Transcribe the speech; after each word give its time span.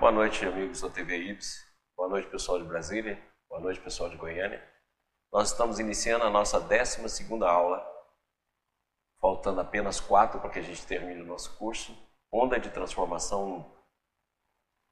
Boa 0.00 0.12
noite, 0.12 0.46
amigos 0.46 0.80
da 0.80 0.88
TV 0.88 1.14
IPS. 1.18 1.62
Boa 1.94 2.08
noite, 2.08 2.30
pessoal 2.30 2.58
de 2.58 2.64
Brasília. 2.64 3.22
Boa 3.50 3.60
noite, 3.60 3.78
pessoal 3.80 4.08
de 4.08 4.16
Goiânia. 4.16 4.66
Nós 5.30 5.50
estamos 5.50 5.78
iniciando 5.78 6.24
a 6.24 6.30
nossa 6.30 6.58
12 6.58 7.44
aula, 7.44 7.86
faltando 9.20 9.60
apenas 9.60 10.00
quatro 10.00 10.40
para 10.40 10.48
que 10.48 10.58
a 10.58 10.62
gente 10.62 10.86
termine 10.86 11.20
o 11.20 11.26
nosso 11.26 11.54
curso. 11.58 11.94
Onda 12.32 12.58
de 12.58 12.70
transformação. 12.70 13.76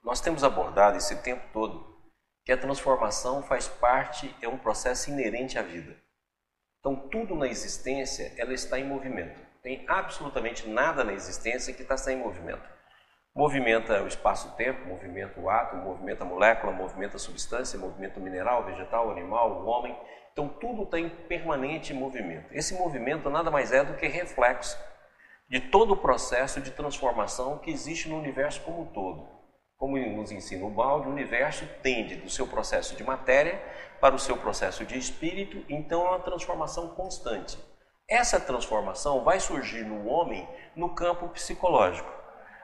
Nós 0.03 0.21
temos 0.21 0.45
abordado 0.45 0.99
esse 0.99 1.17
tempo 1.23 1.43
todo 1.55 1.99
que 2.45 2.53
a 2.53 2.61
transformação 2.61 3.43
faz 3.43 3.67
parte, 3.67 4.37
é 4.43 4.47
um 4.47 4.59
processo 4.59 5.09
inerente 5.09 5.59
à 5.59 5.63
vida. 5.63 5.97
Então, 6.81 7.09
tudo 7.09 7.35
na 7.35 7.49
existência, 7.49 8.35
ela 8.37 8.53
está 8.53 8.79
em 8.79 8.85
movimento. 8.85 9.41
Tem 9.63 9.87
absolutamente 9.89 10.69
nada 10.69 11.03
na 11.03 11.15
existência 11.15 11.73
que 11.73 11.81
está 11.81 11.97
sem 11.97 12.19
movimento. 12.19 12.78
Movimenta 13.35 14.03
o 14.03 14.09
espaço-tempo, 14.09 14.89
movimenta 14.89 15.41
o 15.41 15.49
átomo, 15.49 15.85
movimenta 15.85 16.25
a 16.25 16.27
molécula, 16.27 16.73
movimenta 16.73 17.17
a 17.17 17.21
substância, 17.21 17.79
movimenta 17.79 18.19
o 18.19 18.23
mineral, 18.23 18.65
vegetal, 18.65 19.11
animal, 19.11 19.63
o 19.63 19.67
homem. 19.67 19.97
Então 20.33 20.49
tudo 20.49 20.83
está 20.83 20.99
em 20.99 21.09
permanente 21.09 21.95
movimento. 21.95 22.53
Esse 22.53 22.75
movimento 22.75 23.31
nada 23.31 23.51
mais 23.51 23.73
é 23.73 23.85
do 23.85 23.95
que 23.95 24.07
reflexo 24.07 24.77
de 25.49 25.61
todo 25.61 25.93
o 25.93 25.97
processo 25.97 26.61
de 26.61 26.71
transformação 26.71 27.59
que 27.59 27.71
existe 27.71 28.09
no 28.09 28.19
universo 28.19 28.61
como 28.63 28.83
um 28.83 28.87
todo. 28.87 29.29
Como 29.79 29.97
nos 29.97 30.33
ensina 30.33 30.67
o 30.67 30.71
balde, 30.71 31.07
o 31.07 31.11
universo 31.13 31.65
tende 31.83 32.17
do 32.17 32.29
seu 32.29 32.49
processo 32.49 32.97
de 32.97 33.05
matéria 33.05 33.63
para 34.01 34.15
o 34.15 34.19
seu 34.19 34.37
processo 34.37 34.85
de 34.85 34.99
espírito, 34.99 35.65
então 35.69 36.05
é 36.05 36.09
uma 36.11 36.21
transformação 36.21 36.89
constante. 36.89 37.57
Essa 38.09 38.41
transformação 38.41 39.23
vai 39.23 39.39
surgir 39.39 39.85
no 39.85 40.07
homem 40.07 40.49
no 40.75 40.95
campo 40.95 41.29
psicológico. 41.29 42.18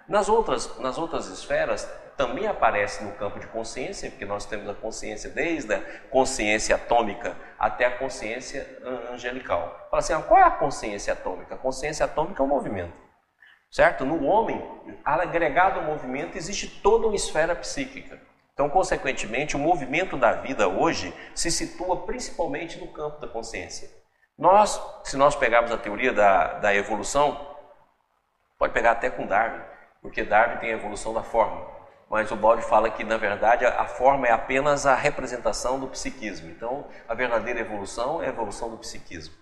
Nas 0.09 0.29
outras, 0.29 0.79
nas 0.79 0.99
outras 0.99 1.27
esferas, 1.27 1.89
também 2.17 2.47
aparece 2.47 3.03
no 3.03 3.13
campo 3.13 3.41
de 3.41 3.47
consciência, 3.49 4.11
porque 4.11 4.25
nós 4.25 4.45
temos 4.45 4.69
a 4.69 4.75
consciência 4.75 5.31
desde 5.31 5.75
a 5.75 5.81
consciência 6.11 6.77
atômica 6.77 7.37
até 7.59 7.87
a 7.87 7.99
consciência 7.99 8.79
angelical. 9.13 9.89
Fala 9.91 10.01
assim, 10.01 10.13
ah, 10.13 10.23
qual 10.23 10.41
é 10.41 10.45
a 10.45 10.51
consciência 10.51 11.13
atômica? 11.13 11.55
A 11.55 11.59
consciência 11.59 12.05
atômica 12.05 12.43
é 12.43 12.45
o 12.45 12.49
movimento, 12.49 12.93
certo? 13.71 14.05
No 14.05 14.25
homem, 14.25 14.63
agregado 15.05 15.81
ao 15.81 15.87
movimento, 15.87 16.37
existe 16.37 16.69
toda 16.83 17.07
uma 17.07 17.17
esfera 17.17 17.55
psíquica. 17.57 18.21
Então, 18.53 18.71
consequentemente, 18.71 19.57
o 19.57 19.59
movimento 19.59 20.17
da 20.17 20.33
vida 20.33 20.69
hoje 20.69 21.13
se 21.35 21.51
situa 21.51 22.03
principalmente 22.03 22.79
no 22.79 22.87
campo 22.89 23.21
da 23.21 23.27
consciência. 23.27 23.91
Nós, 24.39 24.81
se 25.03 25.17
nós 25.17 25.35
pegarmos 25.35 25.73
a 25.73 25.77
teoria 25.77 26.13
da, 26.13 26.55
da 26.61 26.75
evolução, 26.75 27.57
pode 28.57 28.73
pegar 28.73 28.93
até 28.93 29.11
com 29.11 29.27
Darwin, 29.27 29.61
porque 30.05 30.23
Darwin 30.23 30.59
tem 30.59 30.71
a 30.71 30.77
evolução 30.77 31.15
da 31.15 31.23
forma. 31.23 31.67
Mas 32.11 32.31
o 32.31 32.37
Bode 32.37 32.61
fala 32.61 32.91
que, 32.91 33.03
na 33.03 33.17
verdade, 33.17 33.65
a 33.65 33.87
forma 33.87 34.29
é 34.29 34.31
apenas 34.31 34.85
a 34.85 34.95
representação 34.95 35.81
do 35.81 35.87
psiquismo. 35.87 36.51
Então, 36.51 36.85
a 37.09 37.15
verdadeira 37.15 37.61
evolução 37.61 38.23
é 38.23 38.27
a 38.27 38.29
evolução 38.29 38.69
do 38.69 38.77
psiquismo. 38.77 39.35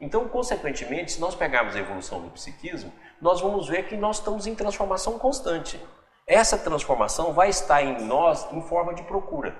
Então, 0.00 0.26
consequentemente, 0.26 1.12
se 1.12 1.20
nós 1.20 1.34
pegarmos 1.34 1.76
a 1.76 1.80
evolução 1.80 2.22
do 2.22 2.30
psiquismo, 2.30 2.90
nós 3.20 3.42
vamos 3.42 3.68
ver 3.68 3.82
que 3.82 3.98
nós 3.98 4.16
estamos 4.16 4.46
em 4.46 4.54
transformação 4.54 5.18
constante. 5.18 5.78
Essa 6.26 6.56
transformação 6.56 7.34
vai 7.34 7.50
estar 7.50 7.82
em 7.82 8.06
nós 8.06 8.50
em 8.50 8.62
forma 8.62 8.94
de 8.94 9.02
procura. 9.02 9.54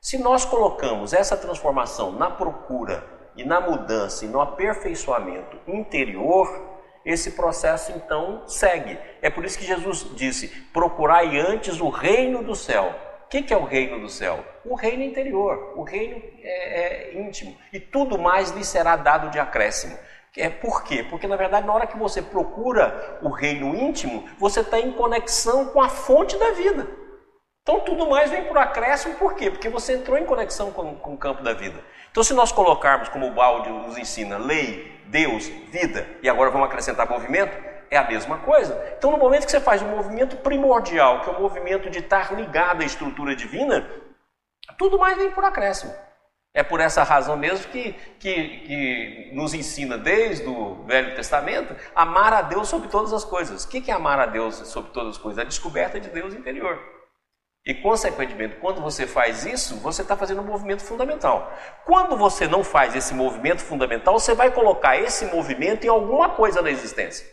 Se 0.00 0.18
nós 0.18 0.44
colocamos 0.44 1.12
essa 1.12 1.36
transformação 1.36 2.10
na 2.10 2.28
procura 2.28 3.04
e 3.36 3.44
na 3.44 3.60
mudança 3.60 4.24
e 4.24 4.28
no 4.28 4.40
aperfeiçoamento 4.40 5.56
interior, 5.68 6.75
esse 7.06 7.30
processo 7.30 7.92
então 7.92 8.42
segue. 8.48 8.98
É 9.22 9.30
por 9.30 9.44
isso 9.44 9.56
que 9.56 9.64
Jesus 9.64 10.10
disse: 10.16 10.48
procurai 10.72 11.38
antes 11.38 11.80
o 11.80 11.88
reino 11.88 12.42
do 12.42 12.56
céu. 12.56 12.92
O 13.24 13.28
que, 13.28 13.52
é 13.52 13.56
o 13.56 13.64
reino 13.64 14.00
do 14.00 14.08
céu? 14.08 14.44
O 14.64 14.74
reino 14.74 15.02
interior, 15.02 15.72
o 15.76 15.82
reino 15.82 16.22
é, 16.42 17.12
é 17.12 17.20
íntimo. 17.20 17.56
E 17.72 17.80
tudo 17.80 18.18
mais 18.18 18.50
lhe 18.50 18.64
será 18.64 18.96
dado 18.96 19.30
de 19.30 19.38
acréscimo. 19.38 19.96
É 20.36 20.48
por 20.48 20.84
quê? 20.84 21.04
Porque 21.08 21.26
na 21.26 21.36
verdade, 21.36 21.66
na 21.66 21.72
hora 21.72 21.86
que 21.86 21.96
você 21.96 22.20
procura 22.20 23.18
o 23.22 23.28
reino 23.28 23.74
íntimo, 23.74 24.28
você 24.38 24.60
está 24.60 24.78
em 24.78 24.92
conexão 24.92 25.66
com 25.66 25.80
a 25.80 25.88
fonte 25.88 26.36
da 26.36 26.52
vida. 26.52 26.86
Então 27.66 27.80
tudo 27.80 28.08
mais 28.08 28.30
vem 28.30 28.44
por 28.44 28.56
acréscimo, 28.56 29.16
por 29.16 29.34
quê? 29.34 29.50
Porque 29.50 29.68
você 29.68 29.94
entrou 29.94 30.16
em 30.16 30.24
conexão 30.24 30.70
com, 30.70 30.94
com 30.94 31.14
o 31.14 31.18
campo 31.18 31.42
da 31.42 31.52
vida. 31.52 31.82
Então, 32.08 32.22
se 32.22 32.32
nós 32.32 32.52
colocarmos 32.52 33.08
como 33.08 33.26
o 33.26 33.32
balde 33.32 33.68
nos 33.68 33.98
ensina 33.98 34.38
lei, 34.38 34.96
Deus, 35.06 35.48
vida, 35.72 36.06
e 36.22 36.28
agora 36.28 36.48
vamos 36.48 36.68
acrescentar 36.68 37.10
movimento, 37.10 37.58
é 37.90 37.96
a 37.96 38.06
mesma 38.06 38.38
coisa. 38.38 38.94
Então, 38.96 39.10
no 39.10 39.18
momento 39.18 39.46
que 39.46 39.50
você 39.50 39.58
faz 39.58 39.82
um 39.82 39.88
movimento 39.88 40.36
primordial, 40.36 41.22
que 41.22 41.28
é 41.28 41.32
o 41.32 41.40
movimento 41.40 41.90
de 41.90 41.98
estar 41.98 42.32
ligado 42.32 42.82
à 42.82 42.84
estrutura 42.84 43.34
divina, 43.34 43.84
tudo 44.78 44.96
mais 44.96 45.18
vem 45.18 45.32
por 45.32 45.44
acréscimo. 45.44 45.92
É 46.54 46.62
por 46.62 46.78
essa 46.78 47.02
razão 47.02 47.36
mesmo 47.36 47.66
que, 47.72 47.94
que, 48.20 48.60
que, 48.60 49.30
nos 49.34 49.54
ensina 49.54 49.98
desde 49.98 50.46
o 50.46 50.84
Velho 50.84 51.16
Testamento 51.16 51.74
amar 51.96 52.32
a 52.32 52.42
Deus 52.42 52.68
sobre 52.68 52.86
todas 52.86 53.12
as 53.12 53.24
coisas. 53.24 53.64
O 53.64 53.68
que 53.68 53.90
é 53.90 53.94
amar 53.94 54.20
a 54.20 54.26
Deus 54.26 54.54
sobre 54.68 54.92
todas 54.92 55.16
as 55.16 55.18
coisas? 55.18 55.40
A 55.40 55.44
descoberta 55.44 55.98
de 55.98 56.08
Deus 56.10 56.32
interior. 56.32 56.95
E, 57.66 57.74
consequentemente, 57.74 58.54
quando 58.60 58.80
você 58.80 59.08
faz 59.08 59.44
isso, 59.44 59.80
você 59.80 60.02
está 60.02 60.16
fazendo 60.16 60.40
um 60.40 60.44
movimento 60.44 60.84
fundamental. 60.84 61.52
Quando 61.84 62.16
você 62.16 62.46
não 62.46 62.62
faz 62.62 62.94
esse 62.94 63.12
movimento 63.12 63.60
fundamental, 63.60 64.16
você 64.16 64.34
vai 64.34 64.52
colocar 64.52 64.96
esse 64.96 65.26
movimento 65.26 65.84
em 65.84 65.88
alguma 65.88 66.28
coisa 66.28 66.62
na 66.62 66.70
existência. 66.70 67.26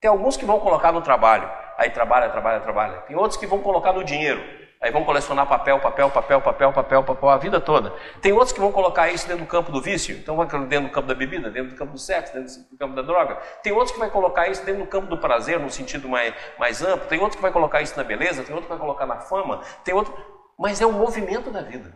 Tem 0.00 0.10
alguns 0.10 0.34
que 0.34 0.46
vão 0.46 0.60
colocar 0.60 0.92
no 0.92 1.02
trabalho, 1.02 1.50
aí 1.76 1.90
trabalha, 1.90 2.30
trabalha, 2.30 2.60
trabalha. 2.60 3.02
Tem 3.02 3.16
outros 3.16 3.38
que 3.38 3.46
vão 3.46 3.60
colocar 3.60 3.92
no 3.92 4.02
dinheiro. 4.02 4.42
Aí 4.80 4.90
vão 4.90 5.04
colecionar 5.04 5.46
papel, 5.46 5.80
papel, 5.80 6.10
papel, 6.10 6.40
papel, 6.40 6.72
papel, 6.72 7.02
papel 7.02 7.28
a 7.30 7.36
vida 7.38 7.58
toda. 7.60 7.94
Tem 8.20 8.32
outros 8.32 8.52
que 8.52 8.60
vão 8.60 8.70
colocar 8.70 9.08
isso 9.08 9.26
dentro 9.26 9.44
do 9.44 9.48
campo 9.48 9.72
do 9.72 9.80
vício, 9.80 10.16
então 10.16 10.36
vai 10.36 10.46
dentro 10.46 10.88
do 10.88 10.92
campo 10.92 11.08
da 11.08 11.14
bebida, 11.14 11.50
dentro 11.50 11.70
do 11.70 11.76
campo 11.76 11.92
do 11.92 11.98
sexo, 11.98 12.34
dentro 12.34 12.52
do 12.70 12.76
campo 12.76 12.94
da 12.94 13.02
droga. 13.02 13.36
Tem 13.62 13.72
outros 13.72 13.92
que 13.92 13.98
vai 13.98 14.10
colocar 14.10 14.48
isso 14.48 14.64
dentro 14.64 14.84
do 14.84 14.88
campo 14.88 15.06
do 15.06 15.16
prazer, 15.16 15.58
no 15.58 15.70
sentido 15.70 16.08
mais, 16.08 16.34
mais 16.58 16.82
amplo. 16.82 17.08
Tem 17.08 17.18
outros 17.18 17.36
que 17.36 17.42
vai 17.42 17.50
colocar 17.50 17.80
isso 17.80 17.96
na 17.96 18.04
beleza, 18.04 18.44
tem 18.44 18.54
outro 18.54 18.68
que 18.68 18.74
vai 18.74 18.78
colocar 18.78 19.06
na 19.06 19.18
fama, 19.20 19.62
tem 19.82 19.94
outro. 19.94 20.14
Mas 20.58 20.80
é 20.80 20.86
o 20.86 20.92
movimento 20.92 21.50
da 21.50 21.62
vida. 21.62 21.92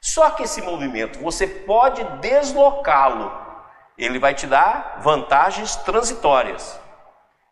Só 0.00 0.30
que 0.30 0.42
esse 0.42 0.60
movimento 0.62 1.18
você 1.18 1.46
pode 1.46 2.04
deslocá-lo. 2.20 3.32
Ele 3.96 4.18
vai 4.18 4.34
te 4.34 4.46
dar 4.46 4.98
vantagens 5.00 5.74
transitórias, 5.76 6.78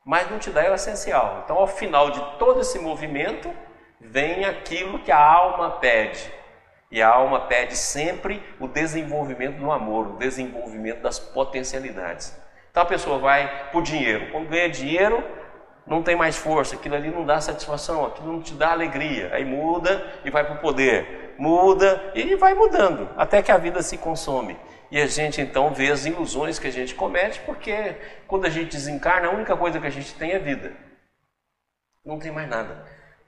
mas 0.04 0.30
não 0.30 0.38
te 0.38 0.50
dá 0.50 0.70
o 0.70 0.75
essencial. 0.75 1.42
Então, 1.44 1.56
ao 1.56 1.66
final 1.66 2.10
de 2.10 2.20
todo 2.38 2.60
esse 2.60 2.78
movimento, 2.78 3.52
vem 4.00 4.44
aquilo 4.44 4.98
que 5.00 5.12
a 5.12 5.18
alma 5.18 5.72
pede. 5.72 6.32
E 6.90 7.02
a 7.02 7.08
alma 7.08 7.40
pede 7.40 7.76
sempre 7.76 8.42
o 8.60 8.68
desenvolvimento 8.68 9.58
do 9.58 9.70
amor, 9.72 10.06
o 10.06 10.16
desenvolvimento 10.16 11.02
das 11.02 11.18
potencialidades. 11.18 12.36
Então 12.70 12.82
a 12.82 12.86
pessoa 12.86 13.18
vai 13.18 13.70
por 13.72 13.82
dinheiro. 13.82 14.30
Quando 14.30 14.48
ganha 14.48 14.68
dinheiro, 14.68 15.24
não 15.86 16.02
tem 16.02 16.14
mais 16.14 16.36
força, 16.36 16.76
aquilo 16.76 16.94
ali 16.94 17.10
não 17.10 17.24
dá 17.24 17.40
satisfação, 17.40 18.06
aquilo 18.06 18.32
não 18.32 18.42
te 18.42 18.54
dá 18.54 18.70
alegria. 18.70 19.30
Aí 19.32 19.44
muda 19.44 20.04
e 20.24 20.30
vai 20.30 20.44
para 20.44 20.54
o 20.54 20.58
poder. 20.58 21.34
Muda 21.38 22.12
e 22.14 22.34
vai 22.36 22.54
mudando, 22.54 23.10
até 23.16 23.42
que 23.42 23.52
a 23.52 23.58
vida 23.58 23.82
se 23.82 23.98
consome. 23.98 24.56
E 24.90 25.00
a 25.00 25.06
gente 25.06 25.40
então 25.40 25.74
vê 25.74 25.90
as 25.90 26.06
ilusões 26.06 26.58
que 26.58 26.66
a 26.66 26.72
gente 26.72 26.94
comete, 26.94 27.40
porque 27.40 27.96
quando 28.26 28.46
a 28.46 28.50
gente 28.50 28.70
desencarna, 28.70 29.28
a 29.28 29.32
única 29.32 29.56
coisa 29.56 29.80
que 29.80 29.86
a 29.86 29.90
gente 29.90 30.14
tem 30.14 30.32
é 30.32 30.38
vida. 30.38 30.72
Não 32.04 32.18
tem 32.18 32.30
mais 32.30 32.48
nada. 32.48 32.86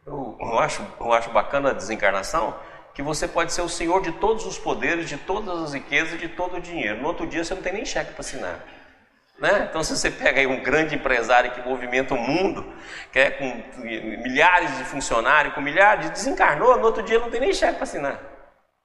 Eu, 0.09 0.37
eu, 0.41 0.59
acho, 0.59 0.83
eu 0.99 1.13
acho 1.13 1.31
bacana 1.31 1.71
a 1.71 1.75
desencarnação, 1.75 2.57
que 2.95 3.03
você 3.03 3.29
pode 3.29 3.53
ser 3.53 3.61
o 3.61 3.69
senhor 3.69 4.01
de 4.01 4.13
todos 4.13 4.47
os 4.47 4.59
poderes, 4.59 5.09
de 5.09 5.19
todas 5.19 5.63
as 5.63 5.75
riquezas, 5.75 6.19
de 6.19 6.29
todo 6.29 6.57
o 6.57 6.61
dinheiro. 6.61 7.01
No 7.01 7.09
outro 7.09 7.27
dia 7.27 7.45
você 7.45 7.55
não 7.55 7.63
tem 7.63 7.75
nem 7.75 7.85
cheque 7.85 8.13
para 8.13 8.21
assinar. 8.21 8.59
Né? 9.39 9.69
Então, 9.69 9.85
se 9.85 9.97
você 9.97 10.11
pega 10.11 10.41
aí 10.41 10.47
um 10.47 10.63
grande 10.63 10.97
empresário 10.97 11.53
que 11.53 11.61
movimenta 11.61 12.13
o 12.15 12.19
mundo, 12.19 12.67
que 13.13 13.19
é 13.19 13.31
com 13.31 13.45
milhares 13.77 14.77
de 14.79 14.85
funcionários, 14.85 15.55
com 15.55 15.61
milhares, 15.61 16.11
desencarnou, 16.11 16.77
no 16.77 16.85
outro 16.85 17.03
dia 17.05 17.21
não 17.21 17.31
tem 17.31 17.41
nem 17.41 17.53
cheque 17.53 17.75
para 17.75 17.85
assinar. 17.85 18.19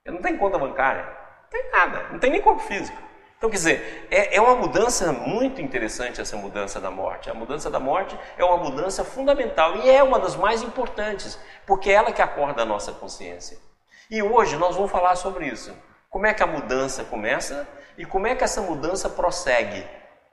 Ele 0.05 0.15
não 0.15 0.21
tem 0.21 0.37
conta 0.37 0.59
bancária, 0.59 1.03
não 1.05 1.49
tem 1.49 1.71
nada, 1.71 2.05
não 2.11 2.19
tem 2.19 2.29
nem 2.29 2.41
corpo 2.41 2.61
físico. 2.61 3.01
Então, 3.43 3.51
quer 3.51 3.57
dizer, 3.57 4.07
é, 4.09 4.37
é, 4.37 4.41
uma 4.41 4.55
mudança 4.55 5.11
muito 5.11 5.61
interessante 5.61 6.21
essa 6.21 6.37
mudança 6.37 6.79
da 6.79 6.89
morte. 6.89 7.29
A 7.29 7.33
mudança 7.33 7.69
da 7.69 7.77
morte 7.77 8.17
é 8.37 8.45
uma 8.45 8.55
mudança 8.55 9.03
fundamental 9.03 9.75
e 9.83 9.89
é 9.89 10.01
uma 10.01 10.17
das 10.17 10.37
mais 10.37 10.63
importantes, 10.63 11.37
porque 11.67 11.89
é 11.89 11.95
ela 11.95 12.13
que 12.13 12.21
acorda 12.21 12.61
a 12.61 12.65
nossa 12.65 12.93
consciência. 12.93 13.57
E 14.09 14.23
hoje 14.23 14.55
nós 14.55 14.77
vamos 14.77 14.89
falar 14.89 15.17
sobre 15.17 15.45
isso. 15.45 15.75
Como 16.09 16.25
é 16.25 16.33
que 16.33 16.41
a 16.41 16.47
mudança 16.47 17.03
começa 17.03 17.67
e 17.97 18.05
como 18.05 18.27
é 18.27 18.33
que 18.33 18.45
essa 18.45 18.61
mudança 18.61 19.09
prossegue, 19.09 19.85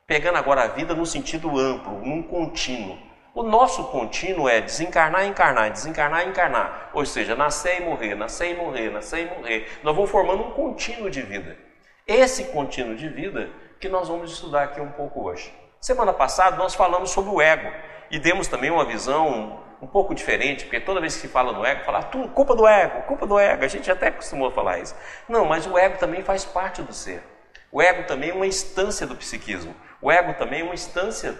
pegando 0.07 0.39
agora 0.39 0.63
a 0.63 0.69
vida 0.69 0.95
no 0.95 1.05
sentido 1.05 1.59
amplo, 1.59 2.01
num 2.07 2.23
contínuo. 2.23 2.97
O 3.35 3.43
nosso 3.43 3.89
contínuo 3.89 4.49
é 4.49 4.61
desencarnar 4.61 5.27
encarnar, 5.27 5.73
desencarnar 5.73 6.29
encarnar. 6.29 6.91
Ou 6.95 7.05
seja, 7.05 7.35
nascer 7.35 7.83
e 7.83 7.85
morrer, 7.85 8.15
nascer 8.15 8.53
e 8.53 8.55
morrer, 8.55 8.89
nascer 8.89 9.27
e 9.27 9.37
morrer. 9.37 9.81
Nós 9.83 9.97
vamos 9.97 10.13
formando 10.13 10.45
um 10.45 10.51
contínuo 10.53 11.11
de 11.11 11.23
vida. 11.23 11.70
Esse 12.13 12.47
contínuo 12.47 12.97
de 12.97 13.09
vida 13.09 13.51
que 13.79 13.89
nós 13.89 14.09
vamos 14.09 14.33
estudar 14.33 14.65
aqui 14.65 14.81
um 14.81 14.91
pouco 14.91 15.23
hoje. 15.23 15.55
Semana 15.81 16.13
passada 16.13 16.57
nós 16.57 16.75
falamos 16.75 17.13
sobre 17.13 17.31
o 17.31 17.41
ego 17.41 17.71
e 18.11 18.19
demos 18.19 18.49
também 18.49 18.69
uma 18.69 18.85
visão 18.85 19.63
um 19.81 19.87
pouco 19.87 20.13
diferente, 20.13 20.65
porque 20.65 20.81
toda 20.81 21.01
vez 21.01 21.15
que 21.15 21.21
se 21.21 21.29
fala 21.29 21.53
no 21.53 21.65
ego, 21.65 21.85
fala, 21.85 22.03
tudo 22.03 22.27
culpa 22.31 22.57
do 22.57 22.67
ego, 22.67 23.03
culpa 23.03 23.29
do 23.29 23.39
ego, 23.39 23.65
a 23.65 23.69
gente 23.69 23.89
até 23.89 24.11
costumou 24.11 24.51
falar 24.51 24.81
isso. 24.81 24.93
Não, 25.29 25.45
mas 25.45 25.69
o 25.69 25.79
ego 25.79 25.99
também 25.99 26.21
faz 26.25 26.45
parte 26.45 26.83
do 26.83 26.93
ser. 26.93 27.23
O 27.71 27.81
ego 27.81 28.03
também 28.09 28.31
é 28.31 28.35
uma 28.35 28.47
instância 28.49 29.07
do 29.07 29.15
psiquismo. 29.15 29.73
O 30.03 30.11
ego 30.11 30.35
também 30.35 30.63
é 30.63 30.65
uma 30.65 30.75
instância 30.75 31.39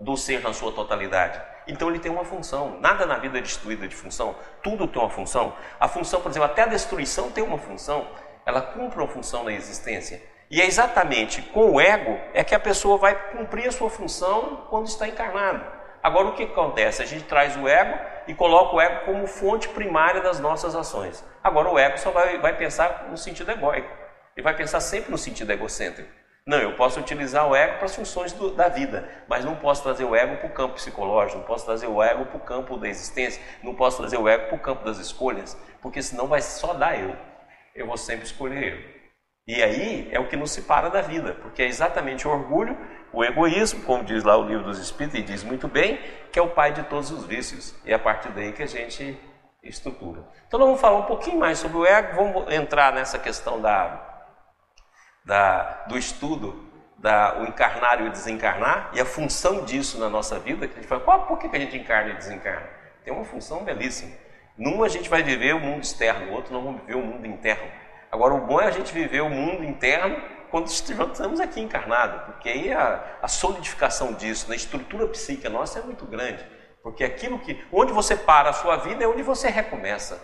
do 0.00 0.16
ser 0.16 0.40
na 0.40 0.54
sua 0.54 0.72
totalidade. 0.72 1.38
Então 1.68 1.90
ele 1.90 1.98
tem 1.98 2.10
uma 2.10 2.24
função. 2.24 2.80
Nada 2.80 3.04
na 3.04 3.18
vida 3.18 3.36
é 3.36 3.42
destruído 3.42 3.86
de 3.86 3.94
função. 3.94 4.36
Tudo 4.62 4.88
tem 4.88 5.02
uma 5.02 5.10
função. 5.10 5.54
A 5.78 5.86
função, 5.86 6.22
por 6.22 6.30
exemplo, 6.30 6.50
até 6.50 6.62
a 6.62 6.66
destruição 6.66 7.30
tem 7.30 7.44
uma 7.44 7.58
função. 7.58 8.08
Ela 8.44 8.60
cumpre 8.60 8.98
uma 8.98 9.08
função 9.08 9.44
na 9.44 9.52
existência. 9.52 10.22
E 10.50 10.60
é 10.60 10.66
exatamente 10.66 11.40
com 11.40 11.70
o 11.70 11.80
ego 11.80 12.18
é 12.34 12.44
que 12.44 12.54
a 12.54 12.60
pessoa 12.60 12.98
vai 12.98 13.14
cumprir 13.30 13.68
a 13.68 13.72
sua 13.72 13.88
função 13.88 14.66
quando 14.68 14.86
está 14.86 15.08
encarnado. 15.08 15.64
Agora 16.02 16.28
o 16.28 16.34
que 16.34 16.42
acontece? 16.42 17.00
A 17.00 17.06
gente 17.06 17.24
traz 17.24 17.56
o 17.56 17.68
ego 17.68 17.98
e 18.26 18.34
coloca 18.34 18.74
o 18.76 18.80
ego 18.80 19.04
como 19.04 19.26
fonte 19.26 19.68
primária 19.68 20.20
das 20.20 20.40
nossas 20.40 20.74
ações. 20.74 21.24
Agora 21.42 21.70
o 21.70 21.78
ego 21.78 21.96
só 21.98 22.10
vai, 22.10 22.38
vai 22.38 22.56
pensar 22.56 23.06
no 23.08 23.16
sentido 23.16 23.50
egóico. 23.50 23.88
Ele 24.36 24.44
vai 24.44 24.54
pensar 24.54 24.80
sempre 24.80 25.10
no 25.10 25.18
sentido 25.18 25.52
egocêntrico. 25.52 26.10
Não, 26.44 26.58
eu 26.58 26.74
posso 26.74 26.98
utilizar 26.98 27.48
o 27.48 27.54
ego 27.54 27.76
para 27.76 27.84
as 27.84 27.94
funções 27.94 28.32
do, 28.32 28.50
da 28.50 28.66
vida, 28.66 29.08
mas 29.28 29.44
não 29.44 29.54
posso 29.54 29.84
trazer 29.84 30.04
o 30.04 30.14
ego 30.14 30.38
para 30.38 30.48
o 30.48 30.52
campo 30.52 30.74
psicológico, 30.74 31.38
não 31.38 31.46
posso 31.46 31.64
trazer 31.64 31.86
o 31.86 32.02
ego 32.02 32.26
para 32.26 32.36
o 32.36 32.40
campo 32.40 32.76
da 32.76 32.88
existência, 32.88 33.40
não 33.62 33.76
posso 33.76 33.98
trazer 33.98 34.16
o 34.16 34.28
ego 34.28 34.48
para 34.48 34.56
o 34.56 34.60
campo 34.60 34.84
das 34.84 34.98
escolhas, 34.98 35.56
porque 35.80 36.02
senão 36.02 36.26
vai 36.26 36.42
só 36.42 36.74
dar 36.74 37.00
eu. 37.00 37.16
Eu 37.74 37.86
vou 37.86 37.96
sempre 37.96 38.24
escolher 38.24 38.72
eu. 38.72 39.02
E 39.46 39.62
aí 39.62 40.08
é 40.12 40.20
o 40.20 40.28
que 40.28 40.36
nos 40.36 40.52
separa 40.52 40.88
da 40.88 41.00
vida, 41.00 41.34
porque 41.34 41.62
é 41.62 41.66
exatamente 41.66 42.28
o 42.28 42.30
orgulho, 42.30 42.78
o 43.12 43.24
egoísmo, 43.24 43.82
como 43.82 44.04
diz 44.04 44.22
lá 44.22 44.36
o 44.36 44.46
livro 44.46 44.64
dos 44.64 44.78
Espíritos, 44.78 45.18
e 45.18 45.22
diz 45.22 45.42
muito 45.42 45.66
bem, 45.66 45.98
que 46.30 46.38
é 46.38 46.42
o 46.42 46.50
pai 46.50 46.72
de 46.72 46.84
todos 46.84 47.10
os 47.10 47.24
vícios. 47.24 47.74
E 47.84 47.90
é 47.90 47.94
a 47.94 47.98
partir 47.98 48.30
daí 48.30 48.52
que 48.52 48.62
a 48.62 48.66
gente 48.66 49.18
estrutura. 49.62 50.24
Então 50.46 50.58
nós 50.58 50.66
vamos 50.66 50.80
falar 50.80 50.98
um 50.98 51.06
pouquinho 51.06 51.38
mais 51.38 51.58
sobre 51.58 51.78
o 51.78 51.86
ego, 51.86 52.16
vamos 52.16 52.52
entrar 52.52 52.92
nessa 52.92 53.18
questão 53.18 53.60
da, 53.60 54.26
da, 55.24 55.84
do 55.88 55.96
estudo 55.96 56.68
da, 56.98 57.40
o 57.40 57.44
encarnar 57.44 58.00
e 58.00 58.06
o 58.06 58.10
desencarnar, 58.10 58.90
e 58.92 59.00
a 59.00 59.04
função 59.04 59.64
disso 59.64 59.98
na 59.98 60.08
nossa 60.08 60.38
vida, 60.38 60.68
que 60.68 60.74
a 60.74 60.76
gente 60.76 60.86
fala, 60.86 61.00
qual, 61.00 61.26
por 61.26 61.38
que 61.38 61.54
a 61.54 61.58
gente 61.58 61.76
encarna 61.76 62.12
e 62.12 62.14
desencarna? 62.14 62.68
Tem 63.04 63.12
uma 63.12 63.24
função 63.24 63.64
belíssima. 63.64 64.14
Numa 64.56 64.86
a 64.86 64.88
gente 64.88 65.08
vai 65.08 65.22
viver 65.22 65.54
o 65.54 65.60
mundo 65.60 65.82
externo, 65.82 66.26
no 66.26 66.32
outro 66.32 66.52
nós 66.52 66.62
vamos 66.62 66.80
viver 66.82 66.96
o 66.96 67.02
mundo 67.02 67.26
interno. 67.26 67.70
Agora, 68.10 68.34
o 68.34 68.46
bom 68.46 68.60
é 68.60 68.66
a 68.66 68.70
gente 68.70 68.92
viver 68.92 69.22
o 69.22 69.30
mundo 69.30 69.64
interno 69.64 70.20
quando 70.50 70.66
estamos 70.66 71.40
aqui 71.40 71.60
encarnados, 71.60 72.26
porque 72.26 72.50
aí 72.50 72.70
a, 72.70 73.02
a 73.22 73.28
solidificação 73.28 74.12
disso 74.12 74.50
na 74.50 74.54
estrutura 74.54 75.06
psíquica 75.08 75.48
nossa 75.48 75.78
é 75.78 75.82
muito 75.82 76.04
grande. 76.04 76.44
Porque 76.82 77.02
aquilo 77.02 77.38
que, 77.38 77.64
onde 77.72 77.92
você 77.92 78.14
para 78.14 78.50
a 78.50 78.52
sua 78.52 78.76
vida 78.76 79.02
é 79.02 79.08
onde 79.08 79.22
você 79.22 79.48
recomeça. 79.48 80.20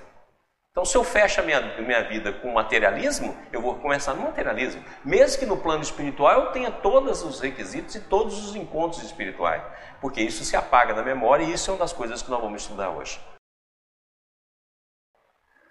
Então, 0.70 0.84
se 0.84 0.96
eu 0.96 1.02
fecho 1.02 1.40
a 1.40 1.44
minha, 1.44 1.60
minha 1.80 2.02
vida 2.04 2.30
com 2.30 2.52
materialismo, 2.52 3.34
eu 3.50 3.62
vou 3.62 3.76
começar 3.76 4.12
no 4.12 4.22
materialismo. 4.22 4.84
Mesmo 5.02 5.40
que 5.40 5.46
no 5.46 5.56
plano 5.56 5.82
espiritual 5.82 6.40
eu 6.40 6.52
tenha 6.52 6.70
todos 6.70 7.22
os 7.24 7.40
requisitos 7.40 7.94
e 7.94 8.00
todos 8.00 8.46
os 8.46 8.54
encontros 8.54 9.02
espirituais. 9.02 9.62
Porque 10.00 10.20
isso 10.20 10.44
se 10.44 10.54
apaga 10.54 10.94
na 10.94 11.02
memória 11.02 11.42
e 11.42 11.52
isso 11.52 11.70
é 11.70 11.74
uma 11.74 11.80
das 11.80 11.92
coisas 11.92 12.22
que 12.22 12.30
nós 12.30 12.40
vamos 12.40 12.62
estudar 12.62 12.90
hoje. 12.90 13.18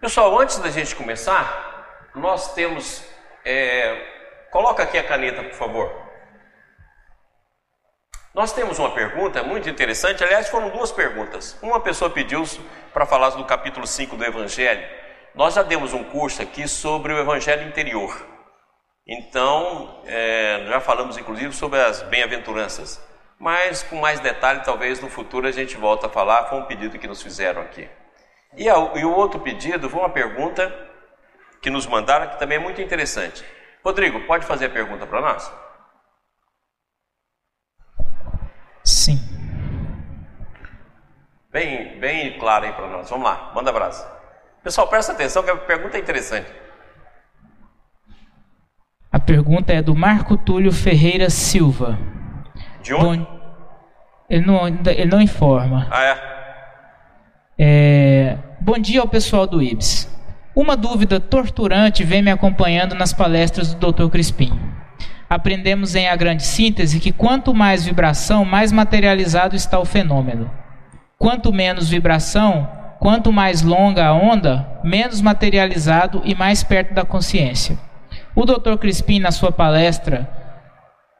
Pessoal, 0.07 0.39
antes 0.39 0.57
da 0.59 0.69
gente 0.69 0.95
começar, 0.95 2.09
nós 2.15 2.53
temos. 2.53 3.03
É, 3.43 4.47
coloca 4.51 4.81
aqui 4.81 4.97
a 4.97 5.03
caneta, 5.03 5.43
por 5.43 5.51
favor. 5.51 5.91
Nós 8.33 8.53
temos 8.53 8.79
uma 8.79 8.91
pergunta 8.91 9.43
muito 9.43 9.69
interessante, 9.69 10.23
aliás, 10.23 10.47
foram 10.47 10.69
duas 10.69 10.93
perguntas. 10.93 11.59
Uma 11.61 11.81
pessoa 11.81 12.09
pediu 12.09 12.41
para 12.93 13.05
falar 13.05 13.31
do 13.31 13.43
capítulo 13.43 13.85
5 13.85 14.15
do 14.15 14.23
Evangelho. 14.23 14.87
Nós 15.35 15.55
já 15.55 15.61
demos 15.61 15.91
um 15.91 16.05
curso 16.05 16.41
aqui 16.41 16.69
sobre 16.69 17.11
o 17.11 17.19
Evangelho 17.19 17.67
interior. 17.67 18.15
Então, 19.05 20.03
é, 20.05 20.67
já 20.69 20.79
falamos 20.79 21.17
inclusive 21.17 21.51
sobre 21.51 21.81
as 21.81 22.01
bem-aventuranças. 22.03 23.05
Mas 23.37 23.83
com 23.83 23.97
mais 23.97 24.21
detalhe, 24.21 24.63
talvez 24.63 25.01
no 25.01 25.09
futuro 25.09 25.45
a 25.45 25.51
gente 25.51 25.75
volta 25.75 26.07
a 26.07 26.09
falar. 26.09 26.45
Foi 26.45 26.59
um 26.59 26.65
pedido 26.65 26.97
que 26.97 27.09
nos 27.09 27.21
fizeram 27.21 27.61
aqui. 27.61 27.89
E, 28.55 28.69
a, 28.69 28.75
e 28.95 29.03
o 29.03 29.15
outro 29.15 29.39
pedido 29.39 29.89
foi 29.89 29.99
uma 29.99 30.09
pergunta 30.09 30.73
que 31.61 31.69
nos 31.69 31.85
mandaram, 31.85 32.29
que 32.29 32.39
também 32.39 32.57
é 32.57 32.61
muito 32.61 32.81
interessante. 32.81 33.43
Rodrigo, 33.83 34.21
pode 34.27 34.45
fazer 34.45 34.65
a 34.65 34.69
pergunta 34.69 35.05
para 35.05 35.21
nós? 35.21 35.51
Sim. 38.83 39.19
Bem, 41.51 41.99
bem 41.99 42.37
claro 42.39 42.65
aí 42.65 42.73
para 42.73 42.87
nós. 42.87 43.09
Vamos 43.09 43.25
lá, 43.25 43.51
manda 43.53 43.69
abraço. 43.69 44.07
Pessoal, 44.63 44.87
presta 44.87 45.13
atenção 45.13 45.43
que 45.43 45.49
a 45.49 45.57
pergunta 45.57 45.97
é 45.97 45.99
interessante. 45.99 46.51
A 49.11 49.19
pergunta 49.19 49.73
é 49.73 49.81
do 49.81 49.95
Marco 49.95 50.37
Túlio 50.37 50.71
Ferreira 50.71 51.29
Silva. 51.29 51.97
De 52.81 52.93
onde? 52.93 53.27
Ele, 54.29 54.45
não, 54.45 54.67
ele 54.67 55.05
não 55.05 55.21
informa. 55.21 55.87
Ah, 55.89 56.03
é? 56.03 56.19
é? 57.57 58.06
Bom 58.67 58.77
dia 58.77 58.99
ao 58.99 59.07
pessoal 59.07 59.47
do 59.47 59.63
IBS. 59.63 60.13
Uma 60.53 60.75
dúvida 60.75 61.21
torturante 61.21 62.03
vem 62.03 62.21
me 62.21 62.29
acompanhando 62.29 62.95
nas 62.95 63.13
palestras 63.13 63.73
do 63.73 63.93
Dr. 63.93 64.09
Crispim. 64.09 64.51
Aprendemos 65.29 65.95
em 65.95 66.09
A 66.09 66.15
Grande 66.17 66.43
Síntese 66.43 66.99
que 66.99 67.13
quanto 67.13 67.53
mais 67.53 67.85
vibração, 67.85 68.43
mais 68.43 68.73
materializado 68.73 69.55
está 69.55 69.79
o 69.79 69.85
fenômeno. 69.85 70.51
Quanto 71.17 71.53
menos 71.53 71.87
vibração, 71.87 72.67
quanto 72.99 73.31
mais 73.31 73.61
longa 73.61 74.05
a 74.05 74.13
onda, 74.13 74.67
menos 74.83 75.21
materializado 75.21 76.21
e 76.25 76.35
mais 76.35 76.61
perto 76.61 76.93
da 76.93 77.05
consciência. 77.05 77.79
O 78.35 78.43
Dr. 78.43 78.75
Crispim, 78.77 79.19
na 79.19 79.31
sua 79.31 79.49
palestra 79.49 80.29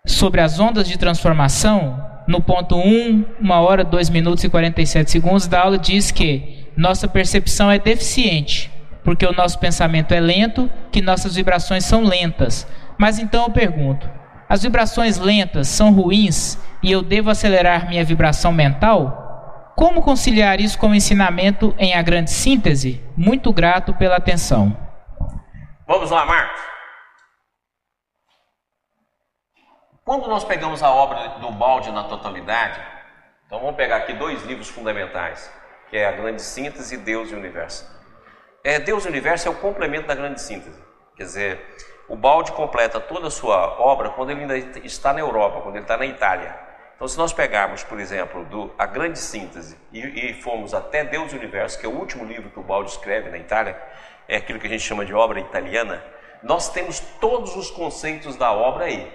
sobre 0.06 0.42
as 0.42 0.60
ondas 0.60 0.86
de 0.86 0.98
transformação, 0.98 1.98
no 2.28 2.42
ponto 2.42 2.76
1, 2.76 3.24
1 3.42 3.52
hora, 3.52 3.86
2 3.86 4.10
minutos 4.10 4.44
e 4.44 4.50
47 4.50 5.10
segundos 5.10 5.48
da 5.48 5.62
aula, 5.62 5.78
diz 5.78 6.12
que 6.12 6.67
nossa 6.78 7.08
percepção 7.08 7.70
é 7.70 7.80
deficiente 7.80 8.72
porque 9.08 9.26
o 9.26 9.32
nosso 9.32 9.58
pensamento 9.58 10.14
é 10.14 10.20
lento, 10.20 10.70
que 10.92 11.02
nossas 11.02 11.34
vibrações 11.34 11.86
são 11.86 12.04
lentas. 12.04 12.68
Mas 12.98 13.20
então 13.20 13.46
eu 13.46 13.50
pergunto: 13.50 14.06
as 14.50 14.64
vibrações 14.64 15.18
lentas 15.18 15.70
são 15.70 15.94
ruins 15.94 16.60
e 16.84 16.92
eu 16.92 17.02
devo 17.02 17.30
acelerar 17.30 17.88
minha 17.88 18.04
vibração 18.04 18.52
mental? 18.52 19.72
Como 19.78 20.02
conciliar 20.02 20.60
isso 20.60 20.78
com 20.78 20.90
o 20.90 20.96
ensinamento 20.96 21.74
em 21.80 21.94
A 21.94 22.02
Grande 22.02 22.32
Síntese? 22.32 23.02
Muito 23.16 23.54
grato 23.54 23.94
pela 23.94 24.18
atenção. 24.18 24.76
Vamos 25.88 26.12
lá, 26.12 26.26
Marcos. 26.26 26.62
Quando 30.04 30.28
nós 30.28 30.44
pegamos 30.44 30.84
a 30.84 30.92
obra 30.92 31.40
do 31.40 31.50
balde 31.54 31.94
na 31.94 32.04
totalidade, 32.04 32.78
então 33.46 33.62
vamos 33.62 33.78
pegar 33.78 33.98
aqui 33.98 34.12
dois 34.12 34.44
livros 34.46 34.68
fundamentais, 34.68 35.50
que 35.90 35.98
é 35.98 36.06
A 36.06 36.12
Grande 36.12 36.42
Síntese 36.42 36.98
Deus 36.98 37.32
e 37.32 37.36
Universo. 37.36 37.90
É, 38.64 38.80
Deus 38.80 39.06
e 39.06 39.08
Universo 39.08 39.48
é 39.48 39.52
o 39.52 39.56
complemento 39.56 40.08
da 40.08 40.16
grande 40.16 40.42
síntese. 40.42 40.78
Quer 41.16 41.24
dizer, 41.24 41.76
o 42.10 42.16
balde 42.16 42.52
completa 42.52 43.00
toda 43.00 43.28
a 43.28 43.32
sua 43.32 43.80
obra 43.80 44.10
quando 44.10 44.32
ele 44.32 44.42
ainda 44.42 44.58
está 44.80 45.14
na 45.14 45.20
Europa, 45.20 45.62
quando 45.62 45.76
ele 45.76 45.84
está 45.84 45.98
na 45.98 46.06
Itália. 46.06 46.68
Então, 46.96 47.08
se 47.08 47.18
nós 47.18 47.32
pegarmos, 47.32 47.84
por 47.84 48.00
exemplo, 48.00 48.44
do, 48.46 48.74
a 48.78 48.86
grande 48.86 49.20
síntese 49.20 49.78
e, 49.92 50.32
e 50.32 50.42
formos 50.42 50.74
até 50.74 51.04
Deus 51.04 51.32
e 51.32 51.36
Universo, 51.36 51.80
que 51.80 51.86
é 51.86 51.90
o 51.90 51.94
último 51.94 52.26
livro 52.26 52.50
que 52.50 52.60
o 52.60 52.64
balde 52.64 52.90
escreve 52.90 53.30
na 53.30 53.38
Itália, 53.38 53.80
é 54.28 54.38
aquilo 54.38 54.60
que 54.60 54.68
a 54.68 54.70
gente 54.70 54.84
chama 54.84 55.06
de 55.06 55.14
obra 55.14 55.40
italiana, 55.40 56.04
nós 56.42 56.70
temos 56.70 57.00
todos 57.22 57.56
os 57.56 57.70
conceitos 57.70 58.36
da 58.36 58.52
obra 58.52 58.86
aí. 58.86 59.12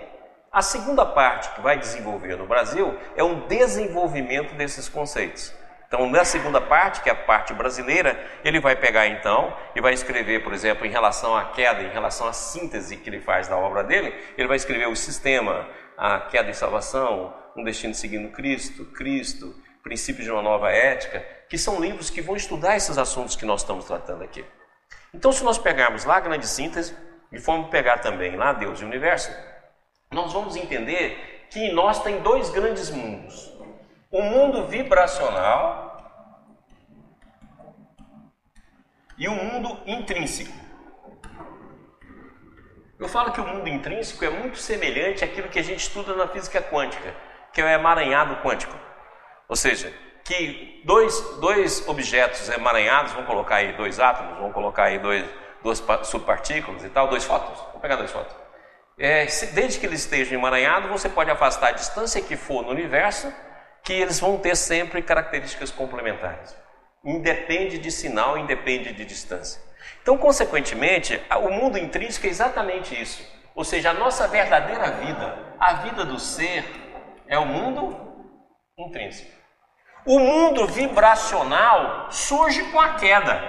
A 0.50 0.62
segunda 0.62 1.04
parte 1.04 1.50
que 1.54 1.60
vai 1.60 1.78
desenvolver 1.78 2.36
no 2.36 2.46
Brasil 2.46 2.96
é 3.16 3.24
um 3.24 3.46
desenvolvimento 3.46 4.54
desses 4.54 4.88
conceitos. 4.88 5.52
Então, 5.92 6.08
na 6.08 6.24
segunda 6.24 6.58
parte, 6.58 7.02
que 7.02 7.10
é 7.10 7.12
a 7.12 7.14
parte 7.14 7.52
brasileira, 7.52 8.18
ele 8.42 8.58
vai 8.58 8.74
pegar 8.74 9.06
então 9.08 9.54
e 9.76 9.80
vai 9.82 9.92
escrever, 9.92 10.42
por 10.42 10.54
exemplo, 10.54 10.86
em 10.86 10.90
relação 10.90 11.36
à 11.36 11.44
queda, 11.44 11.82
em 11.82 11.90
relação 11.90 12.26
à 12.26 12.32
síntese 12.32 12.96
que 12.96 13.10
ele 13.10 13.20
faz 13.20 13.46
da 13.46 13.58
obra 13.58 13.84
dele, 13.84 14.14
ele 14.38 14.48
vai 14.48 14.56
escrever 14.56 14.88
o 14.88 14.96
sistema, 14.96 15.68
a 15.98 16.18
queda 16.18 16.48
e 16.48 16.54
salvação, 16.54 17.36
um 17.54 17.62
destino 17.62 17.92
seguindo 17.92 18.32
Cristo, 18.32 18.86
Cristo, 18.86 19.54
princípios 19.82 20.24
de 20.24 20.30
uma 20.30 20.40
nova 20.40 20.70
ética, 20.70 21.22
que 21.46 21.58
são 21.58 21.78
livros 21.78 22.08
que 22.08 22.22
vão 22.22 22.36
estudar 22.36 22.74
esses 22.74 22.96
assuntos 22.96 23.36
que 23.36 23.44
nós 23.44 23.60
estamos 23.60 23.84
tratando 23.84 24.24
aqui. 24.24 24.42
Então, 25.12 25.30
se 25.30 25.44
nós 25.44 25.58
pegarmos 25.58 26.06
lá 26.06 26.16
a 26.16 26.20
grande 26.20 26.46
síntese 26.46 26.96
e 27.30 27.38
formos 27.38 27.68
pegar 27.68 27.98
também 27.98 28.34
lá 28.34 28.54
Deus 28.54 28.80
e 28.80 28.84
o 28.84 28.86
universo, 28.86 29.30
nós 30.10 30.32
vamos 30.32 30.56
entender 30.56 31.48
que 31.50 31.60
em 31.60 31.74
nós 31.74 32.02
tem 32.02 32.18
dois 32.20 32.48
grandes 32.48 32.88
mundos 32.88 33.51
o 34.12 34.20
mundo 34.20 34.66
vibracional 34.66 35.90
e 39.16 39.26
o 39.26 39.32
mundo 39.32 39.80
intrínseco. 39.86 40.52
Eu 42.98 43.08
falo 43.08 43.32
que 43.32 43.40
o 43.40 43.46
mundo 43.46 43.66
intrínseco 43.68 44.22
é 44.24 44.30
muito 44.30 44.58
semelhante 44.58 45.24
àquilo 45.24 45.48
que 45.48 45.58
a 45.58 45.62
gente 45.62 45.80
estuda 45.80 46.14
na 46.14 46.28
física 46.28 46.60
quântica, 46.62 47.14
que 47.54 47.60
é 47.60 47.64
o 47.64 47.68
emaranhado 47.68 48.36
quântico. 48.42 48.76
Ou 49.48 49.56
seja, 49.56 49.92
que 50.24 50.82
dois, 50.84 51.18
dois 51.40 51.88
objetos 51.88 52.50
emaranhados, 52.50 53.12
vamos 53.12 53.26
colocar 53.26 53.56
aí 53.56 53.72
dois 53.72 53.98
átomos, 53.98 54.36
vamos 54.36 54.52
colocar 54.52 54.84
aí 54.84 54.98
dois, 54.98 55.24
duas 55.62 55.82
subpartículas 56.04 56.84
e 56.84 56.90
tal, 56.90 57.08
dois 57.08 57.24
fótons, 57.24 57.58
vamos 57.58 57.80
pegar 57.80 57.96
dois 57.96 58.10
fótons. 58.10 58.36
É, 58.98 59.24
desde 59.54 59.80
que 59.80 59.86
eles 59.86 60.00
estejam 60.00 60.38
emaranhados, 60.38 60.90
você 60.90 61.08
pode 61.08 61.30
afastar 61.30 61.68
a 61.68 61.72
distância 61.72 62.20
que 62.20 62.36
for 62.36 62.62
no 62.62 62.70
universo, 62.70 63.32
que 63.82 63.92
eles 63.92 64.20
vão 64.20 64.38
ter 64.38 64.56
sempre 64.56 65.02
características 65.02 65.70
complementares. 65.70 66.56
Independe 67.04 67.78
de 67.78 67.90
sinal, 67.90 68.38
independe 68.38 68.92
de 68.92 69.04
distância. 69.04 69.60
Então, 70.00 70.16
consequentemente, 70.16 71.20
o 71.42 71.50
mundo 71.50 71.78
intrínseco 71.78 72.26
é 72.26 72.30
exatamente 72.30 73.00
isso. 73.00 73.26
Ou 73.54 73.64
seja, 73.64 73.90
a 73.90 73.94
nossa 73.94 74.28
verdadeira 74.28 74.90
vida, 74.92 75.38
a 75.58 75.74
vida 75.74 76.04
do 76.04 76.18
ser, 76.18 76.64
é 77.26 77.38
o 77.38 77.46
mundo 77.46 77.98
intrínseco. 78.78 79.30
O 80.06 80.18
mundo 80.18 80.66
vibracional 80.66 82.10
surge 82.10 82.64
com 82.70 82.80
a 82.80 82.94
queda. 82.94 83.40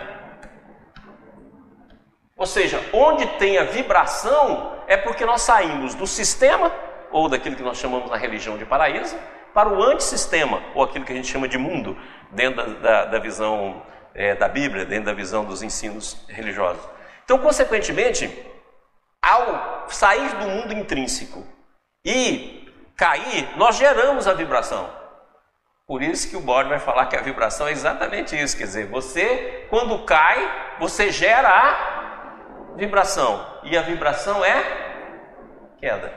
Ou 2.36 2.46
seja, 2.46 2.80
onde 2.92 3.26
tem 3.38 3.58
a 3.58 3.64
vibração 3.64 4.82
é 4.88 4.98
porque 4.98 5.26
nós 5.26 5.42
saímos 5.42 5.96
do 5.96 6.06
sistema, 6.06 6.72
ou 7.12 7.30
daquilo 7.30 7.56
que 7.56 7.64
nós 7.64 7.78
chamamos 7.78 8.10
na 8.10 8.18
religião 8.18 8.58
de 8.58 8.66
paraíso, 8.66 9.18
para 9.54 9.70
o 9.70 9.84
antissistema, 9.84 10.62
ou 10.74 10.84
aquilo 10.84 11.06
que 11.06 11.14
a 11.14 11.16
gente 11.16 11.28
chama 11.28 11.48
de 11.48 11.58
mundo, 11.58 11.98
dentro 12.32 12.66
da, 12.66 12.80
da, 12.80 13.06
da 13.06 13.20
visão 13.20 13.84
é, 14.14 14.36
da 14.36 14.48
Bíblia, 14.48 14.86
dentro 14.86 15.06
da 15.06 15.14
visão 15.14 15.46
dos 15.46 15.62
ensinos 15.62 16.26
religiosos. 16.28 16.84
Então, 17.24 17.38
consequentemente, 17.38 18.30
ao 19.22 19.90
sair 19.90 20.36
do 20.36 20.48
mundo 20.48 20.74
intrínseco 20.74 21.46
e 22.04 22.68
cair, 22.96 23.50
nós 23.58 23.78
geramos 23.78 24.28
a 24.28 24.34
vibração. 24.34 24.90
Por 25.86 26.02
isso 26.02 26.30
que 26.30 26.36
o 26.36 26.42
bode 26.42 26.70
vai 26.70 26.80
falar 26.80 27.08
que 27.08 27.16
a 27.16 27.22
vibração 27.22 27.68
é 27.68 27.72
exatamente 27.72 28.42
isso, 28.42 28.58
quer 28.58 28.64
dizer, 28.64 28.88
você 28.88 29.68
quando 29.70 30.06
cai, 30.06 30.78
você 30.80 31.12
gera 31.12 31.50
a 31.50 32.76
vibração 32.76 33.46
e 33.64 33.78
a 33.78 33.82
vibração 33.82 34.44
é 34.44 34.64
queda. 35.80 36.14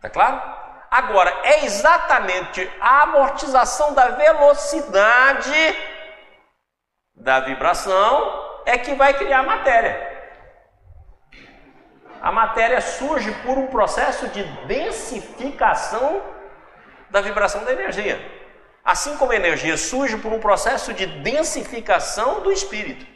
Tá 0.00 0.10
claro? 0.10 0.57
Agora, 0.90 1.30
é 1.44 1.64
exatamente 1.64 2.70
a 2.80 3.02
amortização 3.02 3.92
da 3.92 4.08
velocidade 4.08 5.76
da 7.14 7.40
vibração 7.40 8.60
é 8.64 8.78
que 8.78 8.94
vai 8.94 9.12
criar 9.14 9.42
matéria. 9.42 10.16
A 12.22 12.32
matéria 12.32 12.80
surge 12.80 13.30
por 13.42 13.58
um 13.58 13.66
processo 13.66 14.28
de 14.28 14.42
densificação 14.66 16.22
da 17.10 17.20
vibração 17.20 17.64
da 17.64 17.72
energia. 17.72 18.18
Assim 18.84 19.16
como 19.18 19.32
a 19.32 19.36
energia 19.36 19.76
surge 19.76 20.16
por 20.16 20.32
um 20.32 20.40
processo 20.40 20.94
de 20.94 21.06
densificação 21.06 22.40
do 22.40 22.50
espírito. 22.50 23.06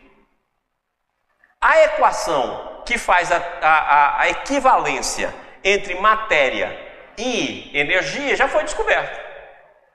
A 1.61 1.79
equação 1.85 2.83
que 2.85 2.99
faz 2.99 3.33
a, 3.33 3.38
a, 3.62 4.21
a 4.21 4.29
equivalência 4.29 5.35
entre 5.64 5.95
matéria 5.95 6.91
e 7.23 7.71
energia 7.79 8.37
já 8.37 8.49
foi 8.49 8.64
descoberta. 8.64 9.21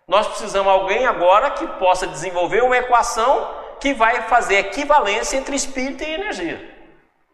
Nós 0.08 0.28
precisamos 0.28 0.72
de 0.72 0.80
alguém 0.80 1.06
agora 1.06 1.52
que 1.52 1.68
possa 1.80 2.08
desenvolver 2.08 2.64
uma 2.64 2.78
equação 2.78 3.56
que 3.80 3.94
vai 3.94 4.22
fazer 4.24 4.56
equivalência 4.56 5.38
entre 5.38 5.56
espírito 5.56 6.04
e 6.04 6.14
energia. 6.14 6.78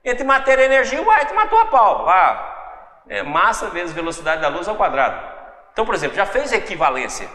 Entre 0.03 0.23
matéria 0.23 0.63
e 0.63 0.65
energia, 0.65 1.01
o 1.01 1.09
White 1.09 1.33
matou 1.33 1.59
a 1.59 1.67
pau. 1.67 2.09
Ah, 2.09 3.03
é 3.07 3.21
massa 3.21 3.69
vezes 3.69 3.93
velocidade 3.93 4.41
da 4.41 4.47
luz 4.47 4.67
ao 4.67 4.75
quadrado. 4.75 5.33
Então, 5.71 5.85
por 5.85 5.93
exemplo, 5.93 6.15
já 6.15 6.25
fez 6.25 6.51
equivalência. 6.51 7.29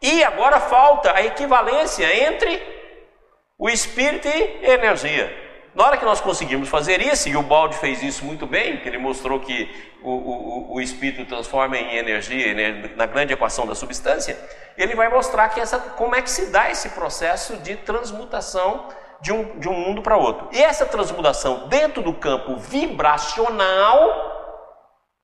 E 0.00 0.22
agora 0.22 0.60
falta 0.60 1.14
a 1.14 1.22
equivalência 1.22 2.28
entre 2.28 2.62
o 3.58 3.68
espírito 3.68 4.28
e 4.28 4.70
energia. 4.70 5.47
Na 5.78 5.86
hora 5.86 5.96
que 5.96 6.04
nós 6.04 6.20
conseguimos 6.20 6.68
fazer 6.68 7.00
isso, 7.00 7.28
e 7.28 7.36
o 7.36 7.42
Balde 7.42 7.76
fez 7.76 8.02
isso 8.02 8.24
muito 8.24 8.48
bem, 8.48 8.78
que 8.78 8.88
ele 8.88 8.98
mostrou 8.98 9.38
que 9.38 9.92
o, 10.02 10.10
o, 10.10 10.74
o 10.74 10.80
espírito 10.80 11.24
transforma 11.24 11.76
em 11.78 11.98
energia 11.98 12.52
né, 12.52 12.90
na 12.96 13.06
grande 13.06 13.32
equação 13.32 13.64
da 13.64 13.76
substância, 13.76 14.36
ele 14.76 14.96
vai 14.96 15.08
mostrar 15.08 15.48
que 15.50 15.60
essa, 15.60 15.78
como 15.78 16.16
é 16.16 16.20
que 16.20 16.32
se 16.32 16.46
dá 16.46 16.68
esse 16.68 16.88
processo 16.88 17.58
de 17.58 17.76
transmutação 17.76 18.88
de 19.20 19.32
um, 19.32 19.56
de 19.60 19.68
um 19.68 19.72
mundo 19.72 20.02
para 20.02 20.16
outro. 20.16 20.48
E 20.50 20.60
essa 20.60 20.84
transmutação 20.84 21.68
dentro 21.68 22.02
do 22.02 22.12
campo 22.12 22.56
vibracional, 22.56 24.00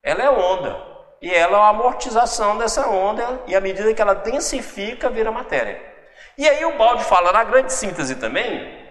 ela 0.04 0.22
é 0.22 0.30
onda. 0.30 0.80
E 1.20 1.34
ela 1.34 1.58
é 1.58 1.60
a 1.62 1.68
amortização 1.70 2.58
dessa 2.58 2.88
onda, 2.88 3.42
e 3.48 3.56
à 3.56 3.60
medida 3.60 3.92
que 3.92 4.00
ela 4.00 4.14
densifica, 4.14 5.10
vira 5.10 5.32
matéria. 5.32 5.82
E 6.38 6.48
aí 6.48 6.64
o 6.64 6.78
Balde 6.78 7.02
fala 7.02 7.32
na 7.32 7.42
grande 7.42 7.72
síntese 7.72 8.14
também 8.14 8.84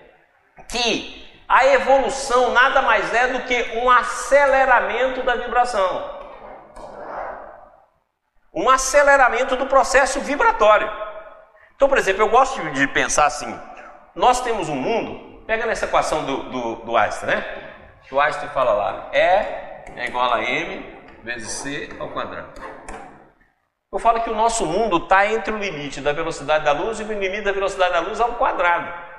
que 0.68 1.23
a 1.54 1.68
evolução 1.68 2.50
nada 2.50 2.82
mais 2.82 3.14
é 3.14 3.28
do 3.28 3.42
que 3.42 3.78
um 3.78 3.88
aceleramento 3.88 5.22
da 5.22 5.36
vibração. 5.36 6.20
Um 8.52 8.68
aceleramento 8.68 9.56
do 9.56 9.68
processo 9.68 10.20
vibratório. 10.20 10.92
Então, 11.76 11.88
por 11.88 12.00
exemplo, 12.00 12.24
eu 12.24 12.30
gosto 12.30 12.60
de 12.72 12.88
pensar 12.88 13.28
assim: 13.28 13.56
nós 14.16 14.42
temos 14.42 14.68
um 14.68 14.76
mundo, 14.76 15.44
pega 15.46 15.68
nessa 15.68 15.86
equação 15.86 16.26
do, 16.26 16.50
do, 16.50 16.76
do 16.78 16.98
Einstein, 16.98 17.36
né? 17.36 17.46
Que 18.08 18.16
o 18.16 18.20
Einstein 18.20 18.50
fala 18.50 18.74
lá: 18.74 19.10
E 19.14 19.18
é 19.18 20.08
igual 20.08 20.34
a 20.34 20.42
M 20.42 21.04
vezes 21.22 21.52
C 21.52 21.96
ao 22.00 22.10
quadrado. 22.10 22.50
Eu 23.92 24.00
falo 24.00 24.22
que 24.22 24.30
o 24.32 24.36
nosso 24.36 24.66
mundo 24.66 24.98
está 24.98 25.28
entre 25.28 25.54
o 25.54 25.58
limite 25.60 26.02
da 26.02 26.14
velocidade 26.14 26.66
da 26.66 26.72
luz 26.72 27.00
e 27.00 27.04
o 27.04 27.08
limite 27.08 27.44
da 27.44 27.52
velocidade 27.52 27.94
da 27.94 28.00
luz 28.00 28.20
ao 28.20 28.34
quadrado. 28.34 29.13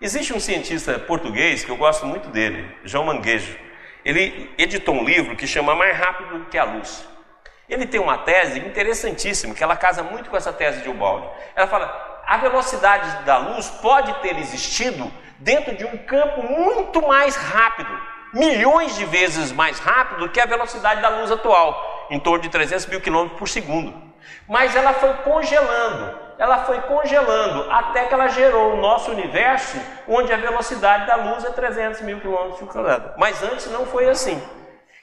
Existe 0.00 0.34
um 0.34 0.40
cientista 0.40 0.98
português 0.98 1.64
que 1.64 1.70
eu 1.70 1.76
gosto 1.76 2.04
muito 2.04 2.28
dele, 2.28 2.68
João 2.84 3.04
Manguejo. 3.04 3.56
Ele 4.04 4.52
editou 4.58 4.94
um 4.94 5.04
livro 5.04 5.36
que 5.36 5.46
chama 5.46 5.74
Mais 5.74 5.96
Rápido 5.96 6.38
do 6.38 6.46
que 6.46 6.58
a 6.58 6.64
Luz. 6.64 7.08
Ele 7.68 7.86
tem 7.86 8.00
uma 8.00 8.18
tese 8.18 8.58
interessantíssima, 8.58 9.54
que 9.54 9.62
ela 9.62 9.76
casa 9.76 10.02
muito 10.02 10.28
com 10.28 10.36
essa 10.36 10.52
tese 10.52 10.82
de 10.82 10.90
Ubaldi. 10.90 11.28
Ela 11.54 11.68
fala: 11.68 12.22
a 12.26 12.36
velocidade 12.38 13.24
da 13.24 13.38
luz 13.38 13.70
pode 13.70 14.12
ter 14.14 14.36
existido 14.36 15.10
dentro 15.38 15.76
de 15.76 15.84
um 15.84 15.96
campo 15.98 16.42
muito 16.42 17.00
mais 17.06 17.36
rápido, 17.36 17.90
milhões 18.32 18.96
de 18.96 19.04
vezes 19.04 19.52
mais 19.52 19.78
rápido 19.78 20.28
que 20.28 20.40
a 20.40 20.46
velocidade 20.46 21.00
da 21.00 21.08
luz 21.08 21.30
atual, 21.30 22.08
em 22.10 22.18
torno 22.18 22.42
de 22.42 22.48
300 22.48 22.86
mil 22.86 23.00
quilômetros 23.00 23.38
por 23.38 23.48
segundo. 23.48 23.94
Mas 24.48 24.74
ela 24.74 24.92
foi 24.92 25.14
congelando, 25.18 26.18
ela 26.38 26.64
foi 26.64 26.80
congelando 26.82 27.70
até 27.70 28.06
que 28.06 28.14
ela 28.14 28.28
gerou 28.28 28.74
o 28.74 28.76
nosso 28.76 29.10
universo, 29.10 29.76
onde 30.08 30.32
a 30.32 30.36
velocidade 30.36 31.06
da 31.06 31.16
luz 31.16 31.44
é 31.44 31.50
300 31.50 32.00
mil 32.02 32.20
quilômetros 32.20 32.58
por 32.58 32.72
segundo. 32.72 33.14
Mas 33.16 33.42
antes 33.42 33.70
não 33.70 33.86
foi 33.86 34.08
assim. 34.08 34.42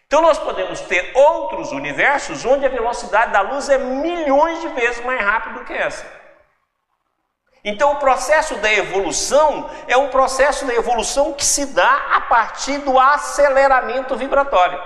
Então 0.07 0.21
nós 0.21 0.37
podemos 0.37 0.81
ter 0.81 1.11
outros 1.15 1.71
universos 1.71 2.43
onde 2.45 2.65
a 2.65 2.69
velocidade 2.69 3.31
da 3.31 3.41
luz 3.41 3.69
é 3.69 3.77
milhões 3.77 4.59
de 4.59 4.67
vezes 4.69 5.03
mais 5.05 5.21
rápido 5.21 5.59
do 5.59 5.65
que 5.65 5.73
essa. 5.73 6.05
Então 7.63 7.93
o 7.93 7.95
processo 7.95 8.55
da 8.55 8.71
evolução 8.73 9.69
é 9.87 9.95
um 9.95 10.09
processo 10.09 10.65
da 10.65 10.73
evolução 10.73 11.31
que 11.31 11.45
se 11.45 11.67
dá 11.67 12.07
a 12.11 12.21
partir 12.21 12.79
do 12.79 12.99
aceleramento 12.99 14.15
vibratório. 14.17 14.81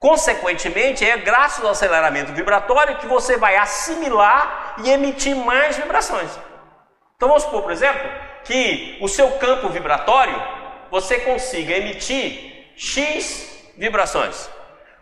Consequentemente, 0.00 1.08
é 1.08 1.18
graças 1.18 1.62
ao 1.62 1.72
aceleramento 1.72 2.32
vibratório 2.32 2.96
que 2.96 3.06
você 3.06 3.36
vai 3.36 3.56
assimilar 3.56 4.59
e 4.78 4.90
emitir 4.90 5.36
mais 5.36 5.76
vibrações. 5.76 6.30
Então 7.16 7.28
vamos 7.28 7.42
supor, 7.42 7.62
por 7.62 7.72
exemplo, 7.72 8.08
que 8.44 8.98
o 9.00 9.08
seu 9.08 9.30
campo 9.32 9.68
vibratório 9.68 10.40
você 10.90 11.20
consiga 11.20 11.74
emitir 11.74 12.72
X 12.76 13.72
vibrações. 13.76 14.50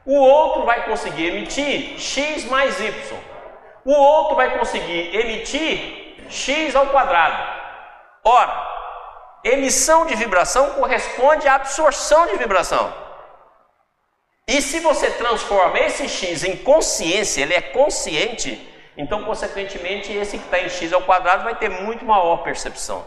O 0.04 0.16
outro 0.16 0.64
vai 0.64 0.84
conseguir 0.84 1.28
emitir 1.28 1.98
X 1.98 2.44
mais 2.44 2.80
Y. 2.80 2.92
O 3.84 3.92
outro 3.92 4.36
vai 4.36 4.58
conseguir 4.58 5.14
emitir 5.14 6.16
X 6.28 6.74
ao 6.74 6.86
quadrado. 6.88 7.58
Ora, 8.24 8.68
emissão 9.44 10.06
de 10.06 10.14
vibração 10.14 10.70
corresponde 10.74 11.46
à 11.46 11.54
absorção 11.54 12.26
de 12.26 12.36
vibração. 12.36 12.92
E 14.46 14.62
se 14.62 14.80
você 14.80 15.10
transforma 15.10 15.78
esse 15.78 16.08
x 16.08 16.42
em 16.42 16.56
consciência, 16.56 17.42
ele 17.42 17.52
é 17.52 17.60
consciente, 17.60 18.58
então, 18.98 19.22
consequentemente, 19.22 20.12
esse 20.12 20.36
que 20.36 20.44
está 20.44 20.58
em 20.58 20.68
x 20.68 20.92
ao 20.92 21.02
quadrado 21.02 21.44
vai 21.44 21.54
ter 21.54 21.68
muito 21.68 22.04
maior 22.04 22.38
percepção. 22.38 23.06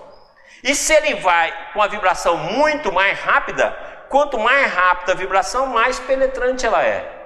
E 0.63 0.73
se 0.73 0.93
ele 0.93 1.15
vai 1.15 1.53
com 1.73 1.81
a 1.81 1.87
vibração 1.87 2.37
muito 2.37 2.93
mais 2.93 3.19
rápida, 3.19 3.77
quanto 4.09 4.39
mais 4.39 4.73
rápida 4.73 5.11
a 5.11 5.15
vibração, 5.15 5.67
mais 5.67 5.99
penetrante 5.99 6.65
ela 6.65 6.81
é. 6.81 7.19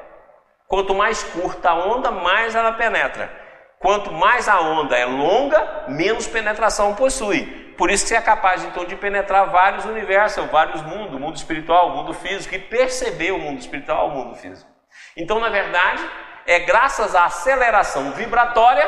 Quanto 0.68 0.96
mais 0.96 1.24
curta 1.24 1.70
a 1.70 1.76
onda, 1.76 2.10
mais 2.10 2.56
ela 2.56 2.72
penetra. 2.72 3.30
Quanto 3.78 4.12
mais 4.12 4.50
a 4.50 4.60
onda 4.60 4.98
é 4.98 5.06
longa, 5.06 5.86
menos 5.88 6.26
penetração 6.26 6.96
possui. 6.96 7.46
Por 7.78 7.92
isso 7.92 8.04
que 8.04 8.10
você 8.10 8.16
é 8.16 8.22
capaz 8.22 8.64
então 8.64 8.84
de 8.86 8.96
penetrar 8.96 9.52
vários 9.52 9.86
universos, 9.86 10.44
vários 10.50 10.82
mundos, 10.82 11.20
mundo 11.20 11.36
espiritual, 11.36 11.92
mundo 11.92 12.14
físico, 12.16 12.56
e 12.56 12.60
perceber 12.60 13.32
o 13.32 13.38
mundo 13.38 13.60
espiritual, 13.60 14.08
o 14.08 14.12
mundo 14.12 14.36
físico. 14.36 14.68
Então, 15.16 15.40
na 15.40 15.50
verdade, 15.50 16.04
é 16.46 16.60
graças 16.60 17.16
à 17.16 17.26
aceleração 17.26 18.12
vibratória 18.12 18.88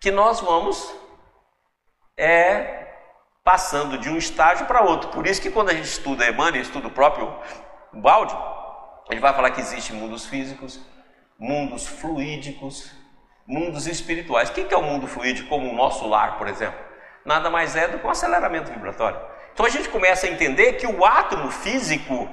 que 0.00 0.10
nós 0.10 0.40
vamos 0.40 0.94
é, 2.16 2.88
passando 3.44 3.98
de 3.98 4.08
um 4.08 4.16
estágio 4.16 4.66
para 4.66 4.82
outro. 4.82 5.10
Por 5.10 5.26
isso 5.26 5.42
que 5.42 5.50
quando 5.50 5.70
a 5.70 5.74
gente 5.74 5.86
estuda 5.86 6.28
Emmanuel, 6.28 6.62
estuda 6.62 6.88
o 6.88 6.92
próprio 6.92 7.36
Balde, 7.92 8.36
ele 9.10 9.20
vai 9.20 9.34
falar 9.34 9.50
que 9.50 9.60
existem 9.60 9.96
mundos 9.96 10.26
físicos, 10.26 10.80
mundos 11.38 11.86
fluídicos, 11.86 12.92
mundos 13.46 13.86
espirituais. 13.86 14.48
O 14.48 14.52
que 14.52 14.72
é 14.72 14.76
o 14.76 14.82
mundo 14.82 15.06
fluídico, 15.06 15.48
como 15.48 15.68
o 15.68 15.74
nosso 15.74 16.06
lar, 16.06 16.38
por 16.38 16.48
exemplo? 16.48 16.78
Nada 17.24 17.50
mais 17.50 17.76
é 17.76 17.88
do 17.88 17.98
que 17.98 18.06
um 18.06 18.10
aceleramento 18.10 18.70
vibratório. 18.72 19.20
Então 19.52 19.66
a 19.66 19.68
gente 19.68 19.88
começa 19.88 20.26
a 20.26 20.30
entender 20.30 20.74
que 20.74 20.86
o 20.86 21.04
átomo 21.04 21.50
físico 21.50 22.28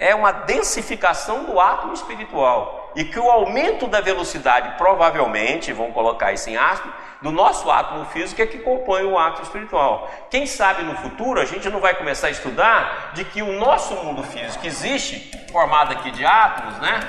é 0.00 0.14
uma 0.14 0.32
densificação 0.32 1.44
do 1.44 1.60
átomo 1.60 1.92
espiritual 1.92 2.90
e 2.96 3.04
que 3.04 3.18
o 3.18 3.30
aumento 3.30 3.86
da 3.86 4.00
velocidade, 4.00 4.78
provavelmente, 4.78 5.74
vamos 5.74 5.92
colocar 5.92 6.32
isso 6.32 6.48
em 6.48 6.56
aspas, 6.56 6.90
do 7.20 7.30
nosso 7.30 7.70
átomo 7.70 8.06
físico 8.06 8.40
é 8.40 8.46
que 8.46 8.60
compõe 8.60 9.04
o 9.04 9.18
átomo 9.18 9.42
espiritual. 9.42 10.10
Quem 10.30 10.46
sabe 10.46 10.82
no 10.82 10.96
futuro 10.96 11.38
a 11.38 11.44
gente 11.44 11.68
não 11.68 11.80
vai 11.80 11.94
começar 11.94 12.28
a 12.28 12.30
estudar 12.30 13.12
de 13.12 13.26
que 13.26 13.42
o 13.42 13.52
nosso 13.60 13.94
mundo 13.96 14.22
físico 14.22 14.66
existe, 14.66 15.30
formado 15.52 15.92
aqui 15.92 16.10
de 16.10 16.24
átomos, 16.24 16.78
né? 16.78 17.00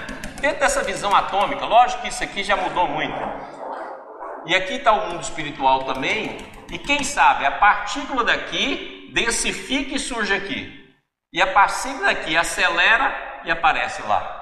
Dentro 0.42 0.60
dessa 0.60 0.84
visão 0.84 1.16
atômica, 1.16 1.66
lógico 1.66 2.02
que 2.02 2.10
isso 2.10 2.24
aqui 2.24 2.44
já 2.44 2.58
mudou 2.58 2.90
muito. 2.90 3.18
E 4.46 4.54
aqui 4.54 4.74
está 4.74 4.92
o 4.92 5.08
mundo 5.08 5.22
espiritual 5.22 5.86
também, 5.86 6.38
e 6.70 6.78
quem 6.78 7.06
sabe 7.06 7.46
a 7.46 7.52
partícula 7.52 8.26
daqui 8.26 9.10
densifica 9.14 9.96
e 9.96 10.00
surge 10.00 10.34
aqui. 10.34 10.81
E 11.34 11.42
a 11.42 11.48
partícula 11.48 12.08
daqui 12.08 12.36
acelera 12.36 13.42
e 13.46 13.52
aparece 13.52 14.02
lá. 14.04 14.40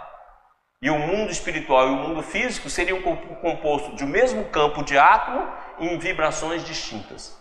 E 0.81 0.89
o 0.89 0.97
mundo 0.97 1.31
espiritual 1.31 1.87
e 1.87 1.91
o 1.91 1.95
mundo 1.95 2.23
físico 2.23 2.69
seriam 2.69 3.01
compostos 3.01 3.95
de 3.95 4.03
um 4.03 4.07
mesmo 4.07 4.45
campo 4.45 4.83
de 4.83 4.97
átomo 4.97 5.51
em 5.79 5.97
vibrações 5.97 6.63
distintas. 6.63 7.37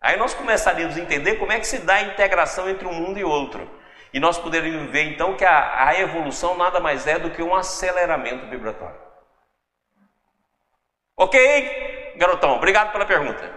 Aí 0.00 0.16
nós 0.16 0.34
começaríamos 0.34 0.96
a 0.96 1.00
entender 1.00 1.36
como 1.36 1.52
é 1.52 1.60
que 1.60 1.66
se 1.66 1.78
dá 1.78 1.94
a 1.94 2.02
integração 2.02 2.68
entre 2.68 2.86
um 2.86 2.94
mundo 2.94 3.18
e 3.18 3.24
outro. 3.24 3.68
E 4.12 4.18
nós 4.18 4.38
poderíamos 4.38 4.90
ver 4.90 5.12
então 5.12 5.36
que 5.36 5.44
a, 5.44 5.88
a 5.88 6.00
evolução 6.00 6.56
nada 6.56 6.80
mais 6.80 7.06
é 7.06 7.18
do 7.18 7.30
que 7.30 7.42
um 7.42 7.54
aceleramento 7.54 8.46
vibratório. 8.48 8.98
Ok, 11.16 12.14
garotão? 12.16 12.56
Obrigado 12.56 12.92
pela 12.92 13.04
pergunta. 13.04 13.55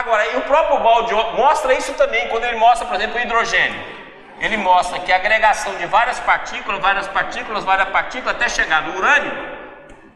Agora, 0.00 0.26
e 0.32 0.36
o 0.36 0.42
próprio 0.42 0.78
balde 0.80 1.14
mostra 1.14 1.72
isso 1.72 1.92
também, 1.94 2.28
quando 2.28 2.44
ele 2.44 2.58
mostra, 2.58 2.86
por 2.86 2.96
exemplo, 2.96 3.16
o 3.16 3.20
hidrogênio 3.20 3.96
ele 4.40 4.56
mostra 4.56 5.00
que 5.00 5.12
a 5.12 5.16
agregação 5.16 5.74
de 5.76 5.86
várias 5.86 6.20
partículas, 6.20 6.80
várias 6.80 7.08
partículas, 7.08 7.64
várias 7.64 7.88
partículas, 7.88 8.36
até 8.36 8.48
chegar 8.48 8.82
no 8.82 8.98
urânio, 8.98 9.32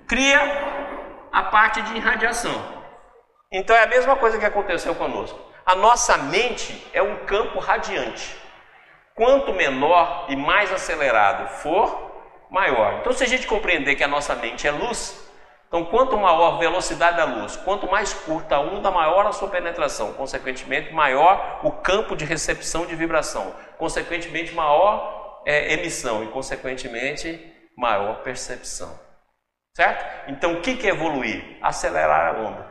cria 0.07 0.41
a 1.33 1.43
parte 1.45 1.81
de 1.83 1.97
irradiação. 1.97 2.55
Então 3.51 3.75
é 3.75 3.85
a 3.85 3.87
mesma 3.87 4.17
coisa 4.17 4.39
que 4.39 4.45
aconteceu 4.45 4.95
conosco. 4.95 5.39
A 5.65 5.75
nossa 5.75 6.17
mente 6.19 6.87
é 6.93 7.03
um 7.03 7.25
campo 7.25 7.59
radiante. 7.59 8.37
Quanto 9.15 9.53
menor 9.53 10.27
e 10.29 10.37
mais 10.37 10.73
acelerado 10.73 11.49
for, 11.57 12.11
maior. 12.51 12.99
Então, 13.01 13.13
se 13.13 13.25
a 13.25 13.29
gente 13.29 13.47
compreender 13.47 13.95
que 13.95 14.05
a 14.05 14.09
nossa 14.09 14.35
mente 14.35 14.67
é 14.67 14.71
luz, 14.71 15.20
então, 15.71 15.85
quanto 15.85 16.17
maior 16.17 16.55
a 16.55 16.59
velocidade 16.59 17.17
da 17.17 17.25
luz, 17.25 17.55
quanto 17.55 17.89
mais 17.89 18.13
curta 18.13 18.57
a 18.57 18.61
onda, 18.61 18.91
maior 18.91 19.25
a 19.25 19.31
sua 19.31 19.49
penetração. 19.49 20.13
Consequentemente, 20.15 20.93
maior 20.93 21.61
o 21.63 21.71
campo 21.71 22.17
de 22.17 22.25
recepção 22.25 22.87
de 22.87 22.97
vibração. 22.97 23.55
Consequentemente, 23.79 24.53
maior 24.53 25.45
é, 25.47 25.75
emissão 25.75 26.25
e, 26.25 26.27
consequentemente, 26.27 27.41
maior 27.77 28.17
percepção. 28.25 28.99
Certo? 29.77 30.29
Então, 30.29 30.55
o 30.55 30.61
que 30.61 30.85
é 30.85 30.91
evoluir? 30.91 31.59
Acelerar 31.63 32.35
a 32.35 32.39
onda. 32.41 32.67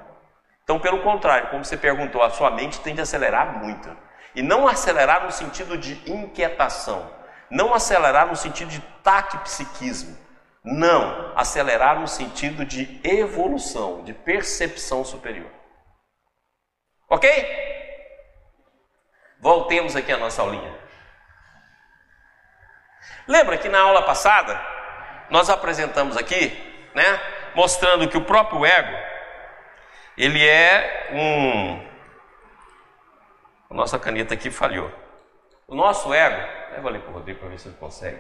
Então, 0.66 0.78
pelo 0.78 1.02
contrário, 1.02 1.52
como 1.52 1.64
você 1.64 1.78
perguntou, 1.78 2.22
a 2.22 2.30
sua 2.30 2.52
mente 2.52 2.82
tende 2.82 3.00
a 3.00 3.04
acelerar 3.04 3.64
muito. 3.64 3.90
E 4.36 4.42
não 4.42 4.68
acelerar 4.68 5.24
no 5.24 5.32
sentido 5.32 5.78
de 5.78 5.94
inquietação. 6.06 7.10
Não 7.50 7.74
acelerar 7.74 8.28
no 8.28 8.36
sentido 8.36 8.68
de 8.68 8.82
taquipsiquismo 9.02 10.18
não, 10.64 11.34
acelerar 11.38 12.00
no 12.00 12.08
sentido 12.08 12.66
de 12.66 13.00
evolução, 13.04 14.04
de 14.04 14.14
percepção 14.14 15.04
superior. 15.04 15.50
Ok? 17.10 17.30
Voltemos 19.40 19.96
aqui 19.96 20.12
à 20.12 20.18
nossa 20.18 20.42
aulinha. 20.42 20.78
Lembra 23.28 23.58
que 23.58 23.70
na 23.70 23.80
aula 23.80 24.02
passada 24.04 24.60
nós 25.30 25.50
apresentamos 25.50 26.18
aqui, 26.18 26.50
né, 26.94 27.20
mostrando 27.56 28.10
que 28.10 28.18
o 28.18 28.26
próprio 28.26 28.66
ego 28.66 28.98
ele 30.18 30.46
é 30.46 31.10
um 31.14 31.90
a 33.70 33.74
nossa 33.74 34.00
caneta 34.00 34.34
aqui 34.34 34.50
falhou. 34.50 34.92
O 35.68 35.76
nosso 35.76 36.12
ego, 36.12 36.72
leva 36.72 36.90
ali 36.90 37.00
para 37.00 37.12
o 37.12 37.14
Rodrigo 37.14 37.40
para 37.40 37.50
ver 37.50 37.60
se 37.60 37.68
ele 37.68 37.78
consegue. 37.78 38.20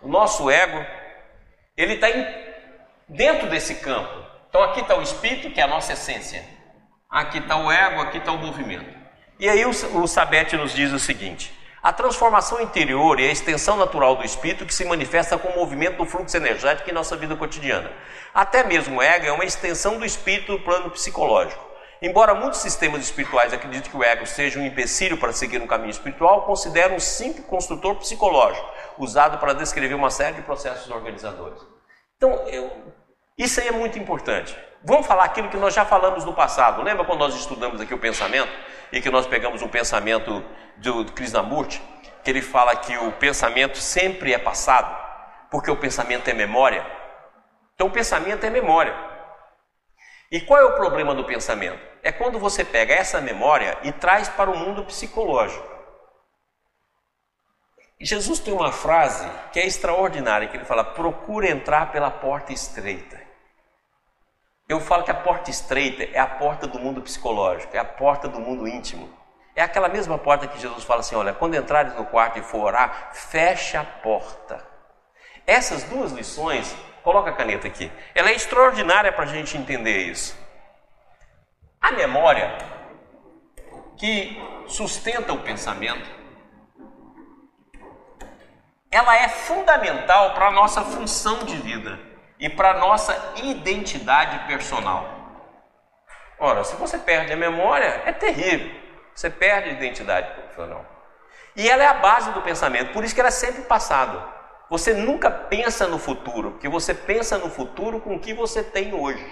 O 0.00 0.08
nosso 0.08 0.48
ego 0.48 0.86
ele 1.82 1.94
está 1.94 2.08
dentro 3.08 3.48
desse 3.48 3.76
campo. 3.76 4.22
Então 4.48 4.62
aqui 4.62 4.80
está 4.80 4.96
o 4.96 5.02
espírito, 5.02 5.50
que 5.50 5.60
é 5.60 5.64
a 5.64 5.68
nossa 5.68 5.94
essência. 5.94 6.44
Aqui 7.10 7.38
está 7.38 7.56
o 7.56 7.70
ego, 7.70 8.00
aqui 8.00 8.18
está 8.18 8.32
o 8.32 8.38
movimento. 8.38 9.02
E 9.38 9.48
aí 9.48 9.64
o, 9.64 10.06
Sabete 10.06 10.56
nos 10.56 10.72
diz 10.72 10.92
o 10.92 10.98
seguinte: 10.98 11.52
a 11.82 11.92
transformação 11.92 12.60
interior 12.60 13.18
é 13.18 13.24
a 13.24 13.32
extensão 13.32 13.76
natural 13.76 14.16
do 14.16 14.24
espírito 14.24 14.64
que 14.64 14.74
se 14.74 14.84
manifesta 14.84 15.36
com 15.36 15.48
o 15.48 15.56
movimento 15.56 15.96
do 15.96 16.06
fluxo 16.06 16.36
energético 16.36 16.88
em 16.88 16.92
nossa 16.92 17.16
vida 17.16 17.34
cotidiana. 17.34 17.90
Até 18.32 18.62
mesmo 18.62 18.98
o 18.98 19.02
ego 19.02 19.26
é 19.26 19.32
uma 19.32 19.44
extensão 19.44 19.98
do 19.98 20.04
espírito 20.04 20.52
no 20.52 20.60
plano 20.60 20.90
psicológico. 20.90 21.72
Embora 22.00 22.34
muitos 22.34 22.60
sistemas 22.60 23.02
espirituais 23.02 23.52
acreditem 23.52 23.90
que 23.90 23.96
o 23.96 24.02
ego 24.02 24.26
seja 24.26 24.58
um 24.58 24.66
empecilho 24.66 25.16
para 25.16 25.32
seguir 25.32 25.60
um 25.62 25.66
caminho 25.66 25.90
espiritual, 25.90 26.42
consideram 26.42 26.96
um 26.96 27.00
simples 27.00 27.46
construtor 27.46 27.96
psicológico, 27.96 28.68
usado 28.98 29.38
para 29.38 29.52
descrever 29.52 29.94
uma 29.94 30.10
série 30.10 30.36
de 30.36 30.42
processos 30.42 30.90
organizadores. 30.90 31.71
Então, 32.22 32.46
eu, 32.46 32.70
isso 33.36 33.60
aí 33.60 33.66
é 33.66 33.72
muito 33.72 33.98
importante. 33.98 34.56
Vamos 34.84 35.08
falar 35.08 35.24
aquilo 35.24 35.48
que 35.48 35.56
nós 35.56 35.74
já 35.74 35.84
falamos 35.84 36.24
no 36.24 36.32
passado. 36.32 36.80
Lembra 36.80 37.04
quando 37.04 37.18
nós 37.18 37.34
estudamos 37.34 37.80
aqui 37.80 37.92
o 37.92 37.98
pensamento 37.98 38.48
e 38.92 39.00
que 39.00 39.10
nós 39.10 39.26
pegamos 39.26 39.60
um 39.60 39.66
pensamento 39.66 40.40
do 40.76 41.04
Krishnamurti, 41.06 41.82
que 42.22 42.30
ele 42.30 42.40
fala 42.40 42.76
que 42.76 42.96
o 42.96 43.10
pensamento 43.10 43.76
sempre 43.76 44.32
é 44.32 44.38
passado, 44.38 44.96
porque 45.50 45.68
o 45.68 45.76
pensamento 45.76 46.28
é 46.30 46.32
memória. 46.32 46.86
Então, 47.74 47.88
o 47.88 47.90
pensamento 47.90 48.46
é 48.46 48.50
memória. 48.50 48.94
E 50.30 50.40
qual 50.42 50.60
é 50.60 50.64
o 50.64 50.76
problema 50.76 51.16
do 51.16 51.24
pensamento? 51.24 51.84
É 52.04 52.12
quando 52.12 52.38
você 52.38 52.64
pega 52.64 52.94
essa 52.94 53.20
memória 53.20 53.76
e 53.82 53.90
traz 53.90 54.28
para 54.28 54.48
o 54.48 54.56
mundo 54.56 54.84
psicológico. 54.84 55.68
Jesus 58.04 58.38
tem 58.38 58.52
uma 58.52 58.72
frase 58.72 59.28
que 59.52 59.60
é 59.60 59.66
extraordinária, 59.66 60.48
que 60.48 60.56
ele 60.56 60.64
fala: 60.64 60.84
procura 60.84 61.50
entrar 61.50 61.92
pela 61.92 62.10
porta 62.10 62.52
estreita. 62.52 63.20
Eu 64.68 64.80
falo 64.80 65.04
que 65.04 65.10
a 65.10 65.14
porta 65.14 65.50
estreita 65.50 66.04
é 66.04 66.18
a 66.18 66.26
porta 66.26 66.66
do 66.66 66.78
mundo 66.78 67.02
psicológico, 67.02 67.76
é 67.76 67.78
a 67.78 67.84
porta 67.84 68.28
do 68.28 68.40
mundo 68.40 68.66
íntimo. 68.66 69.08
É 69.54 69.62
aquela 69.62 69.88
mesma 69.88 70.18
porta 70.18 70.46
que 70.46 70.58
Jesus 70.58 70.84
fala 70.84 71.00
assim: 71.00 71.14
olha, 71.14 71.32
quando 71.32 71.54
entrares 71.54 71.94
no 71.94 72.06
quarto 72.06 72.38
e 72.38 72.42
for 72.42 72.64
orar, 72.64 73.10
fecha 73.12 73.80
a 73.80 73.84
porta. 73.84 74.66
Essas 75.46 75.82
duas 75.84 76.12
lições 76.12 76.74
Coloca 77.02 77.30
a 77.30 77.34
caneta 77.34 77.66
aqui. 77.66 77.90
Ela 78.14 78.30
é 78.30 78.34
extraordinária 78.34 79.12
para 79.12 79.24
a 79.24 79.26
gente 79.26 79.56
entender 79.56 80.06
isso. 80.06 80.38
A 81.80 81.90
memória 81.92 82.56
que 83.96 84.40
sustenta 84.68 85.32
o 85.32 85.42
pensamento, 85.42 86.08
ela 88.92 89.16
é 89.16 89.26
fundamental 89.26 90.34
para 90.34 90.48
a 90.48 90.50
nossa 90.50 90.82
função 90.82 91.38
de 91.44 91.56
vida 91.56 91.98
e 92.38 92.50
para 92.50 92.72
a 92.72 92.78
nossa 92.78 93.32
identidade 93.36 94.46
personal. 94.46 95.08
Ora, 96.38 96.62
se 96.62 96.76
você 96.76 96.98
perde 96.98 97.32
a 97.32 97.36
memória, 97.36 98.02
é 98.04 98.12
terrível. 98.12 98.70
Você 99.14 99.30
perde 99.30 99.70
a 99.70 99.72
identidade 99.72 100.34
profissional. 100.34 100.84
E 101.56 101.68
ela 101.68 101.82
é 101.82 101.86
a 101.86 101.94
base 101.94 102.32
do 102.32 102.42
pensamento, 102.42 102.92
por 102.92 103.02
isso 103.02 103.14
que 103.14 103.20
ela 103.20 103.28
é 103.28 103.32
sempre 103.32 103.62
passada. 103.62 104.22
Você 104.68 104.92
nunca 104.92 105.30
pensa 105.30 105.86
no 105.86 105.98
futuro, 105.98 106.52
porque 106.52 106.68
você 106.68 106.92
pensa 106.92 107.38
no 107.38 107.48
futuro 107.48 108.00
com 108.00 108.16
o 108.16 108.18
que 108.18 108.34
você 108.34 108.62
tem 108.62 108.94
hoje. 108.94 109.24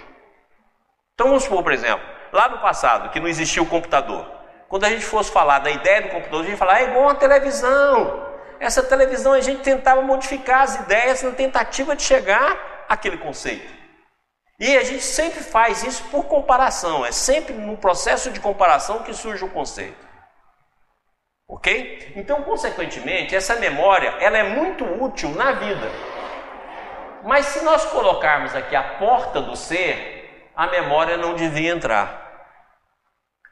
Então 1.13 1.27
vamos 1.27 1.43
supor, 1.43 1.61
por 1.63 1.71
exemplo, 1.71 2.03
lá 2.31 2.49
no 2.49 2.59
passado, 2.59 3.09
que 3.09 3.19
não 3.19 3.27
existia 3.27 3.61
o 3.61 3.67
computador. 3.67 4.25
Quando 4.69 4.85
a 4.85 4.89
gente 4.89 5.05
fosse 5.05 5.31
falar 5.31 5.59
da 5.59 5.69
ideia 5.69 6.03
do 6.03 6.09
computador, 6.09 6.39
a 6.39 6.43
gente 6.43 6.53
ia 6.53 6.57
falar, 6.57 6.81
é 6.81 6.83
igual 6.85 7.03
uma 7.03 7.15
televisão. 7.15 8.30
Essa 8.61 8.83
televisão 8.83 9.33
a 9.33 9.41
gente 9.41 9.63
tentava 9.63 10.03
modificar 10.03 10.61
as 10.61 10.75
ideias 10.75 11.23
na 11.23 11.31
tentativa 11.31 11.95
de 11.95 12.03
chegar 12.03 12.85
àquele 12.87 13.17
conceito. 13.17 13.73
E 14.59 14.77
a 14.77 14.83
gente 14.83 15.01
sempre 15.03 15.39
faz 15.39 15.81
isso 15.81 16.03
por 16.11 16.25
comparação, 16.25 17.03
é 17.03 17.11
sempre 17.11 17.55
no 17.55 17.75
processo 17.75 18.29
de 18.29 18.39
comparação 18.39 19.01
que 19.01 19.15
surge 19.15 19.43
o 19.43 19.49
conceito. 19.49 19.97
Ok? 21.49 22.13
Então, 22.15 22.43
consequentemente, 22.43 23.35
essa 23.35 23.55
memória 23.55 24.09
ela 24.19 24.37
é 24.37 24.43
muito 24.43 24.85
útil 24.85 25.29
na 25.31 25.53
vida. 25.53 25.89
Mas 27.23 27.47
se 27.47 27.63
nós 27.63 27.83
colocarmos 27.85 28.55
aqui 28.55 28.75
a 28.75 28.83
porta 28.99 29.41
do 29.41 29.55
ser, 29.55 30.51
a 30.55 30.67
memória 30.67 31.17
não 31.17 31.33
devia 31.33 31.71
entrar. 31.71 32.45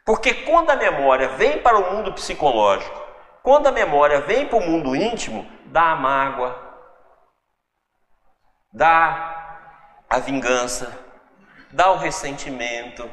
Porque 0.05 0.35
quando 0.35 0.69
a 0.69 0.75
memória 0.75 1.29
vem 1.29 1.57
para 1.57 1.79
o 1.79 1.95
mundo 1.95 2.13
psicológico, 2.13 2.98
quando 3.43 3.67
a 3.67 3.71
memória 3.71 4.21
vem 4.21 4.47
para 4.47 4.57
o 4.57 4.65
mundo 4.65 4.95
íntimo, 4.95 5.49
dá 5.65 5.91
a 5.91 5.95
mágoa, 5.95 6.69
dá 8.73 9.65
a 10.09 10.19
vingança, 10.19 10.97
dá 11.71 11.91
o 11.91 11.97
ressentimento, 11.97 13.09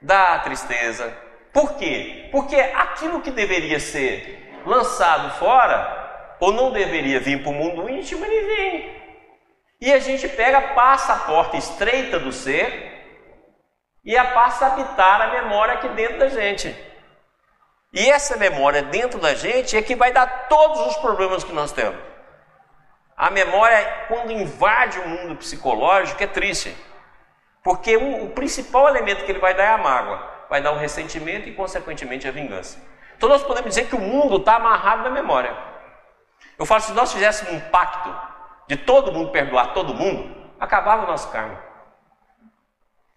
dá 0.00 0.34
a 0.34 0.38
tristeza. 0.40 1.16
Por 1.52 1.76
quê? 1.76 2.28
Porque 2.30 2.56
aquilo 2.56 3.20
que 3.20 3.30
deveria 3.30 3.80
ser 3.80 4.62
lançado 4.66 5.30
fora, 5.38 6.36
ou 6.38 6.52
não 6.52 6.70
deveria 6.70 7.20
vir 7.20 7.42
para 7.42 7.50
o 7.50 7.54
mundo 7.54 7.88
íntimo, 7.88 8.24
ele 8.24 8.46
vem. 8.46 8.96
E 9.80 9.92
a 9.92 9.98
gente 9.98 10.28
pega, 10.28 10.74
passa 10.74 11.12
a 11.12 11.18
porta 11.20 11.56
estreita 11.56 12.18
do 12.18 12.32
ser 12.32 12.94
e 14.04 14.16
a 14.16 14.24
passa 14.32 14.66
a 14.66 14.72
habitar 14.72 15.20
a 15.20 15.42
memória 15.42 15.74
aqui 15.74 15.88
dentro 15.88 16.18
da 16.18 16.28
gente. 16.28 16.74
E 17.92 18.10
essa 18.10 18.36
memória 18.36 18.82
dentro 18.82 19.18
da 19.18 19.34
gente 19.34 19.76
é 19.76 19.82
que 19.82 19.94
vai 19.94 20.12
dar 20.12 20.48
todos 20.48 20.80
os 20.86 20.96
problemas 20.96 21.44
que 21.44 21.52
nós 21.52 21.72
temos. 21.72 21.98
A 23.16 23.30
memória, 23.30 24.04
quando 24.08 24.32
invade 24.32 24.98
o 24.98 25.08
mundo 25.08 25.36
psicológico, 25.36 26.22
é 26.22 26.26
triste. 26.26 26.76
Porque 27.62 27.96
o, 27.96 28.24
o 28.24 28.30
principal 28.30 28.88
elemento 28.88 29.24
que 29.24 29.32
ele 29.32 29.38
vai 29.38 29.54
dar 29.54 29.64
é 29.64 29.70
a 29.70 29.78
mágoa, 29.78 30.22
vai 30.50 30.60
dar 30.60 30.72
o 30.72 30.76
ressentimento 30.76 31.48
e, 31.48 31.54
consequentemente, 31.54 32.28
a 32.28 32.30
vingança. 32.30 32.78
Então, 33.16 33.28
nós 33.28 33.42
podemos 33.42 33.70
dizer 33.70 33.88
que 33.88 33.96
o 33.96 34.00
mundo 34.00 34.36
está 34.36 34.56
amarrado 34.56 35.02
na 35.04 35.10
memória. 35.10 35.56
Eu 36.58 36.66
falo, 36.66 36.82
se 36.82 36.92
nós 36.92 37.12
fizéssemos 37.12 37.54
um 37.54 37.60
pacto 37.70 38.14
de 38.68 38.76
todo 38.76 39.12
mundo 39.12 39.30
perdoar 39.30 39.72
todo 39.72 39.94
mundo, 39.94 40.50
acabava 40.60 41.04
o 41.04 41.06
nosso 41.06 41.30
karma. 41.30 41.58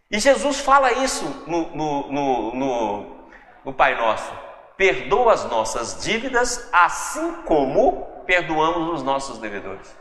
E 0.10 0.20
Jesus 0.20 0.60
fala 0.60 0.92
isso 0.92 1.26
no, 1.46 1.76
no, 1.76 2.12
no, 2.12 2.56
no, 2.56 3.30
no 3.66 3.74
Pai 3.74 3.96
Nosso. 3.96 4.49
Perdoa 4.80 5.34
as 5.34 5.44
nossas 5.44 6.02
dívidas, 6.02 6.70
assim 6.72 7.34
como 7.42 8.24
perdoamos 8.26 8.94
os 8.94 9.04
nossos 9.04 9.38
devedores. 9.38 9.94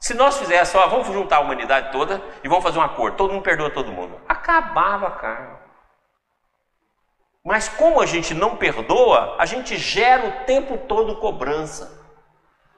Se 0.00 0.14
nós 0.14 0.36
fizéssemos, 0.36 0.84
ó, 0.84 0.88
vamos 0.88 1.06
juntar 1.06 1.36
a 1.36 1.40
humanidade 1.42 1.92
toda 1.92 2.20
e 2.42 2.48
vamos 2.48 2.64
fazer 2.64 2.80
um 2.80 2.82
acordo, 2.82 3.16
todo 3.16 3.32
mundo 3.32 3.44
perdoa 3.44 3.70
todo 3.70 3.92
mundo. 3.92 4.20
Acabava 4.28 5.06
a 5.06 5.10
karma. 5.12 5.60
Mas 7.44 7.68
como 7.68 8.00
a 8.00 8.06
gente 8.06 8.34
não 8.34 8.56
perdoa, 8.56 9.36
a 9.38 9.46
gente 9.46 9.76
gera 9.76 10.26
o 10.26 10.44
tempo 10.44 10.76
todo 10.88 11.20
cobrança. 11.20 12.04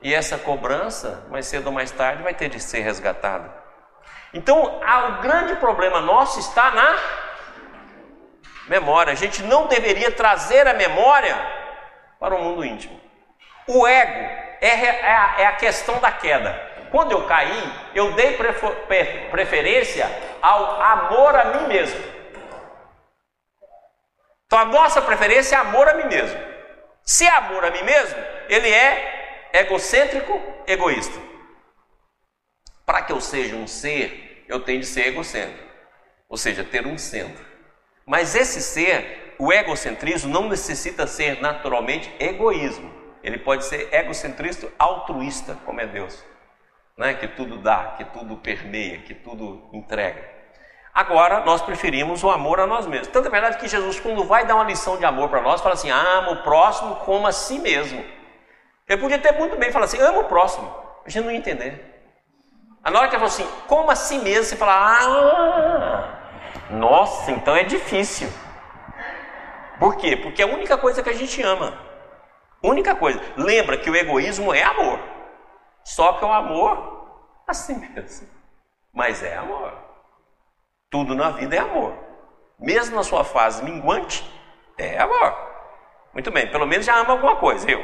E 0.02 0.12
essa 0.12 0.36
cobrança, 0.36 1.26
mais 1.30 1.46
cedo 1.46 1.68
ou 1.68 1.72
mais 1.72 1.90
tarde, 1.90 2.22
vai 2.22 2.34
ter 2.34 2.50
de 2.50 2.60
ser 2.60 2.80
resgatada. 2.80 3.50
Então, 4.34 4.78
o 4.82 5.22
grande 5.22 5.56
problema 5.56 6.02
nosso 6.02 6.38
está 6.38 6.70
na 6.72 6.94
memória. 8.70 9.12
A 9.12 9.16
gente 9.16 9.42
não 9.42 9.66
deveria 9.66 10.12
trazer 10.12 10.64
a 10.68 10.72
memória 10.72 11.36
para 12.20 12.36
o 12.36 12.42
mundo 12.42 12.64
íntimo. 12.64 12.98
O 13.66 13.86
ego 13.86 14.20
é, 14.60 14.68
é, 14.68 15.42
é 15.42 15.46
a 15.46 15.56
questão 15.56 15.98
da 15.98 16.12
queda. 16.12 16.68
Quando 16.92 17.10
eu 17.10 17.26
caí, 17.26 17.72
eu 17.94 18.12
dei 18.12 18.38
preferência 19.30 20.06
ao 20.40 20.80
amor 20.80 21.34
a 21.34 21.44
mim 21.46 21.66
mesmo. 21.66 22.00
Então 24.46 24.58
a 24.58 24.64
nossa 24.64 25.02
preferência 25.02 25.56
é 25.56 25.58
amor 25.58 25.88
a 25.88 25.94
mim 25.94 26.04
mesmo. 26.04 26.38
Se 27.02 27.26
é 27.26 27.30
amor 27.30 27.64
a 27.64 27.70
mim 27.72 27.82
mesmo, 27.82 28.18
ele 28.48 28.68
é 28.72 29.50
egocêntrico, 29.52 30.40
egoísta. 30.66 31.18
Para 32.86 33.02
que 33.02 33.12
eu 33.12 33.20
seja 33.20 33.56
um 33.56 33.66
ser, 33.66 34.44
eu 34.48 34.60
tenho 34.60 34.80
de 34.80 34.86
ser 34.86 35.08
egocêntrico, 35.08 35.68
ou 36.28 36.36
seja, 36.36 36.64
ter 36.64 36.86
um 36.86 36.98
centro. 36.98 37.49
Mas 38.06 38.34
esse 38.34 38.60
ser, 38.60 39.34
o 39.38 39.52
egocentrismo, 39.52 40.32
não 40.32 40.48
necessita 40.48 41.06
ser 41.06 41.40
naturalmente 41.40 42.12
egoísmo. 42.18 42.92
Ele 43.22 43.38
pode 43.38 43.64
ser 43.64 43.88
egocentrista 43.92 44.68
altruísta, 44.78 45.56
como 45.64 45.80
é 45.80 45.86
Deus 45.86 46.30
né? 47.00 47.14
que 47.14 47.26
tudo 47.26 47.56
dá, 47.56 47.94
que 47.96 48.04
tudo 48.04 48.36
permeia, 48.36 48.98
que 48.98 49.14
tudo 49.14 49.70
entrega. 49.72 50.22
Agora, 50.92 51.40
nós 51.46 51.62
preferimos 51.62 52.22
o 52.22 52.28
amor 52.28 52.60
a 52.60 52.66
nós 52.66 52.86
mesmos. 52.86 53.08
Tanto 53.08 53.28
é 53.28 53.30
verdade 53.30 53.56
que 53.56 53.66
Jesus, 53.66 53.98
quando 53.98 54.22
vai 54.24 54.44
dar 54.44 54.56
uma 54.56 54.64
lição 54.64 54.98
de 54.98 55.06
amor 55.06 55.30
para 55.30 55.40
nós, 55.40 55.62
fala 55.62 55.74
assim: 55.74 55.90
ama 55.90 56.32
o 56.32 56.42
próximo 56.42 56.96
como 56.96 57.26
a 57.26 57.32
si 57.32 57.58
mesmo. 57.58 58.04
Ele 58.86 59.00
podia 59.00 59.18
ter 59.18 59.32
muito 59.32 59.56
bem 59.56 59.72
falar 59.72 59.86
assim: 59.86 59.98
ama 59.98 60.18
o 60.18 60.24
próximo. 60.24 60.70
A 61.06 61.08
gente 61.08 61.24
não 61.24 61.30
ia 61.32 61.38
entender. 61.38 61.86
A 62.84 62.90
hora 62.90 63.08
que 63.08 63.16
ele 63.16 63.24
falou 63.24 63.26
assim, 63.26 63.48
como 63.66 63.90
a 63.90 63.94
si 63.94 64.18
mesmo, 64.18 64.44
você 64.44 64.56
fala: 64.56 64.74
ah, 64.74 65.00
nossa, 66.70 67.30
então 67.32 67.54
é 67.54 67.64
difícil. 67.64 68.28
Por 69.78 69.96
quê? 69.96 70.16
Porque 70.16 70.42
é 70.42 70.44
a 70.44 70.48
única 70.48 70.76
coisa 70.76 71.02
que 71.02 71.10
a 71.10 71.14
gente 71.14 71.42
ama. 71.42 71.78
Única 72.62 72.94
coisa. 72.94 73.20
Lembra 73.36 73.78
que 73.78 73.88
o 73.88 73.96
egoísmo 73.96 74.52
é 74.52 74.62
amor. 74.62 75.00
Só 75.82 76.14
que 76.14 76.24
é 76.24 76.28
o 76.28 76.32
amor 76.32 77.00
assim 77.48 77.76
mesmo. 77.76 78.28
Mas 78.92 79.22
é 79.22 79.36
amor. 79.36 79.72
Tudo 80.90 81.14
na 81.14 81.30
vida 81.30 81.56
é 81.56 81.58
amor. 81.60 81.94
Mesmo 82.58 82.96
na 82.96 83.02
sua 83.02 83.24
fase 83.24 83.64
minguante, 83.64 84.22
é 84.76 84.98
amor. 84.98 85.34
Muito 86.12 86.30
bem, 86.30 86.50
pelo 86.50 86.66
menos 86.66 86.84
já 86.84 86.96
ama 86.96 87.12
alguma 87.12 87.36
coisa, 87.36 87.70
eu. 87.70 87.82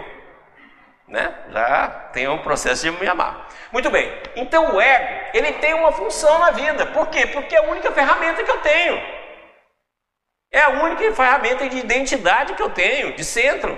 Né? 1.08 1.32
Já 1.50 1.88
tem 2.12 2.28
um 2.28 2.38
processo 2.38 2.82
de 2.82 2.90
me 2.90 3.06
amar. 3.06 3.48
Muito 3.70 3.90
bem, 3.90 4.12
então 4.34 4.74
o 4.74 4.80
ego, 4.80 5.30
ele 5.34 5.52
tem 5.54 5.74
uma 5.74 5.92
função 5.92 6.38
na 6.38 6.50
vida. 6.50 6.86
Por 6.86 7.06
quê? 7.08 7.26
Porque 7.26 7.54
é 7.54 7.58
a 7.58 7.70
única 7.70 7.92
ferramenta 7.92 8.42
que 8.42 8.50
eu 8.50 8.58
tenho. 8.58 9.00
É 10.52 10.60
a 10.60 10.70
única 10.70 11.12
ferramenta 11.14 11.68
de 11.68 11.78
identidade 11.78 12.54
que 12.54 12.62
eu 12.62 12.70
tenho, 12.70 13.14
de 13.14 13.24
centro. 13.24 13.76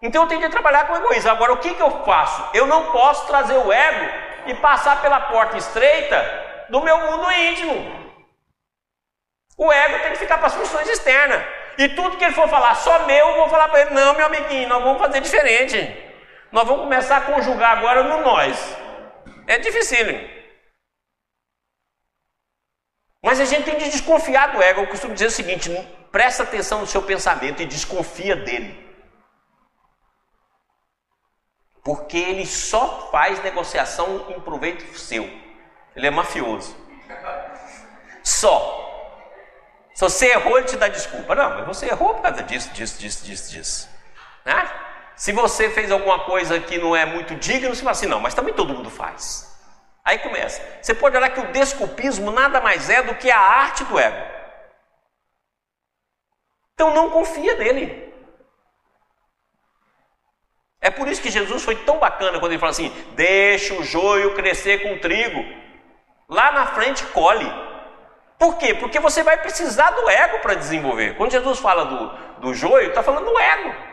Então 0.00 0.22
eu 0.22 0.28
tenho 0.28 0.40
que 0.40 0.48
trabalhar 0.48 0.86
com 0.86 0.92
o 0.92 0.96
egoísmo. 0.96 1.30
Agora, 1.30 1.52
o 1.52 1.58
que, 1.58 1.74
que 1.74 1.82
eu 1.82 2.04
faço? 2.04 2.48
Eu 2.54 2.66
não 2.66 2.92
posso 2.92 3.26
trazer 3.26 3.56
o 3.56 3.72
ego 3.72 4.12
e 4.46 4.54
passar 4.54 5.02
pela 5.02 5.20
porta 5.20 5.56
estreita 5.56 6.66
do 6.68 6.80
meu 6.80 6.98
mundo 6.98 7.32
íntimo. 7.32 7.98
O 9.56 9.72
ego 9.72 9.98
tem 10.00 10.12
que 10.12 10.18
ficar 10.18 10.38
para 10.38 10.46
as 10.46 10.54
funções 10.54 10.88
externas. 10.88 11.42
E 11.76 11.88
tudo 11.88 12.16
que 12.16 12.24
ele 12.24 12.34
for 12.34 12.48
falar 12.48 12.74
só 12.76 13.06
meu, 13.06 13.28
eu 13.28 13.34
vou 13.36 13.48
falar 13.48 13.68
para 13.68 13.80
ele: 13.80 13.90
não, 13.90 14.14
meu 14.14 14.26
amiguinho, 14.26 14.68
nós 14.68 14.82
vamos 14.82 15.00
fazer 15.00 15.20
diferente. 15.20 16.07
Nós 16.50 16.66
vamos 16.66 16.82
começar 16.82 17.18
a 17.18 17.20
conjugar 17.20 17.78
agora 17.78 18.02
no 18.04 18.22
nós. 18.22 18.58
É 19.46 19.58
difícil. 19.58 20.38
Mas 23.22 23.40
a 23.40 23.44
gente 23.44 23.64
tem 23.64 23.78
de 23.78 23.90
desconfiar 23.90 24.52
do 24.52 24.62
ego. 24.62 24.82
Eu 24.82 24.86
costumo 24.86 25.14
dizer 25.14 25.26
o 25.26 25.30
seguinte: 25.30 25.70
presta 26.10 26.42
atenção 26.42 26.80
no 26.80 26.86
seu 26.86 27.02
pensamento 27.02 27.62
e 27.62 27.66
desconfia 27.66 28.36
dele. 28.36 28.88
porque 31.88 32.18
ele 32.18 32.44
só 32.44 33.08
faz 33.10 33.42
negociação 33.42 34.26
em 34.28 34.38
proveito 34.40 34.84
seu. 34.98 35.24
Ele 35.96 36.06
é 36.06 36.10
mafioso. 36.10 36.76
Só. 38.22 38.84
Se 39.94 40.02
você 40.02 40.26
errou, 40.32 40.58
ele 40.58 40.66
te 40.66 40.76
dá 40.76 40.88
desculpa. 40.88 41.34
Não, 41.34 41.48
mas 41.48 41.66
você 41.66 41.86
errou 41.86 42.12
por 42.12 42.20
causa 42.20 42.42
disso, 42.42 42.68
disso, 42.74 43.00
disso, 43.00 43.24
disso, 43.24 43.50
disso. 43.50 43.88
Né? 44.44 44.70
Se 45.18 45.32
você 45.32 45.68
fez 45.68 45.90
alguma 45.90 46.20
coisa 46.20 46.60
que 46.60 46.78
não 46.78 46.94
é 46.94 47.04
muito 47.04 47.34
digno, 47.34 47.74
você 47.74 47.80
fala 47.82 47.90
assim, 47.90 48.06
não, 48.06 48.20
mas 48.20 48.34
também 48.34 48.54
todo 48.54 48.72
mundo 48.72 48.88
faz. 48.88 49.52
Aí 50.04 50.20
começa. 50.20 50.62
Você 50.80 50.94
pode 50.94 51.16
olhar 51.16 51.28
que 51.30 51.40
o 51.40 51.50
desculpismo 51.50 52.30
nada 52.30 52.60
mais 52.60 52.88
é 52.88 53.02
do 53.02 53.16
que 53.16 53.28
a 53.28 53.40
arte 53.40 53.82
do 53.82 53.98
ego. 53.98 54.24
Então 56.72 56.94
não 56.94 57.10
confia 57.10 57.56
nele. 57.56 58.14
É 60.80 60.88
por 60.88 61.08
isso 61.08 61.20
que 61.20 61.32
Jesus 61.32 61.64
foi 61.64 61.74
tão 61.74 61.98
bacana 61.98 62.38
quando 62.38 62.52
ele 62.52 62.60
fala 62.60 62.70
assim: 62.70 62.90
deixa 63.16 63.74
o 63.74 63.82
joio 63.82 64.36
crescer 64.36 64.82
com 64.84 64.94
o 64.94 65.00
trigo, 65.00 65.44
lá 66.28 66.52
na 66.52 66.66
frente 66.66 67.04
colhe. 67.06 67.52
Por 68.38 68.56
quê? 68.56 68.72
Porque 68.72 69.00
você 69.00 69.24
vai 69.24 69.36
precisar 69.38 69.90
do 69.90 70.08
ego 70.08 70.38
para 70.38 70.54
desenvolver. 70.54 71.16
Quando 71.16 71.32
Jesus 71.32 71.58
fala 71.58 71.84
do, 71.84 72.40
do 72.40 72.54
joio, 72.54 72.90
está 72.90 73.02
falando 73.02 73.24
do 73.24 73.36
ego. 73.36 73.87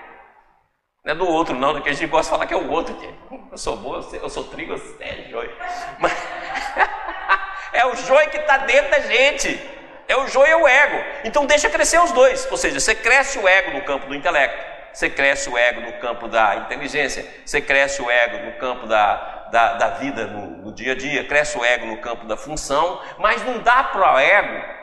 Não 1.05 1.11
é 1.11 1.15
do 1.15 1.27
outro, 1.27 1.55
não, 1.55 1.79
que 1.81 1.89
a 1.89 1.93
gente 1.93 2.07
gosta 2.07 2.23
de 2.23 2.29
falar 2.31 2.47
que 2.47 2.53
é 2.53 2.57
o 2.57 2.69
outro. 2.69 2.95
Que 2.95 3.13
eu 3.51 3.57
sou 3.57 3.77
bom, 3.77 4.03
eu 4.13 4.29
sou 4.29 4.43
trigo, 4.45 4.75
você 4.77 5.03
é 5.03 5.29
joio. 5.29 5.55
Mas 5.99 6.11
é 7.71 7.85
o 7.85 7.95
joio 7.95 8.29
que 8.29 8.37
está 8.37 8.57
dentro 8.57 8.91
da 8.91 8.99
gente. 9.01 9.59
É 10.07 10.17
o 10.17 10.27
joio 10.27 10.49
e 10.49 10.55
o 10.63 10.67
ego. 10.67 11.03
Então 11.23 11.45
deixa 11.45 11.69
crescer 11.69 11.99
os 11.99 12.11
dois. 12.11 12.47
Ou 12.51 12.57
seja, 12.57 12.79
você 12.79 12.95
cresce 12.95 13.39
o 13.39 13.47
ego 13.47 13.71
no 13.71 13.83
campo 13.83 14.07
do 14.07 14.15
intelecto 14.15 14.75
você 14.95 15.09
cresce 15.09 15.49
o 15.49 15.57
ego 15.57 15.81
no 15.81 15.93
campo 15.99 16.27
da 16.27 16.55
inteligência, 16.55 17.29
você 17.45 17.61
cresce 17.61 18.01
o 18.01 18.09
ego 18.09 18.45
no 18.45 18.53
campo 18.53 18.87
da, 18.87 19.47
da, 19.51 19.73
da 19.73 19.89
vida 19.89 20.25
no, 20.25 20.47
no, 20.63 20.73
dia 20.73 20.93
a 20.93 20.95
dia, 20.95 21.27
cresce 21.27 21.57
o 21.57 21.65
ego 21.65 21.85
no 21.85 21.97
campo 21.97 22.25
da 22.25 22.37
função, 22.37 23.01
mas 23.19 23.43
não 23.43 23.59
dá 23.59 23.83
para 23.83 24.13
o 24.13 24.17
ego 24.17 24.75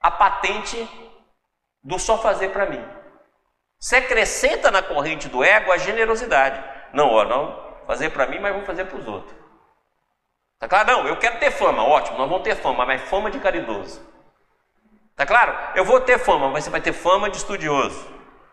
a 0.00 0.10
patente 0.12 0.88
do 1.82 1.98
só 1.98 2.18
fazer 2.18 2.50
para 2.50 2.66
mim. 2.66 2.82
Você 3.84 3.96
acrescenta 3.96 4.70
na 4.70 4.80
corrente 4.80 5.28
do 5.28 5.44
ego 5.44 5.70
a 5.70 5.76
generosidade. 5.76 6.58
Não, 6.94 7.06
ó, 7.06 7.22
não 7.22 7.62
fazer 7.86 8.08
para 8.08 8.26
mim, 8.26 8.38
mas 8.38 8.54
vou 8.54 8.64
fazer 8.64 8.86
para 8.86 8.96
os 8.96 9.06
outros. 9.06 9.36
Tá 10.58 10.66
claro? 10.66 10.90
Não, 10.90 11.06
eu 11.06 11.18
quero 11.18 11.38
ter 11.38 11.50
fama, 11.50 11.84
ótimo, 11.84 12.16
nós 12.16 12.26
vamos 12.26 12.44
ter 12.44 12.56
fama, 12.56 12.86
mas 12.86 13.02
fama 13.02 13.30
de 13.30 13.38
caridoso. 13.40 14.00
Tá 15.14 15.26
claro? 15.26 15.54
Eu 15.74 15.84
vou 15.84 16.00
ter 16.00 16.18
fama, 16.18 16.48
mas 16.48 16.64
você 16.64 16.70
vai 16.70 16.80
ter 16.80 16.94
fama 16.94 17.28
de 17.28 17.36
estudioso. 17.36 18.08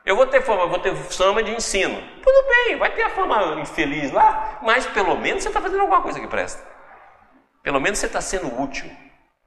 Eu 0.05 0.17
vou 0.17 0.27
ter 0.27 0.41
fama, 0.41 0.67
vou 0.67 0.79
ter 0.79 0.93
fama 0.93 1.41
de 1.41 1.51
ensino. 1.51 2.03
Tudo 2.21 2.47
bem, 2.49 2.75
vai 2.75 2.91
ter 2.91 3.03
a 3.03 3.09
fama 3.11 3.57
infeliz 3.61 4.11
lá, 4.11 4.59
mas 4.61 4.85
pelo 4.87 5.15
menos 5.15 5.43
você 5.43 5.47
está 5.47 5.61
fazendo 5.61 5.79
alguma 5.79 6.01
coisa 6.01 6.19
que 6.19 6.27
presta. 6.27 6.61
Pelo 7.63 7.79
menos 7.79 7.99
você 7.99 8.07
está 8.07 8.19
sendo 8.19 8.61
útil. 8.61 8.91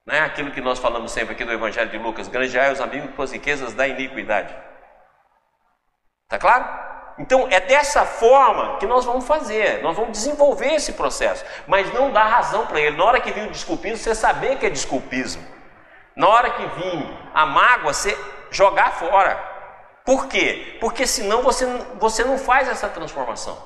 Né? 0.07 0.21
Aquilo 0.21 0.51
que 0.51 0.63
nós 0.63 0.79
falamos 0.79 1.13
sempre 1.13 1.35
aqui 1.35 1.45
do 1.45 1.53
Evangelho 1.53 1.91
de 1.91 1.99
Lucas: 1.99 2.27
granjeai 2.27 2.73
os 2.73 2.81
amigos 2.81 3.15
com 3.15 3.21
as 3.21 3.33
riquezas 3.33 3.75
da 3.75 3.87
iniquidade. 3.87 4.57
Está 6.25 6.39
claro? 6.39 6.65
Então 7.19 7.47
é 7.51 7.61
dessa 7.61 8.05
forma 8.05 8.77
que 8.79 8.87
nós 8.87 9.05
vamos 9.05 9.27
fazer, 9.27 9.83
nós 9.83 9.97
vamos 9.97 10.13
desenvolver 10.13 10.75
esse 10.75 10.95
processo, 10.95 11.45
mas 11.67 11.93
não 11.93 12.11
dá 12.11 12.25
razão 12.25 12.67
para 12.67 12.81
ele. 12.81 12.97
Na 12.97 13.05
hora 13.05 13.21
que 13.21 13.31
vir 13.31 13.47
o 13.47 13.53
desculpismo, 13.53 13.99
você 13.99 14.15
saber 14.15 14.59
que 14.59 14.67
é 14.67 14.71
desculpismo. 14.71 15.47
Na 16.17 16.29
hora 16.29 16.51
que 16.51 16.67
vir 16.67 17.19
a 17.33 17.47
mágoa, 17.47 17.93
você 17.93 18.17
jogar 18.51 18.93
fora. 18.93 19.37
Por 20.05 20.27
quê? 20.27 20.77
Porque 20.81 21.07
senão 21.07 21.43
você, 21.43 21.67
você 21.95 22.25
não 22.25 22.39
faz 22.39 22.69
essa 22.69 22.89
transformação. 22.89 23.57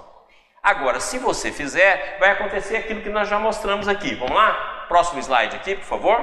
Agora, 0.63 1.01
se 1.01 1.19
você 1.19 1.51
fizer, 1.51 2.19
vai 2.19 2.31
acontecer 2.31 2.77
aquilo 2.77 3.03
que 3.03 3.09
nós 3.09 3.29
já 3.29 3.39
mostramos 3.39 3.89
aqui. 3.89 4.15
Vamos 4.15 4.35
lá? 4.35 4.85
Próximo 4.89 5.21
slide 5.21 5.57
aqui, 5.57 5.77
por 5.77 5.85
favor. 5.85 6.21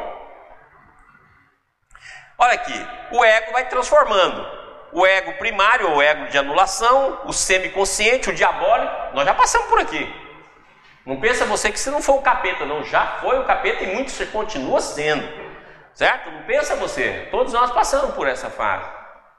Olha 2.38 2.54
aqui, 2.54 2.88
o 3.12 3.24
ego 3.24 3.52
vai 3.54 3.68
transformando. 3.68 4.55
O 4.96 5.06
ego 5.06 5.34
primário, 5.34 5.94
o 5.94 6.02
ego 6.02 6.28
de 6.28 6.38
anulação, 6.38 7.20
o 7.26 7.34
semiconsciente, 7.34 8.30
o 8.30 8.34
diabólico, 8.34 9.14
nós 9.14 9.26
já 9.26 9.34
passamos 9.34 9.68
por 9.68 9.78
aqui. 9.78 10.10
Não 11.06 11.20
pensa 11.20 11.44
você 11.44 11.70
que 11.70 11.78
você 11.78 11.92
não 11.92 12.02
foi 12.02 12.16
o 12.16 12.22
capeta, 12.22 12.66
não. 12.66 12.82
Já 12.82 13.06
foi 13.20 13.38
o 13.38 13.44
capeta 13.44 13.84
e 13.84 13.94
muito 13.94 14.10
você 14.10 14.26
continua 14.26 14.80
sendo. 14.80 15.28
Certo? 15.94 16.32
Não 16.32 16.44
pensa 16.44 16.78
você. 16.78 17.28
Todos 17.30 17.52
nós 17.52 17.72
passamos 17.72 18.16
por 18.16 18.26
essa 18.26 18.50
fase. 18.50 18.86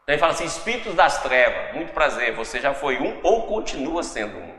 Então 0.03 0.15
ele 0.15 0.19
fala 0.19 0.33
assim: 0.33 0.45
espíritos 0.45 0.95
das 0.95 1.23
trevas, 1.23 1.75
muito 1.75 1.91
prazer, 1.95 2.35
você 2.35 2.61
já 2.61 2.75
foi 2.75 2.99
um 2.99 3.19
ou 3.23 3.47
continua 3.47 4.03
sendo 4.03 4.37
um. 4.37 4.55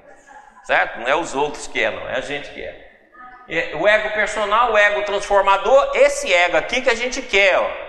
Certo? 0.64 1.00
Não 1.00 1.08
é 1.08 1.16
os 1.16 1.36
outros 1.36 1.68
que 1.68 1.80
é, 1.80 1.92
não, 1.92 2.10
é 2.10 2.18
a 2.18 2.22
gente 2.22 2.50
que 2.50 2.60
é. 2.60 3.78
O 3.80 3.88
ego 3.88 4.10
personal, 4.16 4.74
o 4.74 4.78
ego 4.78 5.04
transformador, 5.04 5.92
esse 5.94 6.34
ego 6.34 6.58
aqui 6.58 6.82
que 6.82 6.90
a 6.90 6.96
gente 6.96 7.22
quer, 7.22 7.60
ó. 7.60 7.87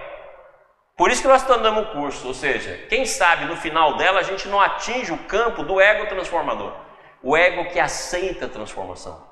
Por 0.99 1.13
isso 1.13 1.23
que 1.23 1.29
nós 1.29 1.43
estamos 1.43 1.63
dando 1.63 1.79
um 1.79 1.85
curso, 1.85 2.27
ou 2.27 2.35
seja, 2.35 2.77
quem 2.89 3.07
sabe 3.07 3.45
no 3.45 3.57
final 3.57 3.97
dela 3.97 4.19
a 4.19 4.25
gente 4.25 4.49
não 4.49 4.61
atinge 4.61 5.13
o 5.13 5.19
campo 5.19 5.63
do 5.63 5.81
ego 5.81 6.09
transformador, 6.09 6.75
o 7.23 7.37
ego 7.37 7.71
que 7.71 7.79
aceita 7.79 8.47
a 8.47 8.49
transformação. 8.49 9.25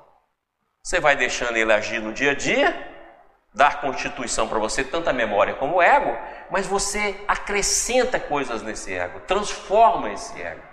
Você 0.81 1.01
vai 1.01 1.17
deixando 1.17 1.57
ele 1.57 1.73
agir 1.73 1.99
no 1.99 2.13
dia 2.13 2.31
a 2.31 2.33
dia, 2.33 2.73
dar 3.53 3.81
constituição 3.81 4.47
para 4.47 4.57
você, 4.59 4.81
tanto 4.81 5.09
a 5.09 5.13
memória 5.13 5.55
como 5.55 5.75
o 5.75 5.81
ego, 5.81 6.17
mas 6.49 6.65
você 6.65 7.19
acrescenta 7.27 8.17
coisas 8.17 8.61
nesse 8.61 8.93
ego, 8.93 9.19
transforma 9.27 10.09
esse 10.13 10.41
ego, 10.41 10.63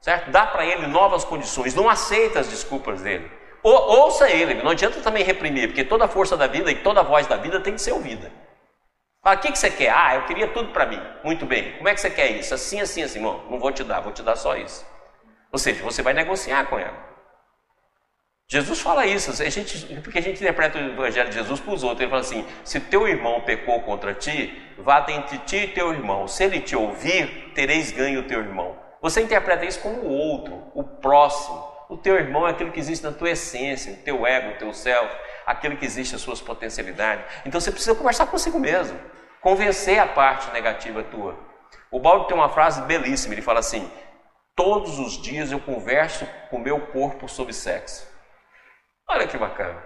certo? 0.00 0.30
Dá 0.30 0.46
para 0.46 0.64
ele 0.64 0.86
novas 0.86 1.24
condições, 1.24 1.74
não 1.74 1.88
aceita 1.88 2.38
as 2.38 2.48
desculpas 2.48 3.02
dele. 3.02 3.28
Ou, 3.64 3.74
ouça 3.74 4.30
ele, 4.30 4.62
não 4.62 4.70
adianta 4.70 5.00
também 5.00 5.24
reprimir, 5.24 5.66
porque 5.66 5.82
toda 5.82 6.04
a 6.04 6.08
força 6.08 6.36
da 6.36 6.46
vida 6.46 6.70
e 6.70 6.76
toda 6.76 7.00
a 7.00 7.02
voz 7.02 7.26
da 7.26 7.36
vida 7.36 7.58
tem 7.58 7.74
que 7.74 7.82
ser 7.82 7.90
ouvida. 7.90 8.30
Fala, 9.22 9.36
o 9.36 9.38
que, 9.40 9.52
que 9.52 9.58
você 9.58 9.70
quer? 9.70 9.90
Ah, 9.90 10.14
eu 10.14 10.24
queria 10.24 10.48
tudo 10.48 10.72
para 10.72 10.86
mim. 10.86 11.00
Muito 11.22 11.44
bem. 11.44 11.72
Como 11.76 11.88
é 11.88 11.94
que 11.94 12.00
você 12.00 12.10
quer 12.10 12.30
isso? 12.30 12.54
Assim, 12.54 12.80
assim, 12.80 13.02
assim. 13.02 13.18
Irmão, 13.18 13.44
não 13.50 13.58
vou 13.58 13.70
te 13.70 13.84
dar, 13.84 14.00
vou 14.00 14.12
te 14.12 14.22
dar 14.22 14.36
só 14.36 14.56
isso. 14.56 14.86
Ou 15.52 15.58
seja, 15.58 15.82
você 15.82 16.02
vai 16.02 16.14
negociar 16.14 16.66
com 16.66 16.78
ela. 16.78 17.10
Jesus 18.48 18.80
fala 18.80 19.06
isso, 19.06 19.30
a 19.30 19.48
gente, 19.48 19.86
porque 20.02 20.18
a 20.18 20.22
gente 20.22 20.40
interpreta 20.40 20.76
o 20.76 20.80
Evangelho 20.80 21.28
de 21.28 21.36
Jesus 21.36 21.60
para 21.60 21.72
os 21.72 21.84
outros. 21.84 22.00
Ele 22.00 22.10
fala 22.10 22.22
assim: 22.22 22.44
se 22.64 22.80
teu 22.80 23.06
irmão 23.06 23.40
pecou 23.42 23.80
contra 23.82 24.12
ti, 24.12 24.60
vá 24.76 25.06
entre 25.08 25.38
ti 25.38 25.56
e 25.56 25.68
teu 25.68 25.92
irmão. 25.92 26.26
Se 26.26 26.42
ele 26.42 26.60
te 26.60 26.74
ouvir, 26.74 27.52
tereis 27.54 27.92
ganho 27.92 28.20
o 28.20 28.24
teu 28.24 28.40
irmão. 28.40 28.76
Você 29.00 29.22
interpreta 29.22 29.64
isso 29.64 29.80
como 29.80 30.00
o 30.00 30.10
outro, 30.10 30.64
o 30.74 30.82
próximo. 30.82 31.64
O 31.88 31.96
teu 31.96 32.16
irmão 32.16 32.46
é 32.46 32.50
aquilo 32.50 32.72
que 32.72 32.80
existe 32.80 33.04
na 33.04 33.12
tua 33.12 33.30
essência, 33.30 33.92
o 33.92 33.96
teu 33.98 34.26
ego, 34.26 34.50
o 34.50 34.58
teu 34.58 34.72
self, 34.74 35.14
aquilo 35.50 35.76
que 35.76 35.84
existe 35.84 36.12
nas 36.12 36.22
suas 36.22 36.40
potencialidades. 36.40 37.24
Então 37.44 37.60
você 37.60 37.70
precisa 37.70 37.94
conversar 37.94 38.26
consigo 38.26 38.58
mesmo, 38.58 38.98
convencer 39.40 39.98
a 39.98 40.06
parte 40.06 40.50
negativa 40.52 41.02
tua. 41.02 41.38
O 41.90 41.98
Baldo 41.98 42.26
tem 42.26 42.36
uma 42.36 42.48
frase 42.48 42.82
belíssima, 42.82 43.34
ele 43.34 43.42
fala 43.42 43.60
assim: 43.60 43.90
Todos 44.54 44.98
os 44.98 45.20
dias 45.20 45.50
eu 45.50 45.60
converso 45.60 46.26
com 46.50 46.58
meu 46.58 46.80
corpo 46.88 47.28
sobre 47.28 47.52
sexo. 47.52 48.06
Olha 49.08 49.26
que 49.26 49.36
bacana. 49.36 49.82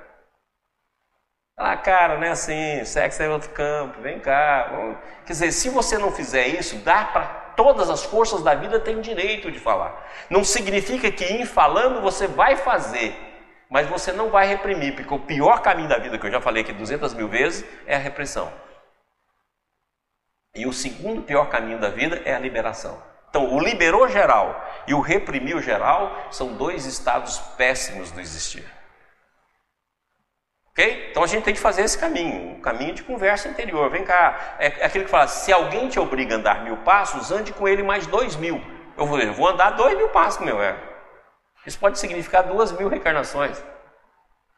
Ah, 1.57 1.77
cara, 1.77 2.16
não 2.18 2.24
é 2.24 2.31
assim, 2.31 2.85
sexo 2.85 3.22
é 3.22 3.29
outro 3.29 3.50
campo, 3.50 4.00
vem 4.00 4.18
cá. 4.18 4.68
Vamos. 4.72 4.98
Quer 5.24 5.33
dizer, 5.33 5.53
se 5.53 5.68
você 5.68 5.96
não 5.96 6.11
fizer 6.11 6.48
isso, 6.48 6.77
dá 6.79 7.05
para 7.05 7.24
todas 7.57 7.88
as 7.88 8.03
forças 8.03 8.42
da 8.42 8.55
vida 8.55 8.81
têm 8.81 9.00
direito 9.00 9.50
de 9.53 9.61
falar. 9.61 10.05
Não 10.29 10.42
significa 10.42 11.11
que 11.11 11.24
em 11.24 11.46
falando 11.46 12.03
você 12.03 12.27
vai 12.27 12.57
fazer, 12.57 13.14
mas 13.74 13.88
você 13.88 14.12
não 14.12 14.30
vai 14.30 14.46
reprimir, 14.46 14.94
porque 14.94 15.12
o 15.12 15.18
pior 15.18 15.60
caminho 15.60 15.88
da 15.88 15.98
vida, 15.98 16.16
que 16.16 16.24
eu 16.24 16.30
já 16.30 16.40
falei 16.40 16.62
aqui 16.62 16.72
200 16.72 17.12
mil 17.12 17.26
vezes, 17.26 17.64
é 17.88 17.96
a 17.96 17.98
repressão. 17.98 18.52
E 20.54 20.64
o 20.64 20.72
segundo 20.72 21.22
pior 21.22 21.50
caminho 21.50 21.80
da 21.80 21.88
vida 21.88 22.22
é 22.24 22.32
a 22.32 22.38
liberação. 22.38 23.02
Então, 23.28 23.52
o 23.52 23.58
liberou 23.58 24.06
geral 24.06 24.64
e 24.87 24.94
o 24.94 25.00
reprimiu 25.00 25.60
geral 25.60 26.28
são 26.30 26.52
dois 26.54 26.87
estados 26.87 27.40
péssimos 27.58 28.12
do 28.12 28.20
existir. 28.20 28.64
Ok? 30.68 31.08
Então 31.10 31.24
a 31.24 31.26
gente 31.26 31.42
tem 31.42 31.54
que 31.54 31.60
fazer 31.60 31.82
esse 31.82 31.98
caminho, 31.98 32.52
um 32.52 32.60
caminho 32.60 32.94
de 32.94 33.02
conversa 33.02 33.48
interior. 33.48 33.90
Vem 33.90 34.04
cá, 34.04 34.54
é, 34.60 34.66
é 34.66 34.87
aquele 34.87 35.04
que 35.04 35.10
fala: 35.10 35.26
se 35.26 35.52
alguém 35.52 35.88
te 35.88 35.98
obriga 35.98 36.37
a 36.37 36.38
andar 36.38 36.62
mil 36.62 36.76
passos, 36.78 37.32
ande 37.32 37.52
com 37.52 37.66
ele 37.66 37.82
mais 37.82 38.06
dois 38.06 38.37
mil. 38.37 38.62
Eu 38.96 39.06
vou, 39.06 39.18
eu 39.18 39.32
vou 39.32 39.48
andar 39.48 39.70
dois 39.70 39.96
mil 39.96 40.10
passos 40.10 40.44
meu 40.44 40.62
ego. 40.62 40.93
Isso 41.66 41.79
pode 41.79 41.98
significar 41.98 42.44
duas 42.44 42.72
mil 42.72 42.88
reencarnações. 42.88 43.62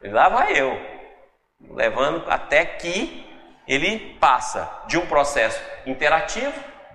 E 0.01 0.09
lá 0.09 0.29
vai 0.29 0.59
eu, 0.59 0.79
levando 1.71 2.29
até 2.29 2.65
que 2.65 3.25
ele 3.67 4.15
passa 4.19 4.69
de 4.87 4.97
um 4.97 5.05
processo 5.05 5.61
interativo, 5.85 6.53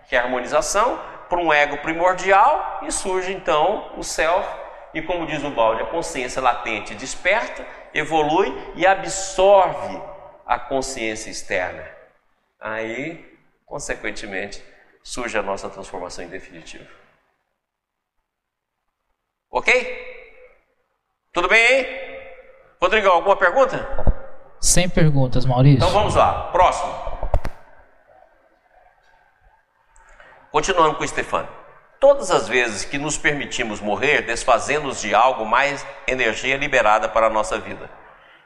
que 0.09 0.17
é 0.17 0.19
a 0.19 0.23
harmonização, 0.23 1.01
para 1.29 1.41
um 1.41 1.53
ego 1.53 1.79
primordial 1.79 2.81
e 2.83 2.93
surge 2.93 3.33
então 3.33 3.93
o 3.97 4.03
self. 4.03 4.47
E 4.95 5.01
como 5.01 5.27
diz 5.27 5.43
o 5.43 5.51
balde, 5.51 5.83
a 5.83 5.87
consciência 5.87 6.43
latente 6.43 6.95
desperta 6.95 7.67
evolui 7.95 8.53
e 8.75 8.87
absorve 8.87 10.01
a 10.47 10.59
consciência 10.59 11.31
externa. 11.31 11.85
Aí, 12.61 13.39
consequentemente, 13.65 14.63
surge 15.03 15.37
a 15.39 15.43
nossa 15.43 15.69
transformação 15.71 16.25
em 16.25 16.29
definitivo. 16.29 17.02
Ok? 19.55 19.71
Tudo 21.31 21.47
bem 21.47 21.63
aí? 21.63 22.23
Rodrigo, 22.81 23.07
alguma 23.09 23.37
pergunta? 23.37 23.87
Sem 24.59 24.89
perguntas, 24.89 25.45
Maurício. 25.45 25.77
Então 25.77 25.91
vamos 25.91 26.15
lá. 26.15 26.45
Próximo. 26.51 26.91
Continuando 30.51 30.95
com 30.95 31.05
o 31.05 31.09
Stefano. 31.09 31.49
Todas 32.01 32.31
as 32.31 32.49
vezes 32.49 32.87
que 32.87 32.97
nos 32.97 33.19
permitimos 33.19 33.79
morrer, 33.79 34.23
desfazendo-nos 34.23 35.03
de 35.03 35.15
algo, 35.15 35.45
mais 35.45 35.87
energia 36.07 36.57
liberada 36.57 37.07
para 37.07 37.27
a 37.27 37.31
nossa 37.31 37.59
vida. 37.59 37.91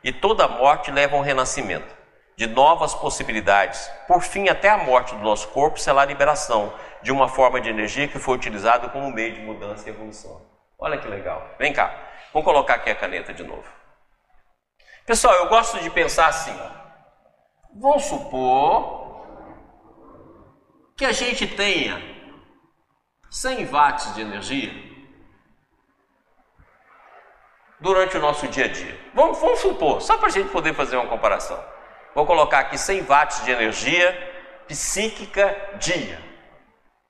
E 0.02 0.12
toda 0.12 0.48
morte 0.48 0.90
leva 0.90 1.14
a 1.14 1.20
um 1.20 1.22
renascimento, 1.22 1.94
de 2.36 2.48
novas 2.48 2.94
possibilidades. 2.94 3.88
Por 4.08 4.22
fim, 4.22 4.48
até 4.48 4.70
a 4.70 4.76
morte 4.76 5.14
do 5.14 5.22
nosso 5.22 5.48
corpo 5.48 5.78
será 5.78 6.02
a 6.02 6.04
liberação 6.04 6.72
de 7.00 7.12
uma 7.12 7.28
forma 7.28 7.60
de 7.60 7.70
energia 7.70 8.08
que 8.08 8.18
foi 8.18 8.34
utilizada 8.34 8.88
como 8.88 9.12
meio 9.12 9.34
de 9.34 9.40
mudança 9.40 9.88
e 9.88 9.92
evolução. 9.92 10.55
Olha 10.78 10.98
que 10.98 11.08
legal. 11.08 11.54
Vem 11.58 11.72
cá, 11.72 11.94
vamos 12.32 12.44
colocar 12.44 12.74
aqui 12.74 12.90
a 12.90 12.94
caneta 12.94 13.32
de 13.32 13.42
novo. 13.42 13.66
Pessoal, 15.06 15.34
eu 15.34 15.48
gosto 15.48 15.78
de 15.80 15.88
pensar 15.90 16.26
assim. 16.26 16.56
Vamos 17.74 18.04
supor 18.04 19.24
que 20.96 21.04
a 21.04 21.12
gente 21.12 21.46
tenha 21.46 22.02
100 23.30 23.66
watts 23.66 24.14
de 24.14 24.22
energia 24.22 24.72
durante 27.80 28.16
o 28.16 28.20
nosso 28.20 28.48
dia 28.48 28.64
a 28.64 28.68
dia. 28.68 28.98
Vamos, 29.14 29.38
vamos 29.38 29.60
supor, 29.60 30.00
só 30.00 30.16
para 30.16 30.28
a 30.28 30.30
gente 30.30 30.50
poder 30.50 30.74
fazer 30.74 30.96
uma 30.96 31.08
comparação. 31.08 31.62
Vou 32.14 32.26
colocar 32.26 32.60
aqui 32.60 32.78
100 32.78 33.02
watts 33.02 33.44
de 33.44 33.50
energia 33.50 34.34
psíquica 34.66 35.54
dia, 35.78 36.18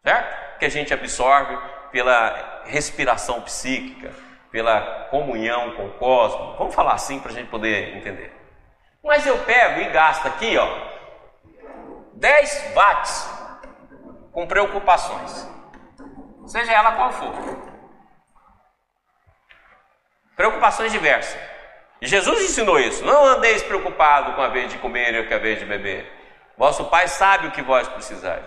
certo? 0.04 0.58
Que 0.58 0.64
a 0.66 0.68
gente 0.68 0.92
absorve 0.92 1.56
pela 1.92 2.55
respiração 2.66 3.40
psíquica, 3.42 4.12
pela 4.50 5.06
comunhão 5.10 5.72
com 5.76 5.86
o 5.86 5.92
cosmos. 5.94 6.58
Vamos 6.58 6.74
falar 6.74 6.94
assim 6.94 7.18
para 7.18 7.30
a 7.30 7.34
gente 7.34 7.48
poder 7.48 7.96
entender. 7.96 8.32
Mas 9.02 9.26
eu 9.26 9.38
pego 9.38 9.80
e 9.80 9.90
gasto 9.90 10.26
aqui, 10.26 10.56
ó, 10.56 10.68
10 12.14 12.72
watts 12.74 13.30
com 14.32 14.46
preocupações 14.46 15.56
seja 16.46 16.72
ela 16.72 16.92
qual 16.92 17.12
for. 17.12 17.34
Preocupações 20.36 20.92
diversas. 20.92 21.40
Jesus 22.00 22.42
ensinou 22.42 22.78
isso. 22.78 23.04
Não 23.04 23.24
andeis 23.24 23.62
preocupado 23.62 24.34
com 24.34 24.42
a 24.42 24.48
vez 24.48 24.70
de 24.70 24.78
comer 24.78 25.14
e 25.14 25.26
com 25.26 25.34
a 25.34 25.38
vez 25.38 25.58
de 25.58 25.64
beber. 25.64 26.12
Vosso 26.56 26.84
Pai 26.86 27.08
sabe 27.08 27.48
o 27.48 27.50
que 27.50 27.62
vós 27.62 27.88
precisais. 27.88 28.44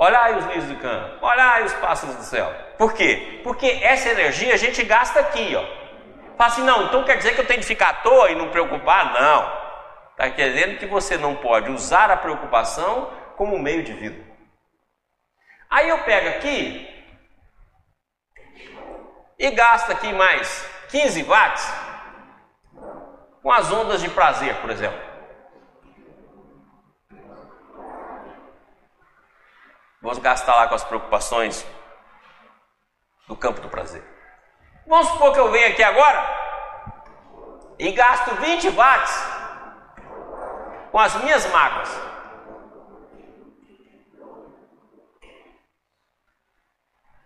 Olhai 0.00 0.36
os 0.36 0.46
lírios 0.46 0.66
do 0.66 0.76
campo, 0.76 1.26
olhai 1.26 1.64
os 1.64 1.72
pássaros 1.74 2.14
do 2.14 2.22
céu. 2.22 2.48
Por 2.78 2.94
quê? 2.94 3.40
Porque 3.42 3.66
essa 3.82 4.08
energia 4.08 4.54
a 4.54 4.56
gente 4.56 4.84
gasta 4.84 5.18
aqui, 5.18 5.56
ó. 5.56 5.64
Fala 6.36 6.52
assim, 6.52 6.62
não, 6.62 6.84
então 6.84 7.02
quer 7.02 7.16
dizer 7.16 7.34
que 7.34 7.40
eu 7.40 7.46
tenho 7.46 7.58
que 7.58 7.66
ficar 7.66 7.88
à 7.88 7.94
toa 7.94 8.30
e 8.30 8.36
não 8.36 8.48
preocupar? 8.48 9.12
Não. 9.12 9.58
Está 10.12 10.30
querendo 10.30 10.78
que 10.78 10.86
você 10.86 11.16
não 11.16 11.34
pode 11.34 11.72
usar 11.72 12.12
a 12.12 12.16
preocupação 12.16 13.12
como 13.36 13.58
meio 13.58 13.82
de 13.82 13.92
vida. 13.92 14.24
Aí 15.68 15.88
eu 15.88 15.98
pego 16.04 16.28
aqui 16.28 16.88
e 19.36 19.50
gasto 19.50 19.90
aqui 19.90 20.12
mais 20.12 20.64
15 20.90 21.24
watts 21.24 21.74
com 23.42 23.50
as 23.50 23.72
ondas 23.72 24.00
de 24.00 24.08
prazer, 24.10 24.54
por 24.60 24.70
exemplo. 24.70 25.07
Vou 30.00 30.18
gastar 30.20 30.54
lá 30.54 30.68
com 30.68 30.74
as 30.74 30.84
preocupações 30.84 31.66
do 33.26 33.36
campo 33.36 33.60
do 33.60 33.68
prazer. 33.68 34.02
Vamos 34.86 35.08
supor 35.08 35.32
que 35.32 35.40
eu 35.40 35.50
venho 35.50 35.68
aqui 35.68 35.82
agora 35.82 36.24
e 37.78 37.92
gasto 37.92 38.34
20 38.36 38.70
watts 38.70 39.26
com 40.90 40.98
as 40.98 41.14
minhas 41.16 41.46
mágoas. 41.50 41.88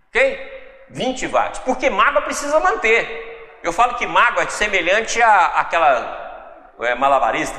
Ok? 0.08 0.86
20 0.90 1.26
watts. 1.28 1.60
Porque 1.60 1.88
mágoa 1.88 2.22
precisa 2.22 2.58
manter. 2.60 3.60
Eu 3.62 3.72
falo 3.72 3.94
que 3.94 4.06
mágoa 4.06 4.42
é 4.42 4.48
semelhante 4.48 5.22
à, 5.22 5.60
àquela 5.60 6.74
é, 6.80 6.94
malabarista. 6.94 7.58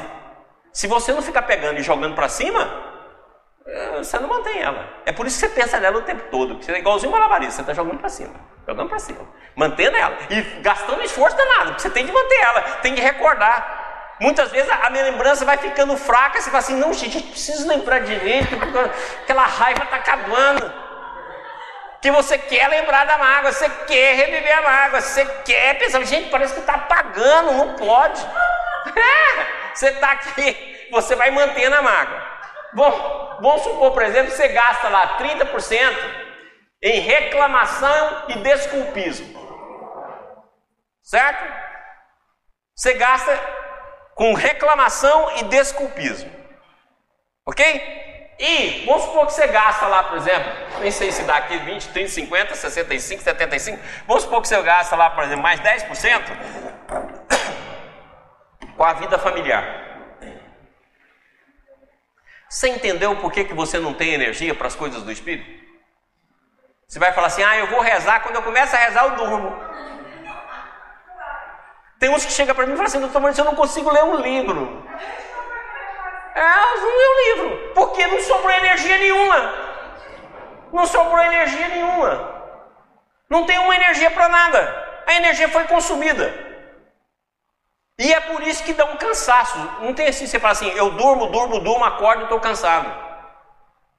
Se 0.72 0.88
você 0.88 1.14
não 1.14 1.22
ficar 1.22 1.44
pegando 1.44 1.80
e 1.80 1.84
jogando 1.84 2.16
para 2.16 2.28
cima, 2.28 2.83
você 3.98 4.20
não 4.20 4.28
mantém 4.28 4.62
ela. 4.62 4.90
É 5.06 5.12
por 5.12 5.26
isso 5.26 5.40
que 5.40 5.48
você 5.48 5.62
pensa 5.62 5.80
nela 5.80 5.98
o 5.98 6.02
tempo 6.02 6.24
todo. 6.30 6.62
Você 6.62 6.72
é 6.72 6.80
igualzinho 6.80 7.12
uma 7.12 7.20
malabarista, 7.20 7.56
você 7.56 7.62
está 7.62 7.74
jogando 7.74 8.00
para 8.00 8.10
cima, 8.10 8.34
jogando 8.68 8.90
para 8.90 9.00
cima, 9.00 9.22
mantendo 9.56 9.96
ela 9.96 10.18
e 10.30 10.42
gastando 10.62 11.02
esforço 11.02 11.38
danado, 11.38 11.68
porque 11.72 11.82
você 11.82 11.90
tem 11.90 12.06
que 12.06 12.12
manter 12.12 12.40
ela, 12.42 12.62
tem 12.82 12.94
que 12.94 13.02
recordar. 13.02 14.16
Muitas 14.20 14.52
vezes 14.52 14.70
a 14.70 14.90
minha 14.90 15.04
lembrança 15.06 15.46
vai 15.46 15.58
ficando 15.58 15.98
fraca, 15.98 16.40
você 16.40 16.50
fala 16.50 16.60
assim: 16.60 16.76
não, 16.76 16.94
gente, 16.94 17.22
preciso 17.22 17.68
lembrar 17.68 18.00
direito, 18.00 18.56
porque 18.58 18.78
aquela 19.24 19.46
raiva 19.46 19.84
está 19.84 19.96
acabando. 19.98 20.84
Que 22.02 22.12
você 22.12 22.38
quer 22.38 22.68
lembrar 22.68 23.06
da 23.06 23.18
mágoa, 23.18 23.54
você 23.54 23.70
quer 23.88 24.16
reviver 24.16 24.58
a 24.58 24.62
mágoa, 24.62 25.00
você 25.00 25.26
quer 25.46 25.78
pensar, 25.78 26.04
gente, 26.04 26.30
parece 26.30 26.54
que 26.54 26.60
está 26.60 26.74
apagando, 26.74 27.54
não 27.54 27.74
pode. 27.76 28.22
É, 28.96 29.74
você 29.74 29.88
está 29.88 30.12
aqui, 30.12 30.88
você 30.92 31.16
vai 31.16 31.32
mantendo 31.32 31.74
a 31.74 31.82
mágoa. 31.82 32.33
Bom, 32.76 33.38
vamos 33.42 33.62
supor, 33.62 33.92
por 33.92 34.02
exemplo, 34.02 34.32
você 34.32 34.48
gasta 34.48 34.90
lá 34.90 35.18
30% 35.18 35.96
em 36.82 37.00
reclamação 37.00 38.24
e 38.30 38.40
desculpismo. 38.40 39.42
Certo? 41.02 41.44
Você 42.76 42.96
gasta 42.96 43.40
com 44.16 44.34
reclamação 44.34 45.38
e 45.38 45.44
desculpismo. 45.46 46.32
Ok? 47.46 48.02
E 48.40 48.84
vamos 48.86 49.04
supor 49.04 49.28
que 49.28 49.34
você 49.34 49.48
gasta 49.48 49.88
lá, 49.88 50.04
por 50.04 50.18
exemplo, 50.18 50.52
nem 50.80 50.92
sei 50.92 51.12
se 51.12 51.24
dá 51.24 51.38
aqui 51.38 51.58
20, 51.58 51.90
30, 51.90 52.10
50, 52.10 52.56
65, 52.56 53.22
75. 53.22 53.80
Vamos 54.08 54.24
supor 54.24 54.42
que 54.42 54.48
você 54.48 54.60
gasta 54.62 54.96
lá, 54.96 55.12
por 55.12 55.24
exemplo, 55.24 55.44
mais 55.44 55.60
10% 55.60 56.24
com 58.76 58.84
a 58.84 58.94
vida 58.94 59.20
familiar. 59.20 59.93
Você 62.54 62.70
entendeu 62.70 63.16
por 63.16 63.32
que, 63.32 63.46
que 63.46 63.54
você 63.56 63.80
não 63.80 63.96
tem 63.96 64.14
energia 64.14 64.54
para 64.54 64.68
as 64.68 64.76
coisas 64.76 65.02
do 65.02 65.12
Espírito? 65.12 65.50
Você 66.88 67.00
vai 67.00 67.12
falar 67.12 67.26
assim: 67.26 67.42
ah, 67.42 67.58
eu 67.58 67.66
vou 67.66 67.82
rezar, 67.82 68.20
quando 68.20 68.36
eu 68.36 68.44
começo 68.44 68.76
a 68.76 68.78
rezar, 68.78 69.06
eu 69.06 69.16
durmo. 69.16 69.60
Tem 71.98 72.12
uns 72.12 72.24
que 72.24 72.32
chegam 72.32 72.54
para 72.54 72.68
mim 72.68 72.74
e 72.74 72.76
falam 72.76 72.88
assim: 72.88 73.00
doutor 73.00 73.20
Maurício, 73.20 73.42
eu 73.42 73.46
não 73.46 73.56
consigo 73.56 73.90
ler 73.90 74.04
um 74.04 74.18
livro. 74.18 74.88
É, 76.36 76.42
não 76.80 76.96
lê 76.96 77.08
um 77.08 77.18
livro, 77.26 77.74
porque 77.74 78.06
não 78.06 78.22
sobrou 78.22 78.52
energia 78.52 79.00
nenhuma. 79.00 79.54
Não 80.72 80.86
sobrou 80.86 81.24
energia 81.24 81.68
nenhuma. 81.70 82.54
Não 83.32 83.48
tem 83.48 83.58
uma 83.58 83.76
energia 83.76 84.12
para 84.12 84.30
nada. 84.30 85.02
A 85.08 85.14
energia 85.16 85.50
foi 85.50 85.64
consumida. 85.64 86.53
E 87.98 88.12
é 88.12 88.20
por 88.20 88.42
isso 88.42 88.64
que 88.64 88.74
dá 88.74 88.86
um 88.86 88.98
cansaço. 88.98 89.58
Não 89.82 89.94
tem 89.94 90.08
assim, 90.08 90.26
você 90.26 90.40
fala 90.40 90.54
assim, 90.54 90.70
eu 90.70 90.92
durmo, 90.92 91.28
durmo, 91.28 91.60
durmo, 91.60 91.86
acordo 91.86 92.22
e 92.22 92.24
estou 92.24 92.40
cansado. 92.40 92.92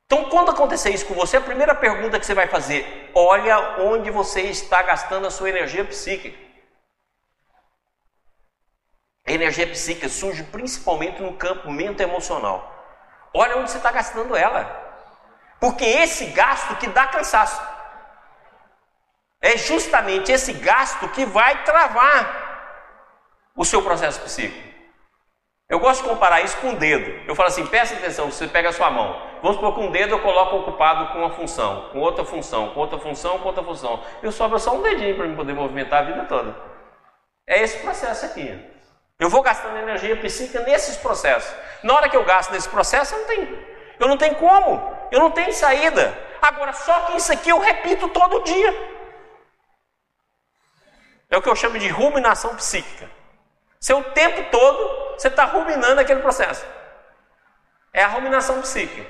Então, 0.07 0.25
quando 0.29 0.51
acontecer 0.51 0.91
isso 0.91 1.07
com 1.07 1.15
você, 1.15 1.37
a 1.37 1.41
primeira 1.41 1.75
pergunta 1.75 2.19
que 2.19 2.27
você 2.27 2.35
vai 2.35 2.47
fazer, 2.47 3.11
olha 3.15 3.81
onde 3.81 4.11
você 4.11 4.43
está 4.43 4.83
gastando 4.83 5.27
a 5.27 5.31
sua 5.31 5.49
energia 5.49 5.85
psíquica. 5.85 6.39
A 9.27 9.33
energia 9.33 9.67
psíquica 9.67 10.09
surge 10.09 10.43
principalmente 10.45 11.23
no 11.23 11.33
campo 11.35 11.71
mente 11.71 12.03
emocional. 12.03 12.71
Olha 13.33 13.57
onde 13.57 13.71
você 13.71 13.79
está 13.79 13.91
gastando 13.91 14.37
ela. 14.37 14.83
Porque 15.59 15.85
esse 15.85 16.27
gasto 16.27 16.77
que 16.77 16.89
dá 16.89 17.07
cansaço. 17.07 17.61
É 19.41 19.57
justamente 19.57 20.31
esse 20.31 20.53
gasto 20.53 21.09
que 21.09 21.25
vai 21.25 21.65
travar 21.65 22.44
o 23.57 23.65
seu 23.65 23.83
processo 23.83 24.21
psíquico. 24.21 24.75
Eu 25.69 25.79
gosto 25.79 26.03
de 26.03 26.09
comparar 26.09 26.43
isso 26.43 26.57
com 26.59 26.71
o 26.71 26.77
dedo. 26.77 27.27
Eu 27.27 27.35
falo 27.35 27.49
assim, 27.49 27.67
presta 27.67 27.97
atenção, 27.97 28.31
você 28.31 28.47
pega 28.47 28.69
a 28.69 28.73
sua 28.73 28.91
mão. 28.91 29.21
Vamos 29.43 29.57
supor 29.57 29.75
que 29.75 29.81
um 29.81 29.91
dedo 29.91 30.15
eu 30.15 30.21
coloco 30.21 30.57
ocupado 30.57 31.13
com 31.13 31.21
uma 31.21 31.31
função, 31.31 31.89
com 31.91 32.01
outra 32.01 32.25
função, 32.25 32.71
com 32.71 32.81
outra 32.81 32.99
função, 32.99 33.39
com 33.39 33.49
outra 33.49 33.65
função. 33.65 34.05
Eu 34.23 34.31
sobra 34.31 34.59
só 34.59 34.75
um 34.75 34.83
dedinho 34.83 35.17
para 35.17 35.27
me 35.27 35.35
poder 35.35 35.55
movimentar 35.55 36.03
a 36.03 36.05
vida 36.05 36.25
toda. 36.25 36.55
É 37.47 37.63
esse 37.63 37.79
processo 37.79 38.27
aqui. 38.27 38.61
Eu 39.19 39.31
vou 39.31 39.43
gastando 39.43 39.79
energia 39.79 40.17
psíquica 40.17 40.61
nesses 40.61 40.97
processos. 40.97 41.55
Na 41.83 41.95
hora 41.95 42.09
que 42.09 42.17
eu 42.17 42.25
gasto 42.25 42.51
nesse 42.51 42.69
processo, 42.69 43.15
eu 43.15 43.21
não 43.21 43.27
tenho, 43.27 43.67
eu 44.01 44.09
não 44.09 44.17
tenho 44.19 44.35
como, 44.35 44.97
eu 45.11 45.21
não 45.21 45.31
tenho 45.31 45.53
saída. 45.53 46.17
Agora, 46.43 46.73
só 46.73 47.01
que 47.07 47.17
isso 47.17 47.33
aqui 47.33 47.49
eu 47.49 47.59
repito 47.59 48.09
todo 48.09 48.43
dia. 48.43 48.95
É 51.31 51.39
o 51.39 51.43
que 51.43 51.49
eu 51.49 51.57
chamo 51.57 51.79
de 51.79 51.89
ruminação 51.89 52.55
psíquica. 52.55 53.09
Seu 53.85 54.03
tempo 54.03 54.43
todo 54.51 55.13
você 55.13 55.29
está 55.29 55.45
ruminando 55.45 56.01
aquele 56.01 56.21
processo. 56.23 56.65
É 57.93 58.03
a 58.03 58.09
ruminação 58.09 58.63
psíquica. 58.63 59.07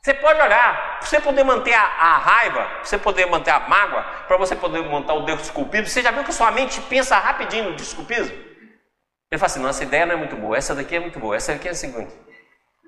Você 0.00 0.14
pode 0.14 0.40
olhar, 0.40 1.00
para 1.00 1.08
você 1.08 1.20
poder 1.20 1.42
manter 1.42 1.74
a, 1.74 1.82
a 1.82 2.16
raiva, 2.16 2.62
para 2.62 2.84
você 2.84 2.96
poder 2.96 3.26
manter 3.26 3.50
a 3.50 3.58
mágoa, 3.58 4.04
para 4.28 4.36
você 4.36 4.54
poder 4.54 4.82
montar 4.82 5.14
o 5.14 5.24
desculpismo, 5.24 5.88
você 5.88 6.00
já 6.00 6.12
viu 6.12 6.22
que 6.22 6.32
sua 6.32 6.52
mente 6.52 6.80
pensa 6.82 7.18
rapidinho 7.18 7.70
no 7.70 7.74
desculpismo? 7.74 8.36
Ele 8.36 9.36
fala 9.36 9.46
assim, 9.46 9.60
não, 9.60 9.68
essa 9.68 9.82
ideia 9.82 10.06
não 10.06 10.14
é 10.14 10.16
muito 10.16 10.36
boa, 10.36 10.56
essa 10.56 10.72
daqui 10.72 10.94
é 10.94 11.00
muito 11.00 11.18
boa, 11.18 11.34
essa 11.34 11.52
daqui 11.52 11.66
é 11.66 11.72
a 11.72 11.74
seguinte. 11.74 12.14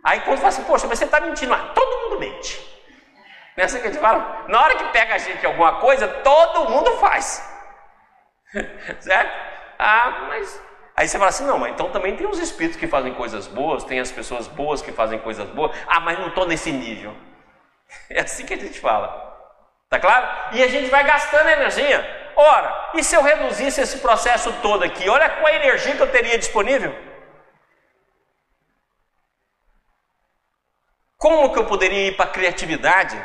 Aí 0.04 0.20
quando 0.20 0.36
fala 0.36 0.48
assim, 0.50 0.62
poxa, 0.62 0.86
mas 0.86 1.00
você 1.00 1.06
está 1.06 1.18
mentindo, 1.18 1.52
ah, 1.54 1.72
todo 1.74 2.02
mundo 2.02 2.20
mente. 2.20 2.56
Não 3.56 3.62
é 3.62 3.64
assim 3.64 3.80
que 3.80 3.88
a 3.88 3.90
gente 3.90 4.00
fala? 4.00 4.44
Na 4.46 4.62
hora 4.62 4.76
que 4.76 4.84
pega 4.92 5.16
a 5.16 5.18
gente 5.18 5.44
alguma 5.44 5.80
coisa, 5.80 6.06
todo 6.06 6.70
mundo 6.70 6.98
faz. 6.98 7.44
certo? 9.02 9.48
Ah, 9.76 10.26
mas 10.28 10.67
Aí 10.98 11.06
você 11.06 11.16
fala 11.16 11.28
assim: 11.28 11.46
não, 11.46 11.60
mas 11.60 11.72
então 11.72 11.90
também 11.90 12.16
tem 12.16 12.26
os 12.26 12.40
espíritos 12.40 12.76
que 12.76 12.88
fazem 12.88 13.14
coisas 13.14 13.46
boas, 13.46 13.84
tem 13.84 14.00
as 14.00 14.10
pessoas 14.10 14.48
boas 14.48 14.82
que 14.82 14.90
fazem 14.90 15.16
coisas 15.20 15.48
boas. 15.50 15.70
Ah, 15.86 16.00
mas 16.00 16.18
não 16.18 16.26
estou 16.26 16.46
nesse 16.46 16.72
nível. 16.72 17.14
É 18.10 18.20
assim 18.20 18.44
que 18.44 18.52
a 18.52 18.58
gente 18.58 18.80
fala. 18.80 19.08
Tá 19.88 19.98
claro? 20.00 20.26
E 20.56 20.62
a 20.62 20.66
gente 20.66 20.90
vai 20.90 21.04
gastando 21.04 21.48
energia. 21.48 22.32
Ora, 22.36 22.90
e 22.94 23.04
se 23.04 23.14
eu 23.16 23.22
reduzisse 23.22 23.80
esse 23.80 23.98
processo 23.98 24.52
todo 24.60 24.82
aqui? 24.82 25.08
Olha 25.08 25.30
qual 25.30 25.46
a 25.46 25.54
energia 25.54 25.94
que 25.94 26.02
eu 26.02 26.10
teria 26.10 26.36
disponível. 26.36 26.94
Como 31.16 31.52
que 31.52 31.58
eu 31.60 31.64
poderia 31.64 32.08
ir 32.08 32.16
para 32.16 32.26
a 32.26 32.32
criatividade? 32.32 33.16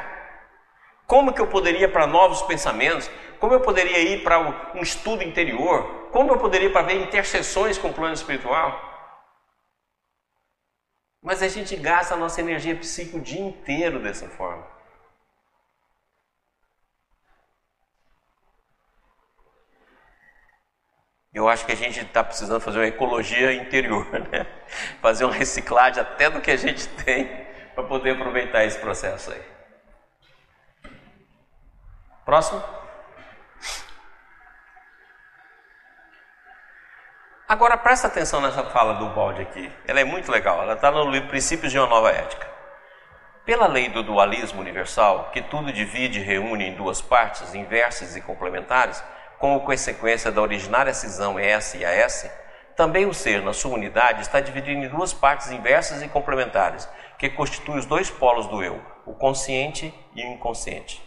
Como 1.07 1.33
que 1.33 1.41
eu 1.41 1.47
poderia 1.47 1.87
ir 1.87 1.91
para 1.91 2.05
novos 2.05 2.43
pensamentos? 2.43 3.09
Como 3.39 3.53
eu 3.53 3.61
poderia 3.61 3.99
ir 3.99 4.23
para 4.23 4.39
um 4.75 4.81
estudo 4.81 5.23
interior? 5.23 6.02
Como 6.13 6.31
eu 6.31 6.37
poderia 6.37 6.71
para 6.71 6.83
ver 6.83 7.01
interseções 7.01 7.75
com 7.75 7.87
o 7.87 7.93
plano 7.93 8.13
espiritual? 8.13 8.69
Mas 11.19 11.41
a 11.41 11.47
gente 11.47 11.75
gasta 11.75 12.13
a 12.13 12.17
nossa 12.17 12.39
energia 12.39 12.75
psíquica 12.75 13.17
o 13.17 13.21
dia 13.21 13.41
inteiro 13.41 13.99
dessa 13.99 14.29
forma. 14.29 14.63
Eu 21.33 21.49
acho 21.49 21.65
que 21.65 21.71
a 21.71 21.75
gente 21.75 21.99
está 21.99 22.23
precisando 22.23 22.61
fazer 22.61 22.77
uma 22.77 22.87
ecologia 22.87 23.51
interior, 23.51 24.05
né? 24.29 24.45
fazer 25.01 25.25
uma 25.25 25.33
reciclagem 25.33 25.99
até 25.99 26.29
do 26.29 26.41
que 26.41 26.51
a 26.51 26.55
gente 26.55 26.87
tem 26.89 27.25
para 27.73 27.85
poder 27.85 28.11
aproveitar 28.11 28.63
esse 28.63 28.77
processo 28.77 29.31
aí. 29.31 29.41
Próximo. 32.23 32.82
Agora 37.53 37.77
presta 37.77 38.07
atenção 38.07 38.41
nessa 38.41 38.63
fala 38.63 38.95
do 38.95 39.09
balde 39.09 39.43
aqui. 39.43 39.71
Ela 39.85 39.99
é 39.99 40.03
muito 40.03 40.31
legal. 40.31 40.63
Ela 40.63 40.73
está 40.73 40.89
no 40.89 41.07
livro 41.07 41.29
Princípios 41.29 41.71
de 41.71 41.77
uma 41.77 41.85
Nova 41.85 42.09
Ética. 42.09 42.47
Pela 43.45 43.67
lei 43.67 43.89
do 43.89 44.01
dualismo 44.01 44.59
universal, 44.59 45.29
que 45.31 45.39
tudo 45.39 45.71
divide 45.71 46.19
e 46.19 46.23
reúne 46.23 46.69
em 46.69 46.73
duas 46.73 46.99
partes, 46.99 47.53
inversas 47.53 48.15
e 48.15 48.21
complementares, 48.21 49.03
como 49.37 49.59
consequência 49.59 50.31
da 50.31 50.41
originária 50.41 50.95
cisão 50.95 51.37
S 51.37 51.77
e 51.77 51.85
AS, 51.85 52.27
também 52.75 53.05
o 53.05 53.13
ser, 53.13 53.43
na 53.43 53.53
sua 53.53 53.75
unidade, 53.75 54.23
está 54.23 54.39
dividido 54.39 54.71
em 54.79 54.89
duas 54.89 55.13
partes 55.13 55.51
inversas 55.51 56.01
e 56.01 56.07
complementares, 56.07 56.89
que 57.19 57.29
constituem 57.29 57.77
os 57.77 57.85
dois 57.85 58.09
polos 58.09 58.47
do 58.47 58.63
eu, 58.63 58.81
o 59.05 59.13
consciente 59.13 59.93
e 60.15 60.25
o 60.25 60.33
inconsciente. 60.33 61.03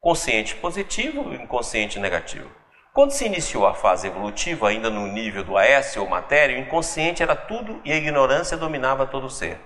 Consciente 0.00 0.56
positivo 0.56 1.34
e 1.34 1.36
inconsciente 1.36 1.98
negativo. 1.98 2.63
Quando 2.94 3.10
se 3.10 3.26
iniciou 3.26 3.66
a 3.66 3.74
fase 3.74 4.06
evolutiva, 4.06 4.68
ainda 4.68 4.88
no 4.88 5.08
nível 5.08 5.42
do 5.42 5.58
AS 5.58 5.96
ou 5.96 6.06
matéria, 6.06 6.56
o 6.56 6.60
inconsciente 6.60 7.24
era 7.24 7.34
tudo 7.34 7.80
e 7.84 7.90
a 7.90 7.96
ignorância 7.96 8.56
dominava 8.56 9.04
todo 9.04 9.26
o 9.26 9.30
ser. 9.30 9.60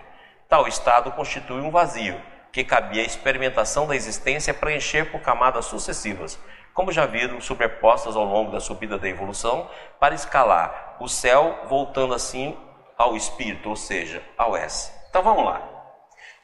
Tal 0.48 0.66
estado 0.66 1.12
constitui 1.12 1.60
um 1.60 1.70
vazio, 1.70 2.18
que 2.50 2.64
cabia 2.64 3.02
a 3.02 3.04
experimentação 3.04 3.86
da 3.86 3.94
existência 3.94 4.54
preencher 4.54 5.12
por 5.12 5.20
camadas 5.20 5.66
sucessivas, 5.66 6.40
como 6.72 6.90
já 6.90 7.04
viram 7.04 7.38
superpostas 7.38 8.16
ao 8.16 8.24
longo 8.24 8.50
da 8.50 8.60
subida 8.60 8.96
da 8.96 9.06
evolução, 9.06 9.68
para 10.00 10.14
escalar 10.14 10.96
o 10.98 11.06
céu, 11.06 11.66
voltando 11.68 12.14
assim 12.14 12.56
ao 12.96 13.14
espírito, 13.14 13.68
ou 13.68 13.76
seja, 13.76 14.22
ao 14.38 14.56
S. 14.56 14.90
Então 15.10 15.22
vamos 15.22 15.44
lá. 15.44 15.58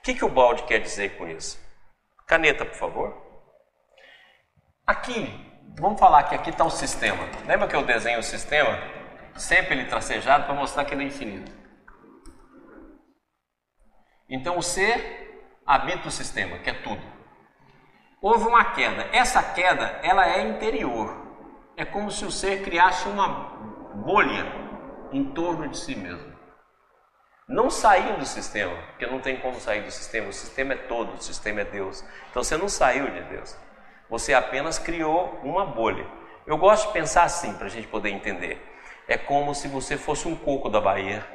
O 0.00 0.02
que, 0.02 0.12
que 0.12 0.24
o 0.24 0.28
balde 0.28 0.64
quer 0.64 0.80
dizer 0.80 1.16
com 1.16 1.26
isso? 1.26 1.58
Caneta, 2.26 2.66
por 2.66 2.76
favor. 2.76 3.22
Aqui, 4.86 5.53
vamos 5.74 5.98
falar 5.98 6.24
que 6.24 6.34
aqui 6.34 6.50
está 6.50 6.64
o 6.64 6.70
sistema. 6.70 7.24
Lembra 7.46 7.68
que 7.68 7.76
eu 7.76 7.84
desenho 7.84 8.20
o 8.20 8.22
sistema? 8.22 8.78
Sempre 9.36 9.74
ele 9.74 9.88
tracejado 9.88 10.44
para 10.44 10.54
mostrar 10.54 10.84
que 10.84 10.94
ele 10.94 11.04
é 11.04 11.06
infinito. 11.06 11.52
Então 14.28 14.58
o 14.58 14.62
ser 14.62 15.52
habita 15.66 16.08
o 16.08 16.10
sistema, 16.10 16.58
que 16.58 16.70
é 16.70 16.74
tudo 16.74 17.14
houve 18.24 18.48
uma 18.48 18.64
queda. 18.72 19.06
Essa 19.12 19.42
queda, 19.42 20.00
ela 20.02 20.26
é 20.26 20.48
interior. 20.48 21.14
É 21.76 21.84
como 21.84 22.10
se 22.10 22.24
o 22.24 22.30
ser 22.30 22.62
criasse 22.62 23.06
uma 23.06 23.28
bolha 23.96 24.46
em 25.12 25.24
torno 25.32 25.68
de 25.68 25.76
si 25.76 25.94
mesmo. 25.94 26.32
Não 27.46 27.68
saiu 27.68 28.16
do 28.16 28.24
sistema, 28.24 28.74
porque 28.86 29.06
não 29.06 29.20
tem 29.20 29.36
como 29.36 29.60
sair 29.60 29.82
do 29.82 29.90
sistema. 29.90 30.28
O 30.28 30.32
sistema 30.32 30.72
é 30.72 30.76
todo, 30.76 31.12
o 31.12 31.22
sistema 31.22 31.60
é 31.60 31.64
Deus. 31.66 32.02
Então 32.30 32.42
você 32.42 32.56
não 32.56 32.66
saiu 32.66 33.10
de 33.10 33.20
Deus. 33.24 33.54
Você 34.08 34.34
apenas 34.34 34.78
criou 34.78 35.40
uma 35.42 35.64
bolha. 35.64 36.06
Eu 36.46 36.58
gosto 36.58 36.88
de 36.88 36.92
pensar 36.92 37.24
assim, 37.24 37.54
para 37.54 37.66
a 37.66 37.70
gente 37.70 37.88
poder 37.88 38.10
entender. 38.10 38.62
É 39.08 39.16
como 39.16 39.54
se 39.54 39.68
você 39.68 39.96
fosse 39.96 40.28
um 40.28 40.36
coco 40.36 40.68
da 40.68 40.80
Bahia. 40.80 41.26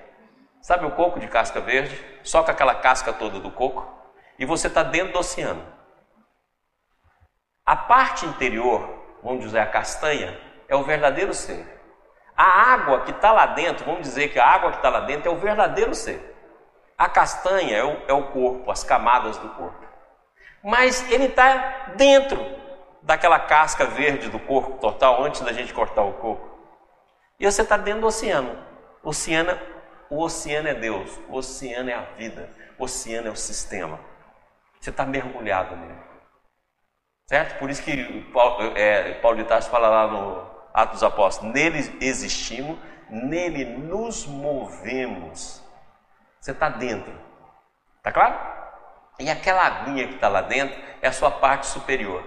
Sabe 0.62 0.86
o 0.86 0.92
coco 0.92 1.20
de 1.20 1.28
casca 1.28 1.60
verde? 1.60 2.00
Só 2.24 2.44
com 2.44 2.52
aquela 2.52 2.76
casca 2.76 3.14
toda 3.14 3.40
do 3.40 3.52
coco. 3.52 3.88
E 4.38 4.46
você 4.46 4.68
está 4.68 4.84
dentro 4.84 5.14
do 5.14 5.20
oceano. 5.20 5.66
A 7.66 7.76
parte 7.76 8.26
interior, 8.26 8.88
vamos 9.24 9.44
dizer 9.44 9.60
a 9.60 9.66
castanha, 9.66 10.40
é 10.68 10.76
o 10.76 10.84
verdadeiro 10.84 11.34
ser. 11.34 11.66
A 12.36 12.74
água 12.74 13.02
que 13.02 13.12
está 13.12 13.32
lá 13.32 13.48
dentro, 13.48 13.86
vamos 13.86 14.02
dizer 14.02 14.30
que 14.30 14.40
a 14.40 14.48
água 14.48 14.72
que 14.72 14.78
está 14.78 14.90
lá 14.90 15.02
dentro 15.02 15.30
é 15.30 15.32
o 15.32 15.38
verdadeiro 15.38 15.94
ser. 15.94 16.36
A 16.98 17.10
castanha 17.10 17.78
é 17.78 17.84
o, 17.84 18.02
é 18.08 18.14
o 18.14 18.32
corpo, 18.32 18.72
as 18.72 18.84
camadas 18.84 19.38
do 19.38 19.50
corpo. 19.50 19.89
Mas 20.64 21.10
ele 21.12 21.26
está 21.26 21.94
dentro 21.96 22.40
daquela 23.02 23.40
casca 23.40 23.86
verde 23.86 24.30
do 24.30 24.40
corpo 24.40 24.78
total, 24.78 25.24
antes 25.24 25.42
da 25.42 25.54
gente 25.54 25.74
cortar 25.74 26.04
o 26.04 26.14
coco. 26.14 26.50
E 27.40 27.50
você 27.50 27.62
está 27.62 27.78
dentro 27.78 28.02
do 28.02 28.08
oceano. 28.08 28.58
O 29.02 29.10
oceano, 29.10 29.58
o 30.10 30.22
oceano 30.22 30.68
é 30.68 30.74
Deus, 30.74 31.20
o 31.30 31.38
oceano 31.38 31.90
é 31.90 31.94
a 31.94 32.02
vida, 32.02 32.50
o 32.78 32.84
oceano 32.84 33.30
é 33.30 33.32
o 33.32 33.36
sistema. 33.36 34.00
Você 34.80 34.90
está 34.90 35.06
mergulhado 35.06 35.76
nele. 35.76 35.98
Certo? 37.28 37.60
Por 37.60 37.70
isso 37.70 37.84
que 37.84 38.24
Paulo, 38.34 38.76
é, 38.76 39.14
Paulo 39.16 39.38
de 39.38 39.44
Tarso 39.44 39.70
fala 39.70 39.88
lá 39.88 40.08
no 40.08 40.50
Atos 40.74 40.96
dos 40.96 41.04
Apóstolos: 41.04 41.54
nele 41.54 41.98
existimos, 42.02 42.78
nele 43.10 43.66
nos 43.66 44.26
movemos. 44.26 45.64
Você 46.40 46.52
está 46.52 46.70
dentro. 46.70 47.14
Está 47.98 48.12
claro? 48.12 48.59
E 49.20 49.30
aquela 49.30 49.66
aguinha 49.66 50.08
que 50.08 50.16
está 50.16 50.30
lá 50.30 50.42
dentro 50.42 50.80
é 51.02 51.08
a 51.08 51.12
sua 51.12 51.30
parte 51.30 51.68
superior. 51.68 52.24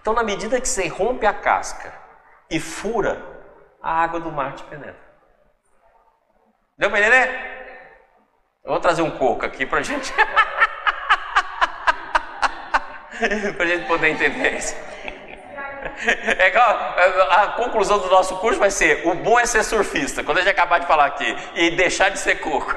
Então, 0.00 0.12
na 0.12 0.22
medida 0.22 0.60
que 0.60 0.68
você 0.68 0.88
rompe 0.88 1.26
a 1.26 1.32
casca 1.32 1.92
e 2.50 2.58
fura, 2.58 3.22
a 3.82 4.02
água 4.02 4.18
do 4.18 4.32
mar 4.32 4.54
te 4.54 4.64
penetra. 4.64 4.96
Deu 6.76 6.90
para 6.90 7.00
entender? 7.00 7.58
Eu 8.64 8.72
vou 8.72 8.80
trazer 8.80 9.02
um 9.02 9.10
coco 9.10 9.46
aqui 9.46 9.64
para 9.64 9.82
gente. 9.82 10.12
a 13.58 13.66
gente 13.66 13.86
poder 13.86 14.10
entender 14.10 14.56
isso. 14.56 14.76
É 16.38 16.52
a 17.30 17.48
conclusão 17.56 17.98
do 17.98 18.08
nosso 18.08 18.36
curso 18.38 18.58
vai 18.58 18.70
ser: 18.70 19.06
o 19.06 19.14
bom 19.14 19.38
é 19.38 19.46
ser 19.46 19.64
surfista, 19.64 20.22
quando 20.22 20.38
a 20.38 20.40
gente 20.40 20.50
acabar 20.50 20.78
de 20.78 20.86
falar 20.86 21.06
aqui, 21.06 21.36
e 21.54 21.70
deixar 21.72 22.10
de 22.10 22.18
ser 22.18 22.36
coco. 22.36 22.74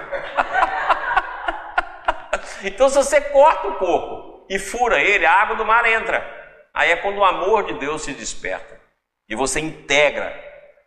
Então, 2.64 2.89
se 2.89 2.95
você 2.95 3.22
corta 3.22 3.68
o 3.68 3.76
coco 3.76 4.45
e 4.49 4.59
fura 4.59 4.99
ele, 4.99 5.26
a 5.26 5.34
água 5.34 5.55
do 5.55 5.66
mar 5.66 5.86
entra. 5.86 6.39
Aí 6.74 6.91
é 6.91 6.95
quando 6.95 7.18
o 7.18 7.26
amor 7.26 7.66
de 7.66 7.74
Deus 7.76 8.03
se 8.03 8.14
desperta 8.14 8.80
e 9.28 9.36
você 9.36 9.59
integra. 9.59 10.34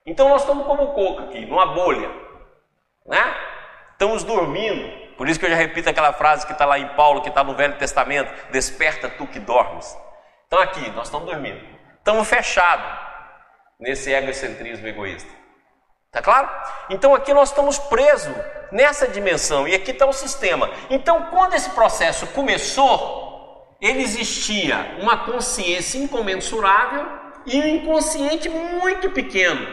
Então, 0.07 0.29
nós 0.29 0.43
estamos 0.43 0.67
como 0.67 0.95
coco 0.95 1.23
aqui, 1.23 1.45
numa 1.47 1.67
bolha, 1.67 2.11
né? 3.07 3.35
Estamos 3.93 4.25
dormindo, 4.25 5.05
por 5.17 5.29
isso 5.29 5.39
que 5.39 5.47
eu 5.47 5.51
já 5.51 5.57
repito 5.57 5.89
aquela 5.89 6.13
frase 6.13 6.47
que 6.47 6.53
está 6.53 6.65
lá 6.65 6.79
em 6.79 6.89
Paulo, 6.89 7.23
que 7.23 7.29
está 7.29 7.45
no 7.45 7.55
Velho 7.55 7.79
Testamento: 7.79 8.33
Desperta 8.51 9.09
tu 9.09 9.27
que 9.27 9.39
dormes. 9.39 9.97
Então 10.47 10.59
aqui, 10.59 10.91
nós 10.91 11.07
estamos 11.07 11.27
dormindo. 11.27 11.65
Estamos 11.99 12.29
fechados 12.29 12.87
nesse 13.79 14.13
egocentrismo 14.13 14.87
egoísta. 14.87 15.31
Tá 16.11 16.23
claro? 16.23 16.49
Então 16.91 17.15
aqui 17.15 17.33
nós 17.33 17.51
estamos 17.51 17.79
presos 17.79 18.35
nessa 18.75 19.07
dimensão 19.07 19.67
e 19.69 19.75
aqui 19.75 19.93
está 19.93 20.05
o 20.05 20.13
sistema. 20.13 20.69
Então 20.91 21.29
quando 21.31 21.55
esse 21.55 21.71
processo 21.71 22.27
começou, 22.27 23.77
ele 23.81 24.03
existia 24.03 24.99
uma 25.01 25.17
consciência 25.19 25.99
incomensurável 25.99 27.07
e 27.47 27.61
um 27.61 27.67
inconsciente 27.67 28.49
muito 28.49 29.11
pequeno. 29.11 29.65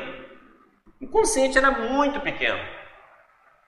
O 1.01 1.05
inconsciente 1.05 1.57
era 1.57 1.71
muito 1.71 2.19
pequeno. 2.19 2.59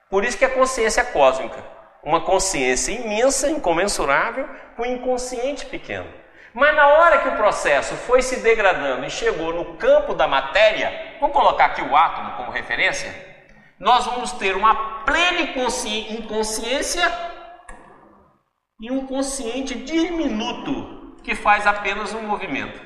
Por 0.09 0.23
isso 0.23 0.37
que 0.37 0.45
a 0.45 0.49
consciência 0.49 1.01
é 1.01 1.05
cósmica, 1.05 1.63
uma 2.03 2.21
consciência 2.21 2.91
imensa, 2.91 3.49
incomensurável, 3.49 4.47
com 4.75 4.83
um 4.83 4.85
inconsciente 4.85 5.65
pequeno. 5.65 6.07
Mas 6.53 6.75
na 6.75 6.87
hora 6.87 7.17
que 7.19 7.29
o 7.29 7.37
processo 7.37 7.95
foi 7.95 8.21
se 8.21 8.41
degradando 8.41 9.03
e 9.07 9.09
chegou 9.09 9.51
no 9.51 9.75
campo 9.77 10.13
da 10.13 10.27
matéria, 10.27 11.15
vamos 11.19 11.35
colocar 11.35 11.65
aqui 11.65 11.81
o 11.81 11.95
átomo 11.95 12.37
como 12.37 12.51
referência, 12.51 13.32
nós 13.83 14.05
vamos 14.05 14.31
ter 14.31 14.55
uma 14.55 15.03
plena 15.03 15.41
inconsciência 15.41 17.03
e 18.79 18.89
um 18.89 19.05
consciente 19.05 19.75
diminuto 19.75 21.17
que 21.21 21.35
faz 21.35 21.67
apenas 21.67 22.13
um 22.13 22.21
movimento. 22.21 22.81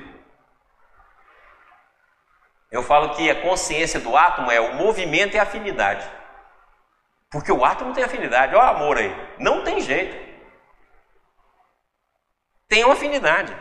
Eu 2.68 2.82
falo 2.82 3.14
que 3.14 3.30
a 3.30 3.40
consciência 3.40 4.00
do 4.00 4.16
átomo 4.16 4.50
é 4.50 4.60
o 4.60 4.74
movimento 4.74 5.36
e 5.36 5.38
a 5.38 5.44
afinidade. 5.44 6.04
Porque 7.30 7.52
o 7.52 7.64
átomo 7.64 7.94
tem 7.94 8.02
afinidade. 8.02 8.56
Olha 8.56 8.72
o 8.72 8.76
amor 8.76 8.98
aí. 8.98 9.14
Não 9.38 9.62
tem 9.62 9.80
jeito. 9.80 10.16
Tem 12.66 12.84
uma 12.84 12.94
afinidade. 12.94 13.56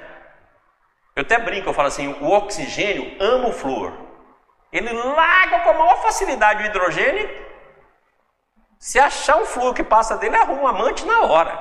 Eu 1.16 1.22
até 1.22 1.38
brinco, 1.38 1.70
eu 1.70 1.74
falo 1.74 1.88
assim: 1.88 2.08
o 2.20 2.32
oxigênio 2.32 3.16
ama 3.22 3.50
o 3.50 3.54
flúor. 3.54 4.07
Ele 4.72 4.92
larga 4.92 5.60
com 5.60 5.70
a 5.70 5.74
maior 5.74 6.02
facilidade 6.02 6.64
o 6.64 6.66
hidrogênio. 6.66 7.30
Se 8.80 9.00
achar 9.00 9.38
um 9.38 9.46
flúor 9.46 9.74
que 9.74 9.84
passa 9.84 10.18
dele, 10.18 10.36
arruma 10.36 10.62
um 10.62 10.68
amante 10.68 11.06
na 11.06 11.22
hora. 11.22 11.52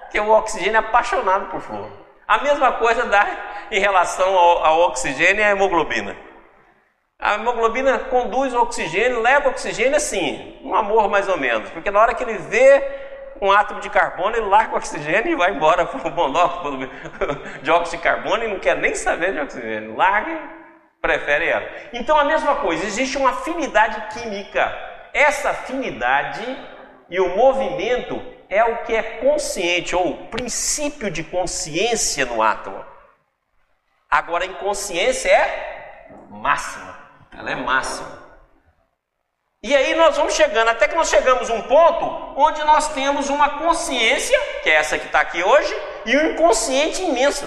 Porque 0.00 0.20
o 0.20 0.30
oxigênio 0.30 0.76
é 0.76 0.78
apaixonado 0.78 1.46
por 1.46 1.60
flúor. 1.60 1.90
A 2.26 2.38
mesma 2.38 2.72
coisa 2.72 3.06
dá 3.06 3.26
em 3.70 3.80
relação 3.80 4.36
ao, 4.36 4.64
ao 4.64 4.80
oxigênio 4.80 5.40
e 5.40 5.44
à 5.44 5.50
hemoglobina. 5.50 6.16
A 7.18 7.34
hemoglobina 7.34 7.98
conduz 7.98 8.54
o 8.54 8.60
oxigênio, 8.60 9.20
leva 9.20 9.48
o 9.48 9.50
oxigênio 9.50 9.96
assim, 9.96 10.60
um 10.62 10.74
amor 10.74 11.08
mais 11.08 11.28
ou 11.28 11.36
menos, 11.36 11.68
porque 11.70 11.90
na 11.90 12.00
hora 12.00 12.14
que 12.14 12.22
ele 12.22 12.38
vê 12.38 13.08
um 13.40 13.50
átomo 13.50 13.80
de 13.80 13.90
carbono, 13.90 14.36
ele 14.36 14.46
larga 14.46 14.74
o 14.74 14.76
oxigênio 14.76 15.32
e 15.32 15.34
vai 15.34 15.50
embora 15.50 15.84
para 15.86 16.08
o 16.08 16.14
monóxido 16.14 16.88
de 17.62 17.70
óxido 17.70 17.96
de 17.96 18.02
carbono 18.02 18.44
e 18.44 18.48
não 18.48 18.60
quer 18.60 18.76
nem 18.76 18.94
saber 18.94 19.32
de 19.32 19.40
oxigênio, 19.40 19.96
larga 19.96 20.57
prefere 21.00 21.48
ela. 21.48 21.66
Então 21.92 22.18
a 22.18 22.24
mesma 22.24 22.56
coisa, 22.56 22.84
existe 22.84 23.16
uma 23.16 23.30
afinidade 23.30 24.18
química. 24.18 24.76
Essa 25.12 25.50
afinidade 25.50 26.44
e 27.08 27.20
o 27.20 27.36
movimento 27.36 28.20
é 28.48 28.64
o 28.64 28.84
que 28.84 28.94
é 28.94 29.02
consciente, 29.02 29.94
ou 29.94 30.26
princípio 30.28 31.10
de 31.10 31.22
consciência 31.22 32.24
no 32.24 32.42
átomo. 32.42 32.84
Agora, 34.10 34.44
a 34.44 34.46
inconsciência 34.46 35.30
é 35.30 36.08
máxima. 36.30 36.96
Ela 37.36 37.50
é 37.50 37.54
máxima. 37.54 38.18
E 39.62 39.74
aí 39.74 39.94
nós 39.96 40.16
vamos 40.16 40.34
chegando, 40.34 40.68
até 40.68 40.86
que 40.86 40.94
nós 40.94 41.10
chegamos 41.10 41.50
a 41.50 41.54
um 41.54 41.62
ponto 41.62 42.04
onde 42.40 42.62
nós 42.64 42.88
temos 42.94 43.28
uma 43.28 43.58
consciência, 43.58 44.38
que 44.62 44.70
é 44.70 44.74
essa 44.74 44.98
que 44.98 45.06
está 45.06 45.20
aqui 45.20 45.42
hoje, 45.42 45.74
e 46.06 46.16
um 46.16 46.30
inconsciente 46.30 47.02
imenso. 47.02 47.44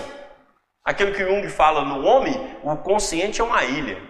Aquilo 0.83 1.13
que 1.13 1.23
Jung 1.23 1.47
fala 1.49 1.83
no 1.83 2.03
homem, 2.03 2.33
o 2.63 2.75
consciente 2.77 3.39
é 3.39 3.43
uma 3.43 3.63
ilha 3.63 4.01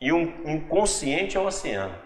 e 0.00 0.12
um 0.12 0.22
inconsciente 0.44 1.36
é 1.36 1.40
um 1.40 1.46
oceano. 1.46 1.98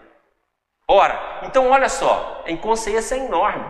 Ora, 0.87 1.41
então 1.43 1.69
olha 1.69 1.87
só, 1.87 2.43
a 2.45 2.51
inconsciência 2.51 3.15
é 3.15 3.19
enorme. 3.19 3.65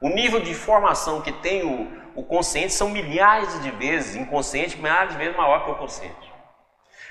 O 0.00 0.08
nível 0.08 0.40
de 0.40 0.50
informação 0.50 1.20
que 1.20 1.32
tem 1.32 1.64
o, 1.64 2.20
o 2.20 2.24
consciente 2.24 2.72
são 2.72 2.88
milhares 2.90 3.60
de 3.62 3.70
vezes, 3.72 4.16
inconsciente 4.16 4.76
milhares 4.76 5.12
de 5.12 5.18
vezes 5.18 5.36
maior 5.36 5.64
que 5.64 5.70
o 5.70 5.76
consciente. 5.76 6.32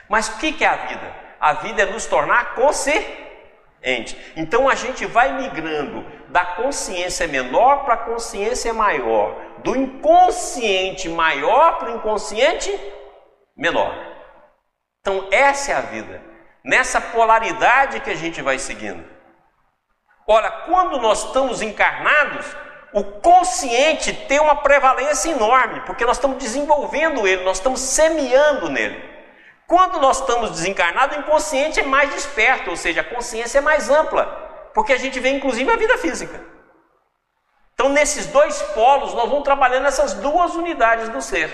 Mas 0.08 0.30
o 0.30 0.38
que 0.38 0.64
é 0.64 0.68
a 0.68 0.76
vida? 0.76 1.16
A 1.40 1.54
vida 1.54 1.82
é 1.82 1.86
nos 1.86 2.06
tornar 2.06 2.54
consciente. 2.54 4.16
Então 4.36 4.70
a 4.70 4.76
gente 4.76 5.06
vai 5.06 5.34
migrando 5.42 6.06
da 6.30 6.46
consciência 6.46 7.28
menor 7.28 7.84
para 7.84 7.96
a 7.96 8.06
consciência 8.06 8.74
maior, 8.74 9.36
do 9.64 9.76
inconsciente 9.76 11.10
maior 11.10 11.78
para 11.78 11.92
o 11.92 11.96
inconsciente 11.96 12.72
menor. 13.56 13.94
Então 15.02 15.28
essa 15.32 15.72
é 15.72 15.76
a 15.76 15.82
vida, 15.82 16.22
nessa 16.64 17.02
polaridade 17.02 18.00
que 18.02 18.10
a 18.10 18.16
gente 18.16 18.42
vai 18.42 18.60
seguindo. 18.60 19.04
Ora, 20.28 20.52
quando 20.66 21.00
nós 21.00 21.26
estamos 21.26 21.62
encarnados, 21.62 22.46
o 22.94 23.04
consciente 23.04 24.14
tem 24.14 24.40
uma 24.40 24.56
prevalência 24.58 25.32
enorme, 25.32 25.82
porque 25.82 26.06
nós 26.06 26.18
estamos 26.18 26.38
desenvolvendo 26.38 27.28
ele, 27.28 27.44
nós 27.44 27.58
estamos 27.58 27.80
semeando 27.80 28.70
nele. 28.70 29.10
Quando 29.68 30.00
nós 30.00 30.20
estamos 30.20 30.52
desencarnados, 30.52 31.18
o 31.18 31.20
inconsciente 31.22 31.80
é 31.80 31.84
mais 31.84 32.14
desperto, 32.14 32.70
ou 32.70 32.76
seja, 32.76 33.02
a 33.02 33.04
consciência 33.04 33.60
é 33.60 33.62
mais 33.62 33.90
ampla 33.90 34.50
porque 34.74 34.94
a 34.94 34.98
gente 34.98 35.20
vê 35.20 35.30
inclusive 35.30 35.70
a 35.70 35.76
vida 35.76 35.98
física. 35.98 36.40
Então, 37.82 37.94
nesses 37.94 38.28
dois 38.28 38.62
polos, 38.74 39.12
nós 39.16 39.28
vamos 39.28 39.44
trabalhando 39.44 39.88
essas 39.88 40.14
duas 40.14 40.54
unidades 40.54 41.10
do 41.10 41.20
ser. 41.20 41.50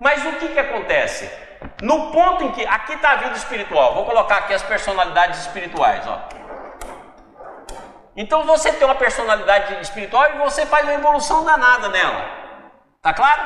Mas 0.00 0.26
o 0.26 0.32
que, 0.32 0.48
que 0.48 0.58
acontece? 0.58 1.30
No 1.80 2.10
ponto 2.10 2.42
em 2.42 2.50
que. 2.50 2.66
Aqui 2.66 2.94
está 2.94 3.12
a 3.12 3.16
vida 3.18 3.36
espiritual, 3.36 3.94
vou 3.94 4.04
colocar 4.04 4.38
aqui 4.38 4.52
as 4.52 4.64
personalidades 4.64 5.38
espirituais. 5.42 6.04
Ó. 6.08 6.18
Então 8.16 8.42
você 8.42 8.72
tem 8.72 8.84
uma 8.84 8.96
personalidade 8.96 9.80
espiritual 9.80 10.28
e 10.34 10.38
você 10.38 10.66
faz 10.66 10.82
uma 10.82 10.94
evolução 10.94 11.44
danada 11.44 11.88
nela. 11.88 12.24
Tá 13.00 13.14
claro? 13.14 13.42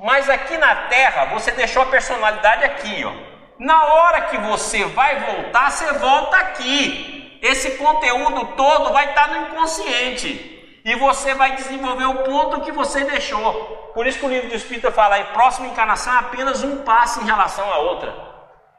Mas 0.00 0.28
aqui 0.28 0.58
na 0.58 0.88
Terra 0.88 1.26
você 1.26 1.52
deixou 1.52 1.82
a 1.82 1.86
personalidade 1.86 2.64
aqui, 2.64 3.04
ó. 3.04 3.12
Na 3.60 3.86
hora 3.86 4.22
que 4.22 4.38
você 4.38 4.84
vai 4.84 5.20
voltar, 5.20 5.70
você 5.70 5.92
volta 5.92 6.36
aqui 6.38 7.38
esse 7.40 7.76
conteúdo 7.76 8.46
todo 8.56 8.92
vai 8.92 9.10
estar 9.10 9.28
no 9.28 9.46
inconsciente. 9.46 10.55
E 10.86 10.94
você 10.94 11.34
vai 11.34 11.56
desenvolver 11.56 12.04
o 12.04 12.22
ponto 12.22 12.60
que 12.60 12.70
você 12.70 13.02
deixou. 13.02 13.52
Por 13.92 14.06
isso 14.06 14.20
que 14.20 14.24
o 14.24 14.28
livro 14.28 14.48
de 14.48 14.54
Espírita 14.54 14.92
fala, 14.92 15.18
em 15.18 15.24
próxima 15.32 15.66
encarnação 15.66 16.14
é 16.14 16.18
apenas 16.18 16.62
um 16.62 16.84
passo 16.84 17.20
em 17.20 17.24
relação 17.24 17.68
à 17.72 17.78
outra. 17.78 18.14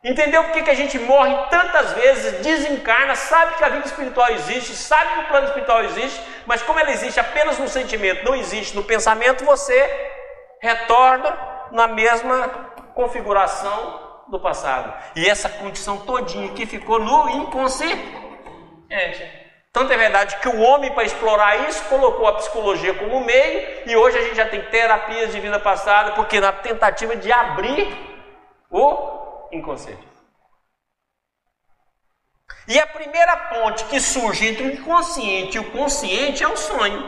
Entendeu 0.01 0.41
por 0.45 0.53
que, 0.53 0.61
que 0.61 0.69
a 0.69 0.73
gente 0.73 0.97
morre 0.97 1.35
tantas 1.49 1.91
vezes, 1.91 2.41
desencarna, 2.41 3.13
sabe 3.13 3.55
que 3.55 3.63
a 3.65 3.67
vida 3.67 3.85
espiritual 3.85 4.29
existe, 4.29 4.73
sabe 4.73 5.15
que 5.15 5.19
o 5.19 5.27
plano 5.27 5.47
espiritual 5.47 5.83
existe, 5.83 6.21
mas 6.45 6.63
como 6.63 6.79
ela 6.79 6.91
existe 6.91 7.19
apenas 7.19 7.59
no 7.59 7.67
sentimento, 7.67 8.23
não 8.23 8.35
existe 8.35 8.73
no 8.73 8.85
pensamento, 8.85 9.43
você 9.43 9.77
retorna 10.61 11.37
na 11.73 11.89
mesma 11.89 12.47
configuração 12.95 14.23
do 14.29 14.39
passado. 14.39 14.93
E 15.13 15.27
essa 15.27 15.49
condição 15.49 15.97
todinha 15.97 16.53
que 16.53 16.65
ficou 16.65 16.99
no 16.99 17.29
inconsciente 17.31 18.15
é. 18.89 19.46
Tanto 19.77 19.93
é 19.93 19.97
verdade 19.97 20.39
que 20.39 20.49
o 20.49 20.59
homem, 20.59 20.91
para 20.91 21.03
explorar 21.03 21.69
isso, 21.69 21.85
colocou 21.85 22.27
a 22.27 22.33
psicologia 22.33 22.95
como 22.95 23.23
meio, 23.23 23.87
e 23.87 23.95
hoje 23.95 24.17
a 24.17 24.23
gente 24.23 24.35
já 24.35 24.49
tem 24.49 24.59
terapias 24.71 25.31
de 25.31 25.39
vida 25.39 25.59
passada, 25.59 26.13
porque 26.13 26.39
na 26.39 26.51
tentativa 26.51 27.15
de 27.15 27.31
abrir 27.31 27.85
o 28.71 29.47
inconsciente. 29.51 30.07
E 32.67 32.79
a 32.79 32.87
primeira 32.87 33.37
ponte 33.37 33.85
que 33.85 33.99
surge 33.99 34.47
entre 34.47 34.63
o 34.63 34.73
inconsciente 34.73 35.57
e 35.57 35.59
o 35.59 35.71
consciente 35.71 36.43
é 36.43 36.47
o 36.47 36.57
sonho. 36.57 37.03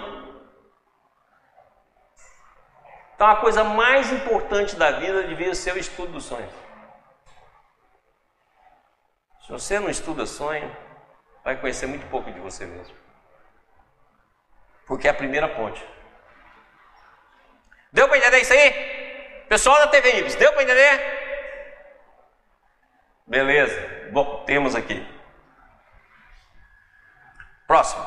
Então 3.15 3.25
a 3.25 3.37
coisa 3.37 3.63
mais 3.63 4.13
importante 4.13 4.75
da 4.75 4.91
vida 4.91 5.23
devia 5.23 5.55
ser 5.55 5.73
o 5.73 5.79
estudo 5.79 6.11
do 6.11 6.21
sonho. 6.21 6.49
Se 9.41 9.51
você 9.51 9.79
não 9.79 9.89
estuda 9.89 10.27
sonho, 10.27 10.71
vai 11.49 11.57
conhecer 11.57 11.87
muito 11.87 12.05
pouco 12.11 12.31
de 12.31 12.39
você 12.39 12.63
mesmo. 12.63 12.95
Porque 14.85 15.07
é 15.07 15.11
a 15.11 15.15
primeira 15.15 15.47
ponte. 15.47 15.83
Deu 17.91 18.07
para 18.07 18.17
entender 18.19 18.41
isso 18.41 18.53
aí? 18.53 19.45
Pessoal 19.49 19.79
da 19.79 19.87
TV 19.87 20.19
Ibis, 20.19 20.35
deu 20.35 20.53
para 20.53 20.61
entender? 20.61 20.93
Beleza. 23.25 24.09
Bom, 24.11 24.43
temos 24.45 24.75
aqui. 24.75 25.03
Próximo. 27.65 28.05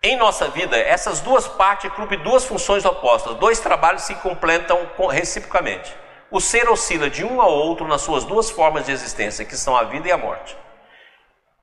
Em 0.00 0.16
nossa 0.16 0.48
vida, 0.48 0.78
essas 0.78 1.20
duas 1.20 1.48
partes 1.48 1.92
cumprem 1.94 2.22
duas 2.22 2.44
funções 2.44 2.84
opostas. 2.84 3.34
Dois 3.34 3.58
trabalhos 3.58 4.02
se 4.02 4.14
completam 4.16 4.88
reciprocamente. 5.10 5.92
O 6.30 6.40
ser 6.40 6.68
oscila 6.68 7.10
de 7.10 7.24
um 7.24 7.40
ao 7.40 7.50
outro 7.50 7.88
nas 7.88 8.02
suas 8.02 8.22
duas 8.22 8.48
formas 8.50 8.86
de 8.86 8.92
existência, 8.92 9.44
que 9.44 9.56
são 9.56 9.76
a 9.76 9.82
vida 9.82 10.06
e 10.06 10.12
a 10.12 10.16
morte 10.16 10.56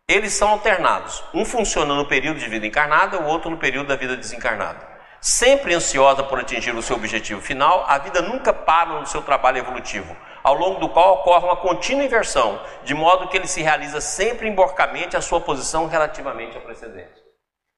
eles 0.08 0.34
são 0.34 0.50
alternados. 0.50 1.24
Um 1.34 1.44
funciona 1.44 1.96
no 1.96 2.08
período 2.08 2.40
de 2.40 2.48
vida 2.48 2.66
encarnada, 2.66 3.20
o 3.20 3.26
outro 3.26 3.50
no 3.50 3.58
período 3.58 3.88
da 3.88 3.96
vida 3.96 4.16
desencarnada. 4.16 4.96
Sempre 5.20 5.74
ansiosa 5.74 6.24
por 6.24 6.40
atingir 6.40 6.76
o 6.76 6.82
seu 6.82 6.96
objetivo 6.96 7.42
final, 7.42 7.84
a 7.88 7.98
vida 7.98 8.22
nunca 8.22 8.54
para 8.54 9.00
no 9.00 9.08
seu 9.08 9.24
trabalho 9.24 9.58
evolutivo, 9.58 10.16
ao 10.44 10.54
longo 10.54 10.80
do 10.80 10.90
qual 10.90 11.16
ocorre 11.16 11.46
uma 11.46 11.56
contínua 11.56 12.06
inversão, 12.06 12.62
de 12.84 12.94
modo 12.94 13.28
que 13.28 13.36
ele 13.36 13.48
se 13.48 13.64
realiza 13.64 14.00
sempre 14.00 14.48
emborcamente 14.48 15.18
a 15.18 15.22
sua 15.22 15.42
posição 15.42 15.88
relativamente 15.88 16.56
ao 16.56 16.62
precedente. 16.62 17.20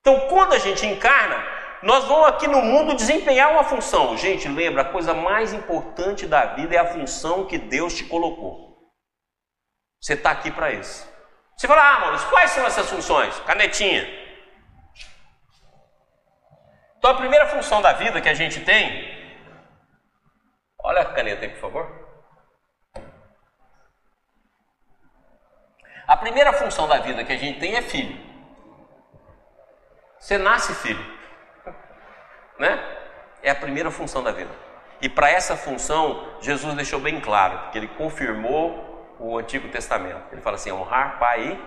Então, 0.01 0.28
quando 0.28 0.53
a 0.53 0.59
gente 0.59 0.86
encarna, 0.86 1.41
nós 1.82 2.03
vamos 2.05 2.28
aqui 2.28 2.47
no 2.47 2.61
mundo 2.61 2.95
desempenhar 2.95 3.51
uma 3.51 3.63
função. 3.63 4.17
Gente, 4.17 4.49
lembra, 4.49 4.82
a 4.82 4.91
coisa 4.91 5.13
mais 5.13 5.53
importante 5.53 6.25
da 6.25 6.47
vida 6.47 6.75
é 6.75 6.80
a 6.80 6.91
função 6.91 7.45
que 7.45 7.57
Deus 7.57 7.93
te 7.93 8.03
colocou. 8.03 8.91
Você 10.01 10.13
está 10.13 10.32
aqui 10.32 10.51
para 10.51 10.71
isso. 10.71 11.07
Você 11.58 11.68
fala, 11.68 11.95
ah, 11.95 11.99
Maurício, 12.01 12.30
quais 12.30 12.51
são 12.51 12.66
essas 12.68 12.88
funções? 12.88 13.39
Canetinha. 13.39 14.08
Então 16.99 17.10
a 17.10 17.16
primeira 17.16 17.47
função 17.47 17.82
da 17.82 17.93
vida 17.93 18.22
que 18.22 18.30
a 18.30 18.34
gente 18.36 18.64
tem. 18.64 19.18
Olha 20.78 21.01
a 21.01 21.14
caneta 21.14 21.45
aí, 21.45 21.49
por 21.49 21.60
favor. 21.60 22.08
A 26.08 26.16
primeira 26.16 26.53
função 26.53 26.88
da 26.88 26.99
vida 26.99 27.26
que 27.26 27.34
a 27.34 27.38
gente 27.38 27.60
tem 27.60 27.76
é 27.76 27.82
filho. 27.82 28.16
Você 30.20 30.38
nasce 30.38 30.76
filho. 30.76 31.18
Né? 32.60 32.80
É 33.41 33.49
a 33.49 33.55
primeira 33.55 33.89
função 33.89 34.24
da 34.24 34.32
vida. 34.32 34.51
E 35.01 35.10
para 35.10 35.30
essa 35.32 35.58
função, 35.58 36.38
Jesus 36.39 36.76
deixou 36.76 36.99
bem 36.99 37.20
claro, 37.20 37.60
porque 37.60 37.80
ele 37.80 37.88
confirmou 37.88 38.97
o 39.20 39.38
Antigo 39.38 39.68
Testamento. 39.70 40.24
Ele 40.32 40.41
fala 40.41 40.55
assim: 40.55 40.72
honrar 40.72 41.20
pai 41.20 41.59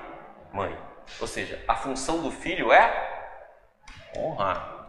e 0.52 0.56
mãe. 0.56 0.76
Ou 1.20 1.26
seja, 1.26 1.62
a 1.66 1.74
função 1.74 2.22
do 2.22 2.30
filho 2.30 2.72
é 2.72 3.20
honrar. 4.16 4.80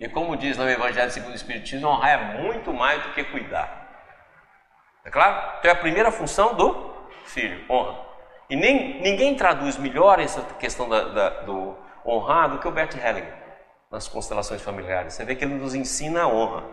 E 0.00 0.08
como 0.08 0.36
diz 0.36 0.56
no 0.56 0.68
Evangelho 0.68 1.10
segundo 1.10 1.32
o 1.32 1.36
Espiritismo, 1.36 1.88
honrar 1.88 2.10
é 2.10 2.40
muito 2.40 2.72
mais 2.72 3.02
do 3.02 3.12
que 3.12 3.24
cuidar. 3.24 3.86
É 5.04 5.10
claro? 5.10 5.58
Então 5.58 5.70
é 5.70 5.74
a 5.74 5.78
primeira 5.78 6.12
função 6.12 6.54
do 6.54 7.08
filho, 7.24 7.64
honra. 7.70 8.06
E 8.50 8.56
nem, 8.56 9.00
ninguém 9.00 9.34
traduz 9.34 9.76
melhor 9.76 10.18
essa 10.18 10.42
questão 10.54 10.88
da, 10.88 11.08
da, 11.08 11.28
do 11.42 11.76
honrar 12.04 12.48
do 12.48 12.58
que 12.58 12.68
o 12.68 12.70
Bert 12.70 12.94
Hellinger 12.94 13.34
nas 13.90 14.08
constelações 14.08 14.62
familiares. 14.62 15.14
Você 15.14 15.24
vê 15.24 15.34
que 15.34 15.44
ele 15.44 15.54
nos 15.54 15.74
ensina 15.74 16.22
a 16.22 16.28
honra. 16.28 16.64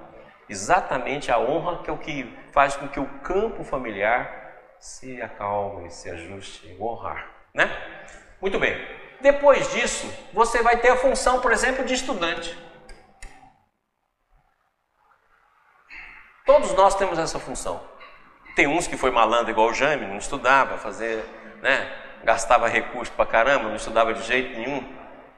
Exatamente 0.47 1.31
a 1.31 1.39
honra 1.39 1.81
que 1.81 1.89
é 1.89 1.93
o 1.93 1.97
que 1.97 2.31
faz 2.51 2.75
com 2.75 2.87
que 2.87 2.99
o 2.99 3.07
campo 3.19 3.63
familiar 3.63 4.44
se 4.85 5.19
acalme, 5.19 5.89
se 5.89 6.07
ajuste, 6.11 6.77
honrar, 6.79 7.27
né? 7.51 7.75
Muito 8.39 8.59
bem. 8.59 8.77
Depois 9.19 9.73
disso, 9.73 10.07
você 10.31 10.61
vai 10.61 10.77
ter 10.77 10.89
a 10.89 10.95
função, 10.95 11.41
por 11.41 11.51
exemplo, 11.51 11.83
de 11.83 11.95
estudante. 11.95 12.55
Todos 16.45 16.71
nós 16.75 16.93
temos 16.93 17.17
essa 17.17 17.39
função. 17.39 17.81
Tem 18.55 18.67
uns 18.67 18.85
que 18.85 18.95
foi 18.95 19.09
malandro 19.09 19.49
igual 19.49 19.69
o 19.69 19.73
Jaime, 19.73 20.05
não 20.05 20.17
estudava, 20.17 20.77
fazer, 20.77 21.25
né? 21.63 21.91
Gastava 22.23 22.67
recurso 22.67 23.11
pra 23.13 23.25
caramba, 23.25 23.67
não 23.67 23.75
estudava 23.77 24.13
de 24.13 24.21
jeito 24.21 24.55
nenhum. 24.55 24.87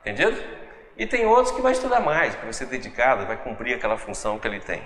Entendido? 0.01 0.43
E 0.97 1.07
tem 1.07 1.25
outros 1.25 1.55
que 1.55 1.61
vai 1.61 1.71
estudar 1.71 2.01
mais, 2.01 2.35
vai 2.35 2.51
ser 2.51 2.65
dedicado, 2.65 3.25
vai 3.25 3.37
cumprir 3.37 3.75
aquela 3.75 3.97
função 3.97 4.37
que 4.37 4.45
ele 4.45 4.59
tem. 4.59 4.83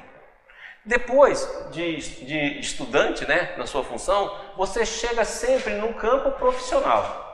Depois 0.84 1.48
de, 1.72 1.98
de 2.26 2.60
estudante, 2.60 3.26
né, 3.26 3.56
na 3.56 3.68
sua 3.68 3.84
função, 3.84 4.36
você 4.58 4.86
chega 4.86 5.24
sempre 5.24 5.76
no 5.76 5.94
campo 5.94 6.32
profissional. 6.32 7.30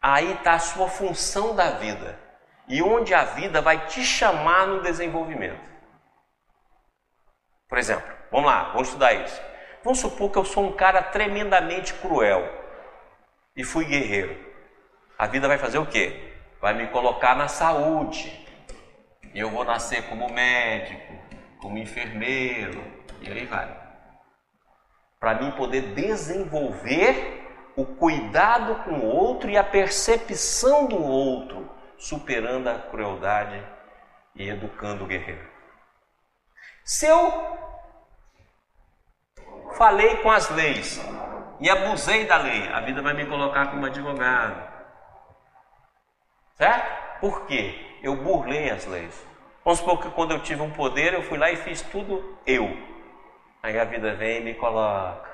Aí 0.00 0.32
está 0.32 0.52
a 0.52 0.58
sua 0.60 0.88
função 0.88 1.56
da 1.56 1.72
vida 1.72 2.18
e 2.68 2.80
onde 2.82 3.12
a 3.14 3.24
vida 3.24 3.60
vai 3.60 3.86
te 3.86 4.04
chamar 4.04 4.66
no 4.66 4.82
desenvolvimento. 4.82 5.68
Por 7.68 7.78
exemplo, 7.78 8.08
vamos 8.30 8.46
lá, 8.46 8.70
vamos 8.70 8.88
estudar 8.88 9.12
isso. 9.14 9.42
Vamos 9.82 9.98
supor 9.98 10.30
que 10.30 10.38
eu 10.38 10.44
sou 10.44 10.64
um 10.64 10.72
cara 10.72 11.02
tremendamente 11.02 11.94
cruel 11.94 12.48
e 13.56 13.64
fui 13.64 13.84
guerreiro. 13.84 14.38
A 15.18 15.26
vida 15.26 15.48
vai 15.48 15.58
fazer 15.58 15.78
o 15.78 15.86
quê? 15.86 16.32
Vai 16.60 16.74
me 16.74 16.86
colocar 16.88 17.34
na 17.34 17.48
saúde. 17.48 18.46
E 19.34 19.38
eu 19.40 19.50
vou 19.50 19.64
nascer 19.64 20.08
como 20.08 20.32
médico, 20.32 21.12
como 21.60 21.78
enfermeiro, 21.78 22.82
e 23.20 23.30
aí 23.30 23.46
vai. 23.46 23.76
Para 25.18 25.34
mim 25.34 25.50
poder 25.52 25.94
desenvolver 25.94 27.38
o 27.76 27.84
cuidado 27.84 28.76
com 28.84 28.92
o 28.92 29.06
outro 29.06 29.50
e 29.50 29.56
a 29.56 29.64
percepção 29.64 30.86
do 30.86 31.02
outro, 31.02 31.70
superando 31.96 32.68
a 32.68 32.78
crueldade 32.78 33.62
e 34.34 34.48
educando 34.48 35.04
o 35.04 35.06
guerreiro. 35.06 35.48
Se 36.84 37.06
eu 37.06 37.58
falei 39.76 40.16
com 40.18 40.30
as 40.30 40.48
leis 40.50 41.00
e 41.60 41.68
abusei 41.68 42.26
da 42.26 42.38
lei, 42.38 42.68
a 42.68 42.80
vida 42.80 43.02
vai 43.02 43.14
me 43.14 43.26
colocar 43.26 43.66
como 43.70 43.86
advogado. 43.86 44.68
Certo? 46.54 47.20
Por 47.20 47.46
quê? 47.46 47.98
Eu 48.02 48.16
burlei 48.16 48.70
as 48.70 48.86
leis. 48.86 49.27
Vamos 49.68 49.80
supor 49.80 50.00
que 50.00 50.08
quando 50.12 50.30
eu 50.30 50.40
tive 50.40 50.62
um 50.62 50.70
poder, 50.70 51.12
eu 51.12 51.22
fui 51.22 51.36
lá 51.36 51.50
e 51.50 51.56
fiz 51.56 51.82
tudo 51.82 52.38
eu. 52.46 52.74
Aí 53.62 53.78
a 53.78 53.84
vida 53.84 54.14
vem 54.14 54.38
e 54.38 54.40
me 54.40 54.54
coloca 54.54 55.28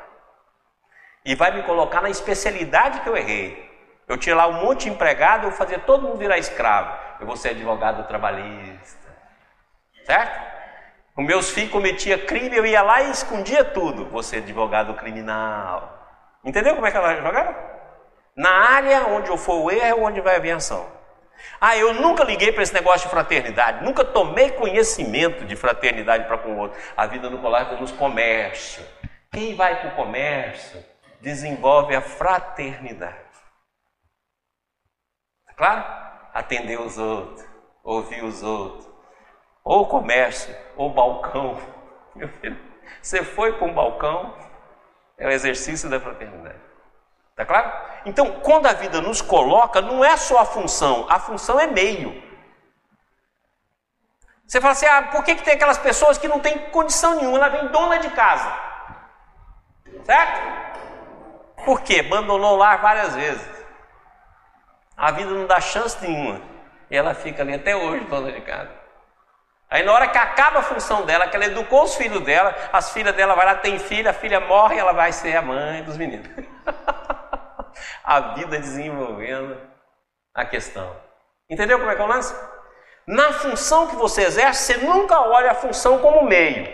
e 1.24 1.36
vai 1.36 1.52
me 1.52 1.62
colocar 1.62 2.00
na 2.00 2.10
especialidade 2.10 2.98
que 2.98 3.08
eu 3.08 3.16
errei. 3.16 3.70
Eu 4.08 4.18
tinha 4.18 4.34
lá 4.34 4.48
um 4.48 4.54
monte 4.54 4.86
de 4.86 4.90
empregado, 4.90 5.46
eu 5.46 5.52
fazia 5.52 5.78
todo 5.78 6.08
mundo 6.08 6.18
virar 6.18 6.36
escravo. 6.36 6.98
Eu 7.20 7.28
vou 7.28 7.36
ser 7.36 7.50
advogado 7.50 8.08
trabalhista. 8.08 9.08
Certo? 10.04 10.40
Os 11.16 11.24
meus 11.24 11.50
filhos 11.50 11.70
cometiam 11.70 12.18
crime, 12.26 12.56
eu 12.56 12.66
ia 12.66 12.82
lá 12.82 13.02
e 13.02 13.12
escondia 13.12 13.64
tudo. 13.64 14.06
Vou 14.06 14.24
ser 14.24 14.38
advogado 14.38 14.94
criminal. 14.94 15.96
Entendeu 16.44 16.74
como 16.74 16.88
é 16.88 16.90
que 16.90 16.96
ela 16.96 17.22
jogava? 17.22 17.54
Na 18.36 18.50
área 18.50 19.06
onde 19.06 19.30
eu 19.30 19.36
for 19.36 19.62
o 19.62 19.70
erro 19.70 19.80
é 19.80 19.94
onde 19.94 20.20
vai 20.20 20.34
a 20.34 20.38
aviação. 20.38 21.03
Ah, 21.60 21.76
eu 21.76 21.94
nunca 21.94 22.24
liguei 22.24 22.52
para 22.52 22.62
esse 22.62 22.74
negócio 22.74 23.06
de 23.06 23.10
fraternidade, 23.10 23.84
nunca 23.84 24.04
tomei 24.04 24.50
conhecimento 24.50 25.44
de 25.44 25.56
fraternidade 25.56 26.26
para 26.26 26.38
com 26.38 26.50
o 26.54 26.58
outro. 26.58 26.80
A 26.96 27.06
vida 27.06 27.30
no 27.30 27.56
é 27.56 27.80
nos 27.80 27.92
comércio. 27.92 28.84
Quem 29.32 29.54
vai 29.54 29.80
para 29.80 29.90
o 29.90 29.96
comércio 29.96 30.84
desenvolve 31.20 31.94
a 31.94 32.00
fraternidade. 32.00 33.18
Tá 35.46 35.54
claro? 35.56 35.84
Atender 36.32 36.80
os 36.80 36.98
outros, 36.98 37.46
ouvir 37.82 38.22
os 38.22 38.42
outros. 38.42 38.88
Ou 39.64 39.88
comércio, 39.88 40.54
ou 40.76 40.90
balcão. 40.90 41.56
Meu 42.14 42.28
filho, 42.28 42.60
você 43.00 43.24
foi 43.24 43.54
para 43.54 43.66
um 43.66 43.74
balcão, 43.74 44.36
é 45.18 45.26
o 45.26 45.30
exercício 45.30 45.88
da 45.88 45.98
fraternidade. 45.98 46.60
Tá 47.36 47.44
claro? 47.44 47.72
Então, 48.06 48.40
quando 48.40 48.66
a 48.66 48.72
vida 48.72 49.00
nos 49.00 49.20
coloca, 49.20 49.80
não 49.80 50.04
é 50.04 50.16
só 50.16 50.38
a 50.38 50.44
função, 50.44 51.06
a 51.08 51.18
função 51.18 51.58
é 51.58 51.66
meio. 51.66 52.22
Você 54.46 54.60
fala 54.60 54.72
assim: 54.72 54.86
ah, 54.86 55.02
por 55.10 55.24
que, 55.24 55.34
que 55.34 55.42
tem 55.42 55.54
aquelas 55.54 55.78
pessoas 55.78 56.18
que 56.18 56.28
não 56.28 56.38
têm 56.38 56.58
condição 56.70 57.16
nenhuma? 57.16 57.38
Ela 57.38 57.48
vem 57.48 57.68
dona 57.68 57.98
de 57.98 58.10
casa. 58.10 58.52
Certo? 60.04 61.64
Por 61.64 61.80
quê? 61.80 62.04
Abandonou 62.06 62.54
o 62.54 62.56
lar 62.56 62.78
várias 62.78 63.14
vezes. 63.14 63.48
A 64.96 65.10
vida 65.10 65.30
não 65.30 65.46
dá 65.46 65.60
chance 65.60 66.00
nenhuma. 66.06 66.40
E 66.90 66.96
ela 66.96 67.14
fica 67.14 67.42
ali 67.42 67.54
até 67.54 67.74
hoje, 67.74 68.04
dona 68.04 68.30
de 68.30 68.42
casa. 68.42 68.70
Aí 69.68 69.82
na 69.82 69.92
hora 69.92 70.06
que 70.06 70.18
acaba 70.18 70.60
a 70.60 70.62
função 70.62 71.04
dela, 71.04 71.26
que 71.26 71.34
ela 71.34 71.46
educou 71.46 71.82
os 71.82 71.96
filhos 71.96 72.20
dela, 72.22 72.54
as 72.72 72.92
filhas 72.92 73.16
dela 73.16 73.34
vai 73.34 73.46
lá, 73.46 73.56
tem 73.56 73.78
filha, 73.78 74.10
a 74.10 74.14
filha 74.14 74.38
morre 74.38 74.78
ela 74.78 74.92
vai 74.92 75.10
ser 75.10 75.34
a 75.36 75.42
mãe 75.42 75.82
dos 75.82 75.96
meninos. 75.96 76.28
a 78.04 78.34
vida 78.34 78.58
desenvolvendo 78.58 79.58
a 80.34 80.44
questão. 80.44 80.94
Entendeu 81.48 81.78
como 81.78 81.90
é 81.90 81.96
que 81.96 82.02
é 82.02 82.04
o 82.04 82.08
lance? 82.08 82.34
Na 83.06 83.32
função 83.32 83.86
que 83.86 83.96
você 83.96 84.22
exerce, 84.22 84.74
você 84.74 84.76
nunca 84.84 85.20
olha 85.20 85.52
a 85.52 85.54
função 85.54 85.98
como 85.98 86.22
meio. 86.22 86.68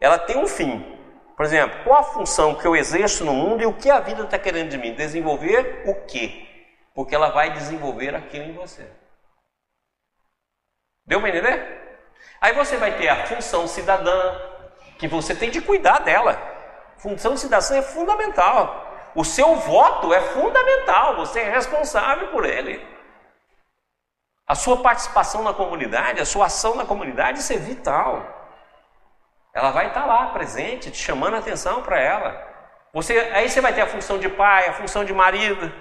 Ela 0.00 0.18
tem 0.18 0.36
um 0.36 0.46
fim. 0.46 0.92
Por 1.36 1.44
exemplo, 1.44 1.82
qual 1.84 2.00
a 2.00 2.04
função 2.04 2.54
que 2.54 2.66
eu 2.66 2.76
exerço 2.76 3.24
no 3.24 3.32
mundo 3.32 3.62
e 3.62 3.66
o 3.66 3.72
que 3.72 3.90
a 3.90 4.00
vida 4.00 4.22
está 4.22 4.38
querendo 4.38 4.70
de 4.70 4.78
mim? 4.78 4.94
Desenvolver 4.94 5.82
o 5.86 6.06
quê? 6.06 6.46
Porque 6.94 7.14
ela 7.14 7.30
vai 7.30 7.52
desenvolver 7.52 8.14
aquilo 8.14 8.44
em 8.44 8.52
você. 8.52 8.88
Deu 11.06 11.20
para 11.20 11.30
entender? 11.30 11.98
Aí 12.40 12.52
você 12.52 12.76
vai 12.76 12.96
ter 12.96 13.08
a 13.08 13.26
função 13.26 13.66
cidadã, 13.66 14.34
que 14.98 15.08
você 15.08 15.34
tem 15.34 15.50
de 15.50 15.60
cuidar 15.60 16.00
dela. 16.00 16.36
Função 16.98 17.36
cidadã 17.36 17.76
é 17.76 17.82
fundamental. 17.82 18.81
O 19.14 19.24
seu 19.24 19.56
voto 19.56 20.12
é 20.12 20.20
fundamental, 20.20 21.16
você 21.16 21.40
é 21.40 21.50
responsável 21.50 22.28
por 22.28 22.44
ele. 22.44 22.84
A 24.46 24.54
sua 24.54 24.82
participação 24.82 25.42
na 25.42 25.52
comunidade, 25.52 26.20
a 26.20 26.26
sua 26.26 26.46
ação 26.46 26.74
na 26.74 26.84
comunidade, 26.84 27.38
isso 27.38 27.52
é 27.52 27.56
vital. 27.56 28.24
Ela 29.54 29.70
vai 29.70 29.88
estar 29.88 30.06
lá 30.06 30.26
presente, 30.26 30.90
te 30.90 30.98
chamando 30.98 31.34
a 31.34 31.38
atenção 31.38 31.82
para 31.82 32.00
ela. 32.00 32.52
Você, 32.94 33.18
aí 33.34 33.48
você 33.48 33.60
vai 33.60 33.72
ter 33.72 33.82
a 33.82 33.86
função 33.86 34.18
de 34.18 34.28
pai, 34.28 34.68
a 34.68 34.72
função 34.72 35.04
de 35.04 35.12
marido. 35.12 35.72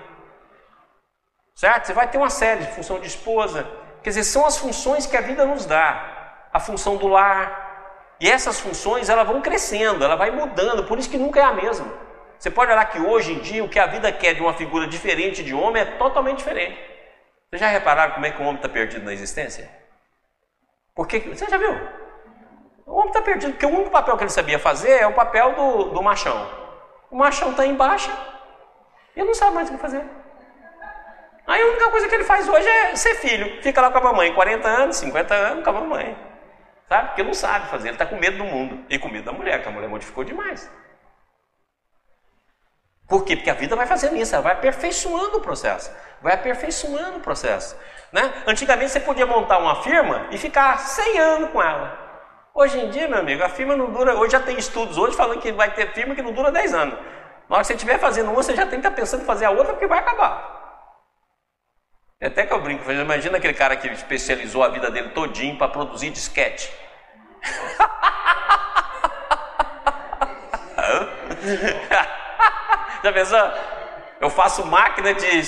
Certo? 1.55 1.85
Você 1.85 1.93
vai 1.93 2.07
ter 2.09 2.17
uma 2.17 2.29
série 2.29 2.65
de 2.65 2.71
função 2.73 2.99
de 2.99 3.07
esposa. 3.07 3.69
Quer 4.03 4.09
dizer, 4.09 4.23
são 4.23 4.45
as 4.45 4.57
funções 4.57 5.05
que 5.05 5.15
a 5.15 5.21
vida 5.21 5.45
nos 5.45 5.65
dá. 5.65 6.47
A 6.51 6.59
função 6.59 6.97
do 6.97 7.07
lar. 7.07 8.15
E 8.19 8.29
essas 8.29 8.59
funções, 8.59 9.09
elas 9.09 9.27
vão 9.27 9.41
crescendo, 9.41 10.03
ela 10.03 10.15
vai 10.15 10.31
mudando, 10.31 10.83
por 10.83 10.99
isso 10.99 11.09
que 11.09 11.17
nunca 11.17 11.39
é 11.39 11.43
a 11.43 11.53
mesma. 11.53 12.10
Você 12.41 12.49
pode 12.49 12.71
olhar 12.71 12.83
que 12.85 12.99
hoje 12.99 13.33
em 13.33 13.39
dia 13.39 13.63
o 13.63 13.69
que 13.69 13.77
a 13.77 13.85
vida 13.85 14.11
quer 14.11 14.33
de 14.33 14.41
uma 14.41 14.51
figura 14.51 14.87
diferente 14.87 15.43
de 15.43 15.53
homem 15.53 15.83
é 15.83 15.85
totalmente 15.85 16.37
diferente. 16.37 16.75
Vocês 17.47 17.61
já 17.61 17.67
repararam 17.67 18.15
como 18.15 18.25
é 18.25 18.31
que 18.31 18.41
o 18.41 18.45
homem 18.45 18.55
está 18.55 18.67
perdido 18.67 19.05
na 19.05 19.13
existência? 19.13 19.69
Porque, 20.95 21.19
você 21.19 21.47
já 21.47 21.57
viu? 21.57 21.69
O 22.87 22.93
homem 22.93 23.09
está 23.09 23.21
perdido, 23.21 23.51
porque 23.51 23.65
o 23.67 23.69
único 23.69 23.91
papel 23.91 24.17
que 24.17 24.23
ele 24.23 24.31
sabia 24.31 24.57
fazer 24.57 25.01
é 25.01 25.05
o 25.05 25.13
papel 25.13 25.53
do, 25.53 25.83
do 25.91 26.01
machão. 26.01 26.49
O 27.11 27.15
machão 27.15 27.51
está 27.51 27.63
embaixo 27.63 28.09
e 29.15 29.19
ele 29.19 29.27
não 29.27 29.35
sabe 29.35 29.53
mais 29.53 29.69
o 29.69 29.73
que 29.73 29.77
fazer. 29.77 30.03
Aí 31.45 31.61
a 31.61 31.65
única 31.67 31.91
coisa 31.91 32.07
que 32.07 32.15
ele 32.15 32.23
faz 32.23 32.49
hoje 32.49 32.67
é 32.67 32.95
ser 32.95 33.17
filho. 33.17 33.61
Fica 33.61 33.79
lá 33.81 33.91
com 33.91 33.99
a 33.99 34.01
mamãe, 34.01 34.33
40 34.33 34.67
anos, 34.67 34.95
50 34.95 35.31
anos 35.31 35.63
com 35.63 35.69
a 35.69 35.73
mamãe. 35.73 36.17
Sabe? 36.89 37.09
Porque 37.09 37.21
não 37.21 37.35
sabe 37.35 37.67
fazer, 37.67 37.89
ele 37.89 37.95
está 37.95 38.05
com 38.07 38.15
medo 38.15 38.39
do 38.39 38.45
mundo 38.45 38.83
e 38.89 38.97
com 38.97 39.09
medo 39.09 39.25
da 39.25 39.31
mulher, 39.31 39.61
que 39.61 39.69
a 39.69 39.71
mulher 39.71 39.87
modificou 39.87 40.23
demais. 40.23 40.67
Por 43.11 43.25
quê? 43.25 43.35
Porque 43.35 43.49
a 43.49 43.53
vida 43.53 43.75
vai 43.75 43.85
fazendo 43.85 44.15
isso, 44.15 44.33
ela 44.33 44.41
vai 44.41 44.53
aperfeiçoando 44.53 45.39
o 45.39 45.41
processo. 45.41 45.91
Vai 46.21 46.33
aperfeiçoando 46.33 47.17
o 47.17 47.19
processo. 47.19 47.75
Né? 48.09 48.33
Antigamente 48.47 48.91
você 48.91 49.01
podia 49.01 49.25
montar 49.25 49.57
uma 49.57 49.83
firma 49.83 50.27
e 50.31 50.37
ficar 50.37 50.79
100 50.79 51.19
anos 51.19 51.49
com 51.49 51.61
ela. 51.61 51.99
Hoje 52.53 52.79
em 52.79 52.89
dia, 52.89 53.09
meu 53.09 53.19
amigo, 53.19 53.43
a 53.43 53.49
firma 53.49 53.75
não 53.75 53.91
dura. 53.91 54.15
Hoje 54.15 54.31
já 54.31 54.39
tem 54.39 54.57
estudos 54.57 54.97
hoje 54.97 55.13
falando 55.13 55.41
que 55.41 55.51
vai 55.51 55.71
ter 55.71 55.91
firma 55.91 56.15
que 56.15 56.21
não 56.21 56.31
dura 56.31 56.53
10 56.53 56.73
anos. 56.73 56.97
Na 57.49 57.57
hora 57.57 57.63
que 57.63 57.67
você 57.67 57.73
estiver 57.73 57.99
fazendo 57.99 58.27
uma, 58.27 58.41
você 58.41 58.55
já 58.55 58.61
tem 58.61 58.79
que 58.79 58.87
estar 58.87 58.91
pensando 58.91 59.23
em 59.23 59.25
fazer 59.25 59.43
a 59.43 59.51
outra 59.51 59.73
porque 59.73 59.87
vai 59.87 59.99
acabar. 59.99 60.59
É 62.17 62.27
até 62.27 62.45
que 62.45 62.53
eu 62.53 62.61
brinco, 62.61 62.89
imagina 62.89 63.39
aquele 63.39 63.53
cara 63.53 63.75
que 63.75 63.89
especializou 63.89 64.63
a 64.63 64.69
vida 64.69 64.89
dele 64.89 65.09
todinho 65.09 65.57
para 65.57 65.67
produzir 65.67 66.11
disquete. 66.11 66.71
já 73.03 73.13
pensou? 73.13 73.39
Eu 74.19 74.29
faço 74.29 74.65
máquina 74.65 75.13
de, 75.13 75.41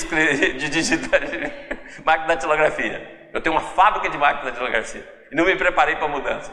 de 0.54 0.70
digital, 0.70 1.20
máquina 2.04 2.36
de 2.36 2.36
datilografia. 2.36 3.30
Eu 3.32 3.42
tenho 3.42 3.56
uma 3.56 3.62
fábrica 3.62 4.10
de 4.10 4.18
máquina 4.18 4.46
de 4.46 4.52
datilografia. 4.52 5.28
E 5.32 5.36
não 5.36 5.46
me 5.46 5.56
preparei 5.56 5.96
para 5.96 6.06
a 6.06 6.10
mudança. 6.10 6.52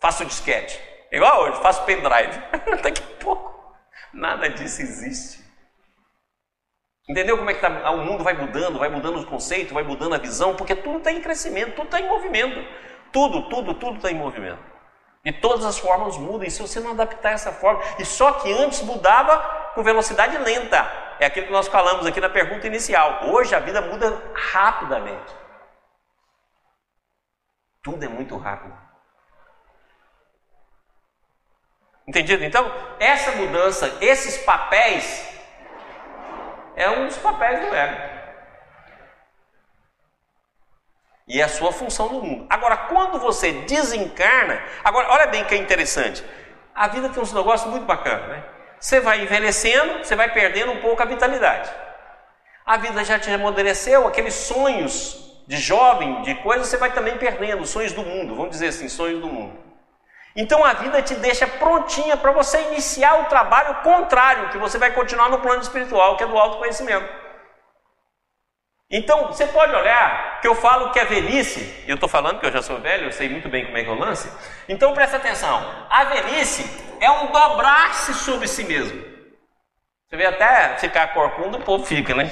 Faço 0.00 0.24
disquete. 0.24 0.80
Igual 1.10 1.44
hoje, 1.44 1.62
faço 1.62 1.84
pendrive. 1.84 2.38
Daqui 2.82 3.02
a 3.02 3.24
pouco, 3.24 3.74
nada 4.12 4.48
disso 4.50 4.82
existe. 4.82 5.44
Entendeu 7.08 7.36
como 7.36 7.50
é 7.50 7.54
que 7.54 7.60
tá? 7.60 7.90
o 7.90 7.98
mundo 7.98 8.24
vai 8.24 8.32
mudando, 8.34 8.78
vai 8.78 8.88
mudando 8.88 9.16
os 9.16 9.24
conceitos, 9.24 9.72
vai 9.72 9.82
mudando 9.82 10.14
a 10.14 10.18
visão, 10.18 10.56
porque 10.56 10.74
tudo 10.74 10.98
está 10.98 11.12
em 11.12 11.20
crescimento, 11.20 11.74
tudo 11.74 11.84
está 11.84 12.00
em 12.00 12.08
movimento. 12.08 12.58
Tudo, 13.12 13.48
tudo, 13.48 13.74
tudo 13.74 13.96
está 13.96 14.10
em 14.10 14.14
movimento. 14.14 14.58
E 15.24 15.32
todas 15.32 15.64
as 15.64 15.78
formas 15.78 16.18
mudam, 16.18 16.46
e 16.46 16.50
se 16.50 16.60
você 16.60 16.80
não 16.80 16.90
adaptar 16.90 17.32
essa 17.32 17.52
forma, 17.52 17.80
e 17.98 18.04
só 18.04 18.32
que 18.32 18.52
antes 18.52 18.82
mudava 18.82 19.63
com 19.74 19.82
velocidade 19.82 20.38
lenta, 20.38 20.78
é 21.18 21.26
aquilo 21.26 21.46
que 21.46 21.52
nós 21.52 21.68
falamos 21.68 22.06
aqui 22.06 22.20
na 22.20 22.28
pergunta 22.28 22.66
inicial. 22.66 23.26
Hoje 23.26 23.54
a 23.54 23.60
vida 23.60 23.80
muda 23.80 24.22
rapidamente. 24.34 25.34
Tudo 27.82 28.04
é 28.04 28.08
muito 28.08 28.36
rápido. 28.36 28.74
Entendido? 32.06 32.44
Então, 32.44 32.70
essa 32.98 33.32
mudança, 33.32 33.98
esses 34.00 34.38
papéis, 34.44 35.28
é 36.76 36.88
um 36.90 37.06
dos 37.06 37.16
papéis 37.18 37.60
do 37.60 37.74
ego. 37.74 38.14
E 41.26 41.40
é 41.40 41.44
a 41.44 41.48
sua 41.48 41.72
função 41.72 42.10
no 42.10 42.22
mundo. 42.22 42.46
Agora, 42.50 42.76
quando 42.76 43.18
você 43.18 43.52
desencarna, 43.62 44.62
agora 44.84 45.10
olha 45.10 45.26
bem 45.26 45.44
que 45.44 45.54
é 45.54 45.58
interessante. 45.58 46.22
A 46.74 46.88
vida 46.88 47.08
tem 47.08 47.22
um 47.22 47.34
negócio 47.34 47.70
muito 47.70 47.86
bacana, 47.86 48.26
né? 48.26 48.53
Você 48.84 49.00
vai 49.00 49.22
envelhecendo, 49.22 50.04
você 50.04 50.14
vai 50.14 50.30
perdendo 50.30 50.70
um 50.70 50.76
pouco 50.82 51.00
a 51.00 51.06
vitalidade. 51.06 51.70
A 52.66 52.76
vida 52.76 53.02
já 53.02 53.18
te 53.18 53.30
amadureceu, 53.30 54.06
aqueles 54.06 54.34
sonhos 54.34 55.42
de 55.46 55.56
jovem, 55.56 56.20
de 56.20 56.34
coisas, 56.34 56.68
você 56.68 56.76
vai 56.76 56.92
também 56.92 57.16
perdendo, 57.16 57.64
sonhos 57.64 57.94
do 57.94 58.02
mundo, 58.02 58.34
vamos 58.34 58.50
dizer 58.50 58.68
assim, 58.68 58.86
sonhos 58.86 59.22
do 59.22 59.26
mundo. 59.26 59.58
Então 60.36 60.62
a 60.62 60.74
vida 60.74 61.00
te 61.00 61.14
deixa 61.14 61.46
prontinha 61.46 62.14
para 62.18 62.32
você 62.32 62.60
iniciar 62.72 63.22
o 63.22 63.24
trabalho 63.24 63.74
contrário, 63.76 64.50
que 64.50 64.58
você 64.58 64.76
vai 64.76 64.90
continuar 64.90 65.30
no 65.30 65.40
plano 65.40 65.62
espiritual, 65.62 66.18
que 66.18 66.24
é 66.24 66.26
do 66.26 66.36
autoconhecimento. 66.36 67.08
Então, 68.96 69.26
você 69.26 69.44
pode 69.48 69.74
olhar 69.74 70.40
que 70.40 70.46
eu 70.46 70.54
falo 70.54 70.92
que 70.92 71.00
a 71.00 71.04
velhice, 71.04 71.82
e 71.84 71.90
eu 71.90 71.96
estou 71.96 72.08
falando 72.08 72.38
que 72.38 72.46
eu 72.46 72.52
já 72.52 72.62
sou 72.62 72.78
velho, 72.78 73.06
eu 73.06 73.12
sei 73.12 73.28
muito 73.28 73.48
bem 73.48 73.64
como 73.64 73.76
é 73.76 73.82
que 73.82 73.90
eu 73.90 73.98
lance. 73.98 74.30
Então, 74.68 74.94
presta 74.94 75.16
atenção: 75.16 75.68
a 75.90 76.04
velhice 76.04 76.64
é 77.00 77.10
um 77.10 77.26
dobrar-se 77.26 78.14
sobre 78.14 78.46
si 78.46 78.62
mesmo. 78.62 79.02
Você 80.06 80.16
vê 80.16 80.26
até 80.26 80.76
ficar 80.78 81.12
corcunda, 81.12 81.58
o 81.58 81.62
povo 81.62 81.84
fica, 81.84 82.14
né? 82.14 82.30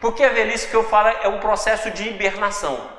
Porque 0.00 0.24
a 0.24 0.30
velhice 0.30 0.66
que 0.66 0.74
eu 0.74 0.82
falo 0.82 1.10
é 1.22 1.28
um 1.28 1.38
processo 1.38 1.88
de 1.92 2.08
hibernação. 2.08 2.90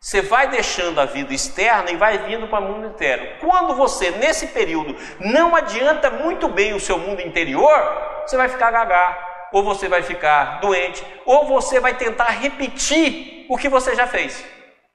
Você 0.00 0.20
vai 0.20 0.48
deixando 0.48 1.00
a 1.00 1.04
vida 1.04 1.32
externa 1.32 1.92
e 1.92 1.96
vai 1.96 2.18
vindo 2.18 2.48
para 2.48 2.58
o 2.58 2.72
mundo 2.72 2.88
interno. 2.88 3.38
Quando 3.38 3.76
você, 3.76 4.10
nesse 4.10 4.48
período, 4.48 4.96
não 5.20 5.54
adianta 5.54 6.10
muito 6.10 6.48
bem 6.48 6.74
o 6.74 6.80
seu 6.80 6.98
mundo 6.98 7.20
interior, 7.22 7.78
você 8.26 8.36
vai 8.36 8.48
ficar 8.48 8.72
gaga, 8.72 9.16
ou 9.56 9.62
você 9.62 9.88
vai 9.88 10.02
ficar 10.02 10.60
doente, 10.60 11.02
ou 11.24 11.46
você 11.46 11.80
vai 11.80 11.94
tentar 11.94 12.26
repetir 12.26 13.46
o 13.48 13.56
que 13.56 13.70
você 13.70 13.96
já 13.96 14.06
fez. 14.06 14.44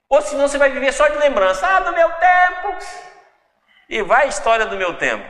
Ou 0.08 0.22
senão 0.22 0.48
você 0.48 0.60
vai 0.60 0.70
viver 0.70 0.92
só 0.94 1.08
de 1.08 1.18
lembrança. 1.18 1.66
Ah, 1.66 1.80
do 1.80 1.92
meu 1.94 2.08
tempo! 2.12 2.78
E 3.90 4.04
vai 4.04 4.26
a 4.26 4.28
história 4.28 4.68
do 4.68 4.78
meu 4.78 4.94
tempo. 5.00 5.26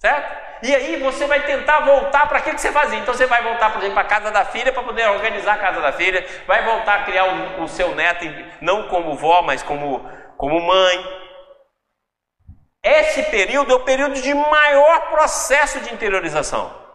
Certo? 0.00 0.36
E 0.62 0.72
aí 0.72 1.00
você 1.00 1.26
vai 1.26 1.46
tentar 1.46 1.80
voltar 1.80 2.28
para 2.28 2.38
aquilo 2.38 2.54
que 2.54 2.60
você 2.60 2.70
fazia. 2.70 3.00
Então 3.00 3.12
você 3.12 3.26
vai 3.26 3.42
voltar, 3.42 3.72
por 3.72 3.78
exemplo, 3.78 3.94
para 3.94 4.06
a 4.06 4.20
casa 4.20 4.30
da 4.30 4.44
filha 4.44 4.72
para 4.72 4.84
poder 4.84 5.08
organizar 5.08 5.54
a 5.54 5.58
casa 5.58 5.80
da 5.80 5.92
filha, 5.92 6.24
vai 6.46 6.64
voltar 6.64 7.00
a 7.00 7.02
criar 7.02 7.24
o, 7.24 7.64
o 7.64 7.66
seu 7.66 7.92
neto, 7.92 8.24
não 8.60 8.86
como 8.86 9.16
vó, 9.16 9.42
mas 9.42 9.64
como, 9.64 10.08
como 10.36 10.60
mãe. 10.60 11.04
Esse 12.84 13.24
período 13.24 13.72
é 13.72 13.74
o 13.74 13.84
período 13.84 14.14
de 14.22 14.32
maior 14.32 15.10
processo 15.10 15.80
de 15.80 15.92
interiorização. 15.92 16.85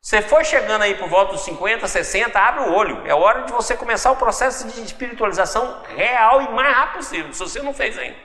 Você 0.00 0.22
foi 0.22 0.44
chegando 0.44 0.82
aí 0.82 0.94
por 0.94 1.08
volta 1.08 1.32
dos 1.32 1.42
50, 1.42 1.88
60, 1.88 2.38
abre 2.38 2.64
o 2.64 2.72
olho. 2.72 3.02
É 3.06 3.14
hora 3.14 3.42
de 3.42 3.52
você 3.52 3.76
começar 3.76 4.12
o 4.12 4.16
processo 4.16 4.68
de 4.68 4.80
espiritualização 4.82 5.82
real 5.96 6.42
e 6.42 6.48
mais 6.50 6.74
rápido 6.74 6.96
possível, 6.98 7.32
se 7.32 7.40
você 7.40 7.60
não 7.60 7.74
fez 7.74 7.98
ainda. 7.98 8.16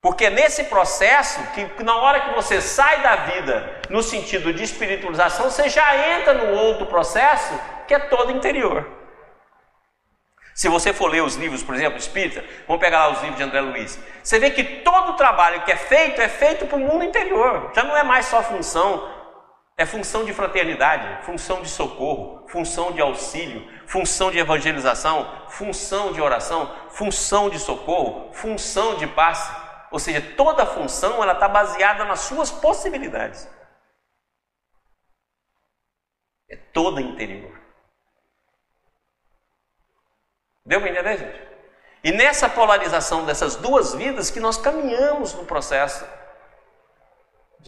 Porque 0.00 0.26
é 0.26 0.30
nesse 0.30 0.64
processo, 0.64 1.40
que 1.52 1.82
na 1.82 1.96
hora 1.96 2.20
que 2.20 2.34
você 2.34 2.60
sai 2.60 3.02
da 3.02 3.16
vida 3.16 3.80
no 3.90 4.02
sentido 4.02 4.52
de 4.52 4.62
espiritualização, 4.62 5.50
você 5.50 5.68
já 5.68 5.96
entra 6.14 6.34
no 6.34 6.54
outro 6.54 6.86
processo 6.86 7.52
que 7.86 7.94
é 7.94 7.98
todo 7.98 8.30
interior. 8.32 8.86
Se 10.54 10.68
você 10.68 10.92
for 10.92 11.08
ler 11.08 11.22
os 11.22 11.36
livros, 11.36 11.62
por 11.62 11.74
exemplo, 11.74 11.98
espírita, 11.98 12.44
vamos 12.66 12.80
pegar 12.80 13.06
lá 13.06 13.12
os 13.12 13.20
livros 13.20 13.36
de 13.36 13.44
André 13.44 13.60
Luiz. 13.60 13.98
Você 14.22 14.40
vê 14.40 14.50
que 14.50 14.64
todo 14.82 15.12
o 15.12 15.16
trabalho 15.16 15.62
que 15.62 15.70
é 15.70 15.76
feito 15.76 16.20
é 16.20 16.28
feito 16.28 16.66
para 16.66 16.76
o 16.76 16.80
mundo 16.80 17.04
interior. 17.04 17.70
Já 17.74 17.84
não 17.84 17.96
é 17.96 18.02
mais 18.02 18.26
só 18.26 18.42
função 18.42 19.08
é 19.78 19.86
função 19.86 20.24
de 20.24 20.32
fraternidade, 20.32 21.24
função 21.24 21.62
de 21.62 21.68
socorro, 21.68 22.44
função 22.48 22.90
de 22.90 23.00
auxílio, 23.00 23.64
função 23.86 24.28
de 24.28 24.36
evangelização, 24.36 25.46
função 25.48 26.12
de 26.12 26.20
oração, 26.20 26.74
função 26.90 27.48
de 27.48 27.60
socorro, 27.60 28.32
função 28.32 28.96
de 28.96 29.06
paz. 29.06 29.48
Ou 29.92 30.00
seja, 30.00 30.20
toda 30.36 30.66
função 30.66 31.22
ela 31.22 31.32
está 31.32 31.48
baseada 31.48 32.04
nas 32.04 32.20
suas 32.20 32.50
possibilidades. 32.50 33.48
É 36.48 36.56
toda 36.56 37.00
interior. 37.00 37.56
Deu 40.66 40.80
para 40.80 40.90
entender, 40.90 41.18
gente? 41.18 41.48
E 42.02 42.10
nessa 42.10 42.48
polarização 42.48 43.24
dessas 43.24 43.54
duas 43.54 43.94
vidas 43.94 44.28
que 44.28 44.40
nós 44.40 44.58
caminhamos 44.58 45.34
no 45.34 45.44
processo 45.44 46.04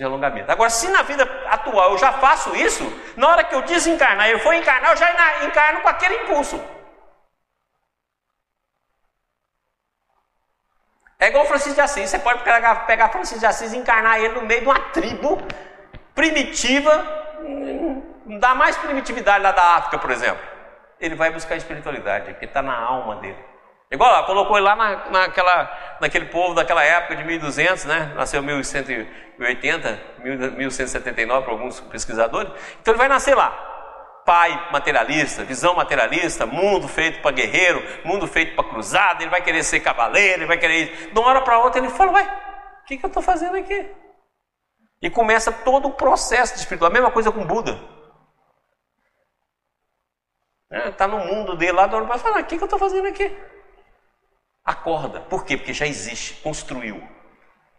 de 0.00 0.04
alongamento. 0.04 0.50
Agora, 0.50 0.70
se 0.70 0.88
na 0.88 1.02
vida 1.02 1.24
atual 1.50 1.92
eu 1.92 1.98
já 1.98 2.10
faço 2.12 2.56
isso, 2.56 2.84
na 3.16 3.28
hora 3.28 3.44
que 3.44 3.54
eu 3.54 3.60
desencarnar, 3.62 4.28
eu 4.30 4.38
for 4.40 4.54
encarnar, 4.54 4.92
eu 4.92 4.96
já 4.96 5.44
encarno 5.44 5.82
com 5.82 5.88
aquele 5.88 6.14
impulso. 6.22 6.58
É 11.18 11.28
igual 11.28 11.44
Francisco 11.44 11.74
de 11.74 11.82
Assis, 11.82 12.08
você 12.08 12.18
pode 12.18 12.42
pegar, 12.42 13.10
Francisco 13.10 13.40
de 13.40 13.44
Assis 13.44 13.74
e 13.74 13.76
encarnar 13.76 14.18
ele 14.18 14.40
no 14.40 14.46
meio 14.46 14.62
de 14.62 14.66
uma 14.66 14.80
tribo 14.88 15.38
primitiva, 16.14 17.04
dá 18.38 18.54
mais 18.54 18.78
primitividade 18.78 19.44
lá 19.44 19.52
da 19.52 19.76
África, 19.76 19.98
por 19.98 20.10
exemplo. 20.10 20.42
Ele 20.98 21.14
vai 21.14 21.30
buscar 21.30 21.56
espiritualidade, 21.56 22.30
porque 22.30 22.46
está 22.46 22.62
na 22.62 22.74
alma 22.74 23.16
dele. 23.16 23.49
Igual 23.92 24.12
lá, 24.12 24.22
colocou 24.22 24.56
ele 24.56 24.64
lá 24.64 24.76
na, 24.76 25.10
naquela, 25.10 25.96
naquele 26.00 26.26
povo 26.26 26.54
daquela 26.54 26.84
época 26.84 27.16
de 27.16 27.24
1200, 27.24 27.84
né? 27.86 28.12
Nasceu 28.14 28.40
em 28.40 28.46
1180, 28.46 30.00
1179 30.56 31.44
para 31.44 31.52
alguns 31.52 31.80
pesquisadores. 31.80 32.52
Então 32.80 32.92
ele 32.92 32.98
vai 32.98 33.08
nascer 33.08 33.34
lá. 33.34 33.50
Pai 34.24 34.68
materialista, 34.70 35.42
visão 35.42 35.74
materialista, 35.74 36.46
mundo 36.46 36.86
feito 36.86 37.20
para 37.20 37.32
guerreiro, 37.32 37.82
mundo 38.04 38.28
feito 38.28 38.54
para 38.54 38.62
cruzada, 38.62 39.24
ele 39.24 39.30
vai 39.30 39.42
querer 39.42 39.64
ser 39.64 39.80
cavaleiro, 39.80 40.42
ele 40.42 40.46
vai 40.46 40.58
querer. 40.58 41.10
De 41.12 41.18
uma 41.18 41.28
hora 41.28 41.40
para 41.42 41.58
outra 41.58 41.80
ele 41.80 41.90
fala, 41.90 42.12
ué, 42.12 42.22
o 42.82 42.86
que, 42.86 42.96
que 42.96 43.04
eu 43.04 43.08
estou 43.08 43.22
fazendo 43.22 43.56
aqui? 43.56 43.90
E 45.02 45.10
começa 45.10 45.50
todo 45.50 45.88
o 45.88 45.94
processo 45.94 46.54
de 46.54 46.60
espiritual. 46.60 46.90
A 46.90 46.94
mesma 46.94 47.10
coisa 47.10 47.32
com 47.32 47.44
Buda. 47.44 47.76
Está 50.70 51.06
é, 51.06 51.08
no 51.08 51.18
mundo 51.18 51.56
dele 51.56 51.72
lá, 51.72 51.88
de 51.88 51.94
uma 51.94 52.02
hora 52.02 52.06
para 52.06 52.18
falar, 52.18 52.40
o 52.40 52.44
que, 52.44 52.56
que 52.56 52.62
eu 52.62 52.66
estou 52.66 52.78
fazendo 52.78 53.08
aqui? 53.08 53.36
Acorda. 54.64 55.20
Por 55.20 55.44
quê? 55.44 55.56
Porque 55.56 55.72
já 55.72 55.86
existe, 55.86 56.34
construiu. 56.42 57.02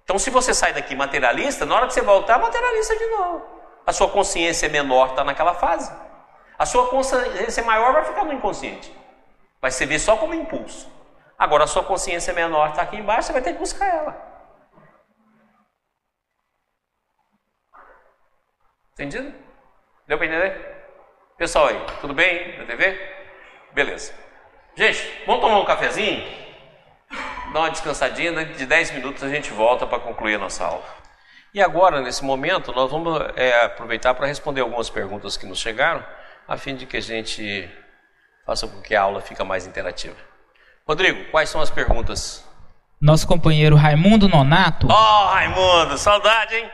Então, 0.03 0.17
se 0.19 0.29
você 0.29 0.53
sai 0.53 0.73
daqui 0.73 0.95
materialista, 0.95 1.65
na 1.65 1.75
hora 1.75 1.87
que 1.87 1.93
você 1.93 2.01
voltar, 2.01 2.39
materialista 2.39 2.97
de 2.97 3.05
novo. 3.07 3.45
A 3.85 3.93
sua 3.93 4.09
consciência 4.09 4.67
menor 4.69 5.11
está 5.11 5.23
naquela 5.23 5.53
fase. 5.53 5.91
A 6.57 6.65
sua 6.65 6.89
consciência 6.89 7.63
maior 7.63 7.93
vai 7.93 8.05
ficar 8.05 8.23
no 8.23 8.33
inconsciente. 8.33 8.95
Vai 9.61 9.71
ser 9.71 9.85
ver 9.85 9.99
só 9.99 10.17
como 10.17 10.33
impulso. 10.33 10.91
Agora, 11.37 11.63
a 11.63 11.67
sua 11.67 11.83
consciência 11.83 12.33
menor 12.33 12.69
está 12.69 12.81
aqui 12.81 12.97
embaixo, 12.97 13.27
você 13.27 13.33
vai 13.33 13.41
ter 13.41 13.53
que 13.53 13.59
buscar 13.59 13.87
ela. 13.87 14.31
Entendido? 18.93 19.33
Deu 20.07 20.17
para 20.17 20.27
entender? 20.27 20.71
Pessoal 21.37 21.67
aí, 21.67 21.85
tudo 22.01 22.13
bem 22.13 22.59
na 22.59 22.65
TV? 22.65 22.99
Beleza. 23.71 24.13
Gente, 24.75 25.23
vamos 25.25 25.41
tomar 25.41 25.59
um 25.59 25.65
cafezinho? 25.65 26.40
Dar 27.51 27.61
uma 27.61 27.71
descansadinha, 27.71 28.45
de 28.45 28.65
10 28.65 28.91
minutos 28.91 29.23
a 29.23 29.29
gente 29.29 29.51
volta 29.51 29.85
para 29.85 29.99
concluir 29.99 30.35
a 30.35 30.39
nossa 30.39 30.65
aula. 30.65 30.83
E 31.53 31.61
agora, 31.61 32.01
nesse 32.01 32.23
momento, 32.23 32.71
nós 32.71 32.89
vamos 32.89 33.19
é, 33.35 33.65
aproveitar 33.65 34.13
para 34.13 34.25
responder 34.25 34.61
algumas 34.61 34.89
perguntas 34.89 35.35
que 35.35 35.45
nos 35.45 35.59
chegaram, 35.59 36.03
a 36.47 36.55
fim 36.55 36.75
de 36.75 36.85
que 36.85 36.97
a 36.97 37.01
gente 37.01 37.69
faça 38.45 38.67
com 38.67 38.81
que 38.81 38.95
a 38.95 39.01
aula 39.01 39.19
fique 39.21 39.43
mais 39.43 39.67
interativa. 39.67 40.15
Rodrigo, 40.87 41.29
quais 41.29 41.49
são 41.49 41.61
as 41.61 41.69
perguntas? 41.69 42.45
Nosso 43.01 43.27
companheiro 43.27 43.75
Raimundo 43.75 44.29
Nonato. 44.29 44.87
Oh, 44.89 45.25
Raimundo, 45.27 45.97
saudade, 45.97 46.55
hein? 46.55 46.69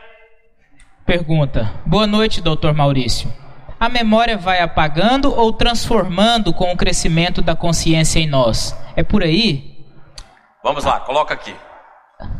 Pergunta: 1.04 1.72
Boa 1.86 2.06
noite, 2.06 2.40
doutor 2.40 2.74
Maurício. 2.74 3.32
A 3.80 3.88
memória 3.88 4.36
vai 4.36 4.60
apagando 4.60 5.32
ou 5.34 5.52
transformando 5.52 6.52
com 6.52 6.72
o 6.72 6.76
crescimento 6.76 7.40
da 7.40 7.56
consciência 7.56 8.18
em 8.18 8.26
nós? 8.26 8.76
É 8.94 9.02
por 9.02 9.22
aí? 9.22 9.77
Vamos 10.68 10.84
lá, 10.84 11.00
coloca 11.00 11.32
aqui. 11.32 11.56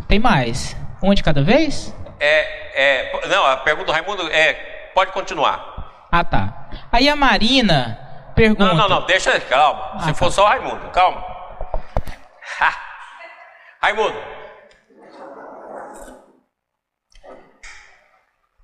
Tem 0.06 0.18
mais. 0.18 0.76
Um 1.02 1.14
de 1.14 1.22
cada 1.22 1.42
vez? 1.42 1.94
É, 2.20 3.08
é, 3.08 3.26
não, 3.26 3.46
a 3.46 3.56
pergunta 3.56 3.86
do 3.86 3.92
Raimundo 3.92 4.30
é, 4.30 4.52
pode 4.94 5.12
continuar. 5.12 6.08
Ah, 6.12 6.22
tá. 6.22 6.68
Aí 6.92 7.08
a 7.08 7.16
Marina 7.16 7.98
pergunta. 8.34 8.66
Não, 8.66 8.74
não, 8.74 8.88
não, 9.00 9.06
deixa, 9.06 9.40
calma. 9.40 9.92
Ah, 9.94 10.00
Se 10.00 10.08
tá. 10.08 10.14
for 10.14 10.30
só 10.30 10.44
o 10.44 10.46
Raimundo, 10.46 10.90
calma. 10.90 11.24
Ha. 12.60 12.74
Raimundo. 13.80 14.22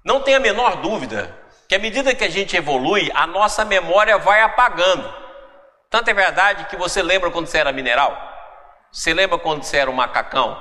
Não 0.04 0.20
tenha 0.20 0.36
a 0.36 0.40
menor 0.40 0.76
dúvida 0.76 1.34
que 1.66 1.74
à 1.74 1.78
medida 1.78 2.14
que 2.14 2.24
a 2.24 2.30
gente 2.30 2.54
evolui, 2.54 3.10
a 3.14 3.26
nossa 3.26 3.64
memória 3.64 4.18
vai 4.18 4.42
apagando. 4.42 5.10
Tanto 5.88 6.10
é 6.10 6.12
verdade 6.12 6.66
que 6.66 6.76
você 6.76 7.02
lembra 7.02 7.30
quando 7.30 7.46
você 7.46 7.56
era 7.56 7.72
mineral? 7.72 8.33
Você 8.94 9.12
lembra 9.12 9.36
quando 9.38 9.64
você 9.64 9.78
era 9.78 9.90
um 9.90 9.94
macacão? 9.94 10.56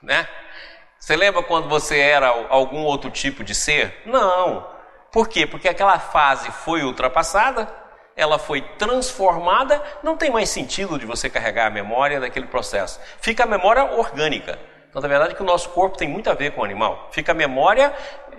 Né? 0.00 0.26
Você 0.98 1.14
lembra 1.14 1.42
quando 1.42 1.68
você 1.68 1.98
era 1.98 2.28
algum 2.48 2.82
outro 2.82 3.10
tipo 3.10 3.44
de 3.44 3.54
ser? 3.54 3.94
Não. 4.06 4.66
Por 5.12 5.28
quê? 5.28 5.46
Porque 5.46 5.68
aquela 5.68 5.98
fase 5.98 6.50
foi 6.50 6.82
ultrapassada, 6.82 7.68
ela 8.16 8.38
foi 8.38 8.62
transformada, 8.62 9.82
não 10.02 10.16
tem 10.16 10.30
mais 10.30 10.48
sentido 10.48 10.98
de 10.98 11.04
você 11.04 11.28
carregar 11.28 11.66
a 11.66 11.70
memória 11.70 12.18
daquele 12.18 12.46
processo. 12.46 12.98
Fica 13.20 13.44
a 13.44 13.46
memória 13.46 13.84
orgânica. 13.84 14.58
Então, 14.88 15.02
na 15.02 15.06
verdade, 15.06 15.34
que 15.34 15.42
o 15.42 15.46
nosso 15.46 15.68
corpo 15.68 15.98
tem 15.98 16.08
muito 16.08 16.30
a 16.30 16.34
ver 16.34 16.52
com 16.52 16.62
o 16.62 16.64
animal. 16.64 17.10
Fica 17.12 17.32
a 17.32 17.34
memória 17.34 17.92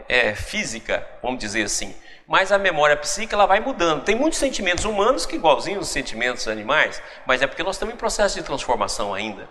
é, 0.10 0.34
física, 0.34 1.08
vamos 1.22 1.38
dizer 1.38 1.66
assim. 1.66 1.96
Mas 2.28 2.52
a 2.52 2.58
memória 2.58 2.98
psíquica 2.98 3.36
ela 3.36 3.46
vai 3.46 3.60
mudando. 3.60 4.04
Tem 4.04 4.16
muitos 4.16 4.38
sentimentos 4.38 4.84
humanos 4.84 5.26
que 5.26 5.36
igualzinhos 5.36 5.88
os 5.88 5.94
sentimentos 5.94 6.48
animais, 6.48 7.02
mas 7.26 7.42
é 7.42 7.48
porque 7.48 7.64
nós 7.64 7.76
estamos 7.76 7.96
em 7.96 7.98
processo 7.98 8.36
de 8.36 8.44
transformação 8.44 9.14
ainda. 9.14 9.48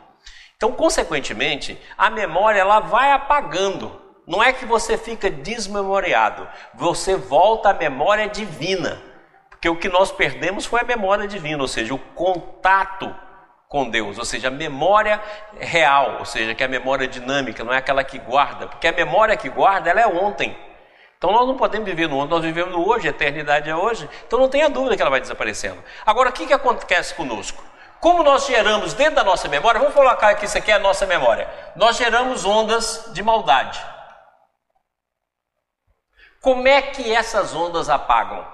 Então, 0.56 0.72
consequentemente, 0.72 1.80
a 1.96 2.10
memória 2.10 2.60
ela 2.60 2.80
vai 2.80 3.12
apagando. 3.12 4.00
Não 4.26 4.42
é 4.42 4.52
que 4.52 4.64
você 4.64 4.98
fica 4.98 5.30
desmemoriado, 5.30 6.48
você 6.74 7.16
volta 7.16 7.70
à 7.70 7.74
memória 7.74 8.28
divina. 8.28 9.00
Porque 9.48 9.68
o 9.68 9.76
que 9.76 9.88
nós 9.88 10.12
perdemos 10.12 10.66
foi 10.66 10.80
a 10.80 10.84
memória 10.84 11.26
divina, 11.26 11.62
ou 11.62 11.68
seja, 11.68 11.94
o 11.94 11.98
contato 11.98 13.14
com 13.68 13.88
Deus, 13.88 14.18
ou 14.18 14.24
seja, 14.24 14.48
a 14.48 14.50
memória 14.50 15.20
real, 15.58 16.16
ou 16.18 16.24
seja, 16.24 16.54
que 16.54 16.62
é 16.62 16.66
a 16.66 16.68
memória 16.68 17.08
dinâmica, 17.08 17.64
não 17.64 17.72
é 17.72 17.78
aquela 17.78 18.04
que 18.04 18.18
guarda, 18.18 18.68
porque 18.68 18.86
a 18.86 18.92
memória 18.92 19.36
que 19.36 19.48
guarda 19.48 19.90
ela 19.90 20.00
é 20.00 20.06
ontem. 20.06 20.56
Então 21.18 21.32
nós 21.32 21.46
não 21.46 21.56
podemos 21.56 21.86
viver 21.86 22.08
no 22.08 22.18
ontem, 22.18 22.30
nós 22.30 22.44
vivemos 22.44 22.72
no 22.72 22.86
hoje, 22.86 23.06
a 23.06 23.10
eternidade 23.10 23.70
é 23.70 23.76
hoje. 23.76 24.08
Então 24.26 24.38
não 24.38 24.48
tenha 24.48 24.68
dúvida 24.68 24.96
que 24.96 25.02
ela 25.02 25.10
vai 25.10 25.20
desaparecendo. 25.20 25.82
Agora, 26.04 26.30
o 26.30 26.32
que, 26.32 26.46
que 26.46 26.52
acontece 26.52 27.14
conosco? 27.14 27.62
Como 28.00 28.22
nós 28.22 28.46
geramos 28.46 28.92
dentro 28.92 29.16
da 29.16 29.24
nossa 29.24 29.48
memória, 29.48 29.80
vamos 29.80 29.94
colocar 29.94 30.28
aqui, 30.28 30.44
isso 30.44 30.58
aqui 30.58 30.70
é 30.70 30.74
a 30.74 30.78
nossa 30.78 31.06
memória. 31.06 31.48
Nós 31.74 31.96
geramos 31.96 32.44
ondas 32.44 33.10
de 33.12 33.22
maldade. 33.22 33.82
Como 36.40 36.68
é 36.68 36.82
que 36.82 37.12
essas 37.12 37.54
ondas 37.54 37.88
apagam? 37.88 38.46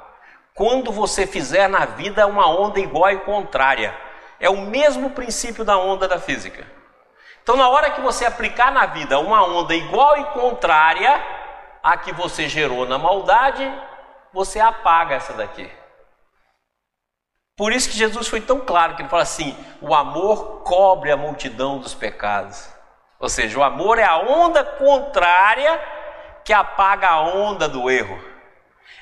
Quando 0.55 0.93
você 0.93 1.27
fizer 1.27 1.69
na 1.69 1.85
vida 1.85 2.27
uma 2.27 2.49
onda 2.49 2.79
igual 2.79 3.11
e 3.11 3.19
contrária. 3.19 3.95
É 4.39 4.51
o 4.51 4.63
mesmo 4.63 5.11
princípio 5.11 5.65
da 5.65 5.79
onda 5.79 6.09
da 6.09 6.19
física. 6.19 6.67
Então, 7.43 7.57
na 7.57 7.69
hora 7.69 7.91
que 7.91 8.01
você 8.01 8.25
aplicar 8.25 8.73
na 8.73 8.87
vida 8.87 9.19
uma 9.19 9.45
onda 9.45 9.75
igual 9.75 10.17
e 10.19 10.25
contrária 10.27 11.42
à 11.83 11.97
que 11.97 12.13
você 12.13 12.49
gerou 12.49 12.87
na 12.87 12.97
maldade, 12.97 13.69
você 14.33 14.61
apaga 14.61 15.17
essa 15.17 15.33
daqui. 15.33 15.69
Por 17.57 17.73
isso 17.73 17.91
que 17.91 17.97
Jesus 17.97 18.29
foi 18.29 18.41
tão 18.41 18.61
claro 18.61 18.95
que 18.95 19.03
ele 19.03 19.09
fala 19.09 19.23
assim: 19.23 19.57
o 19.81 19.93
amor 19.95 20.63
cobre 20.63 21.11
a 21.11 21.17
multidão 21.17 21.79
dos 21.79 21.95
pecados. 21.95 22.71
Ou 23.19 23.29
seja, 23.29 23.59
o 23.59 23.63
amor 23.63 23.99
é 23.99 24.05
a 24.05 24.19
onda 24.19 24.65
contrária 24.65 25.81
que 26.45 26.53
apaga 26.53 27.09
a 27.09 27.21
onda 27.21 27.69
do 27.69 27.91
erro. 27.91 28.23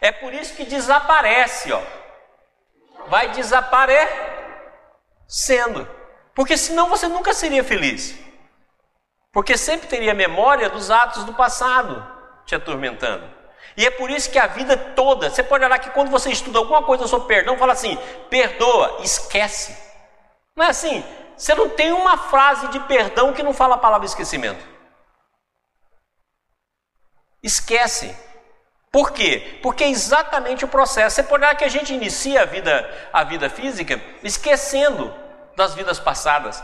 É 0.00 0.12
por 0.12 0.32
isso 0.34 0.56
que 0.56 0.64
desaparece, 0.64 1.72
ó. 1.72 1.80
Vai 3.06 3.30
desaparecendo. 3.30 5.88
Porque 6.34 6.56
senão 6.56 6.88
você 6.88 7.06
nunca 7.08 7.32
seria 7.32 7.64
feliz. 7.64 8.18
Porque 9.32 9.56
sempre 9.56 9.88
teria 9.88 10.12
memória 10.12 10.68
dos 10.68 10.90
atos 10.90 11.24
do 11.24 11.32
passado 11.32 12.19
te 12.50 12.54
atormentando. 12.56 13.24
E 13.76 13.86
é 13.86 13.90
por 13.90 14.10
isso 14.10 14.30
que 14.30 14.38
a 14.38 14.48
vida 14.48 14.76
toda, 14.76 15.30
você 15.30 15.42
pode 15.42 15.64
olhar 15.64 15.78
que 15.78 15.90
quando 15.90 16.10
você 16.10 16.30
estuda 16.30 16.58
alguma 16.58 16.82
coisa 16.82 17.06
sobre 17.06 17.28
perdão, 17.28 17.56
fala 17.56 17.72
assim: 17.72 17.96
perdoa, 18.28 18.98
esquece. 19.02 19.76
Não 20.56 20.66
é 20.66 20.68
assim? 20.68 21.04
Você 21.36 21.54
não 21.54 21.68
tem 21.68 21.92
uma 21.92 22.18
frase 22.18 22.68
de 22.68 22.80
perdão 22.80 23.32
que 23.32 23.42
não 23.42 23.54
fala 23.54 23.76
a 23.76 23.78
palavra 23.78 24.04
esquecimento. 24.04 24.62
Esquece. 27.42 28.14
Por 28.90 29.12
quê? 29.12 29.60
Porque 29.62 29.84
é 29.84 29.88
exatamente 29.88 30.64
o 30.64 30.68
processo. 30.68 31.14
Você 31.14 31.22
pode 31.22 31.44
olhar 31.44 31.54
que 31.54 31.64
a 31.64 31.68
gente 31.68 31.94
inicia 31.94 32.42
a 32.42 32.44
vida, 32.44 33.08
a 33.12 33.22
vida 33.22 33.48
física 33.48 34.02
esquecendo 34.24 35.14
das 35.56 35.74
vidas 35.74 36.00
passadas 36.00 36.62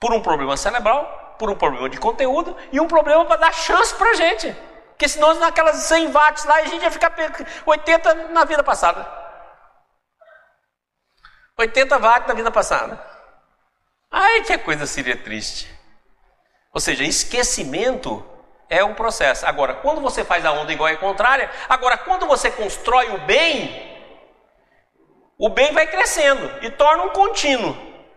por 0.00 0.14
um 0.14 0.22
problema 0.22 0.56
cerebral, 0.56 1.36
por 1.38 1.50
um 1.50 1.54
problema 1.54 1.90
de 1.90 1.98
conteúdo 1.98 2.56
e 2.72 2.80
um 2.80 2.88
problema 2.88 3.26
para 3.26 3.36
dar 3.36 3.52
chance 3.52 3.94
para 3.94 4.10
a 4.10 4.14
gente. 4.14 4.71
Porque 4.92 5.08
senão 5.08 5.34
naquelas 5.34 5.76
100 5.76 6.12
watts 6.12 6.44
lá 6.44 6.56
a 6.56 6.64
gente 6.64 6.82
ia 6.82 6.90
ficar 6.90 7.12
80 7.66 8.14
na 8.28 8.44
vida 8.44 8.62
passada. 8.62 9.06
80 11.58 11.98
watts 11.98 12.28
na 12.28 12.34
vida 12.34 12.50
passada. 12.50 13.12
Ai, 14.10 14.42
que 14.42 14.58
coisa 14.58 14.86
seria 14.86 15.16
triste. 15.16 15.72
Ou 16.72 16.80
seja, 16.80 17.04
esquecimento 17.04 18.24
é 18.68 18.82
um 18.84 18.94
processo. 18.94 19.44
Agora, 19.46 19.74
quando 19.74 20.00
você 20.00 20.24
faz 20.24 20.44
a 20.44 20.52
onda 20.52 20.72
igual 20.72 20.90
e 20.90 20.96
contrária, 20.96 21.50
agora 21.68 21.98
quando 21.98 22.26
você 22.26 22.50
constrói 22.50 23.10
o 23.10 23.18
bem, 23.18 23.92
o 25.38 25.48
bem 25.48 25.72
vai 25.72 25.86
crescendo 25.86 26.50
e 26.62 26.70
torna 26.70 27.04
um 27.04 27.10
contínuo. 27.10 27.76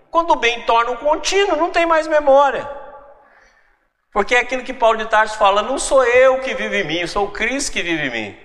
Quando 0.09 0.31
o 0.31 0.37
bem 0.37 0.61
torna 0.61 0.91
um 0.91 0.97
contínuo, 0.97 1.57
não 1.57 1.71
tem 1.71 1.85
mais 1.85 2.07
memória. 2.07 2.84
Porque 4.15 4.33
é 4.33 4.39
aquilo 4.39 4.63
que 4.63 4.73
Paulo 4.73 4.97
de 4.97 5.07
Tarso 5.07 5.37
fala: 5.37 5.61
não 5.61 5.77
sou 5.77 6.01
eu 6.05 6.39
que 6.39 6.55
vivo 6.55 6.73
em 6.73 6.87
mim, 6.87 7.05
sou 7.05 7.25
o 7.27 7.31
Cristo 7.31 7.73
que 7.73 7.83
vive 7.83 8.07
em 8.07 8.11
mim. 8.11 8.39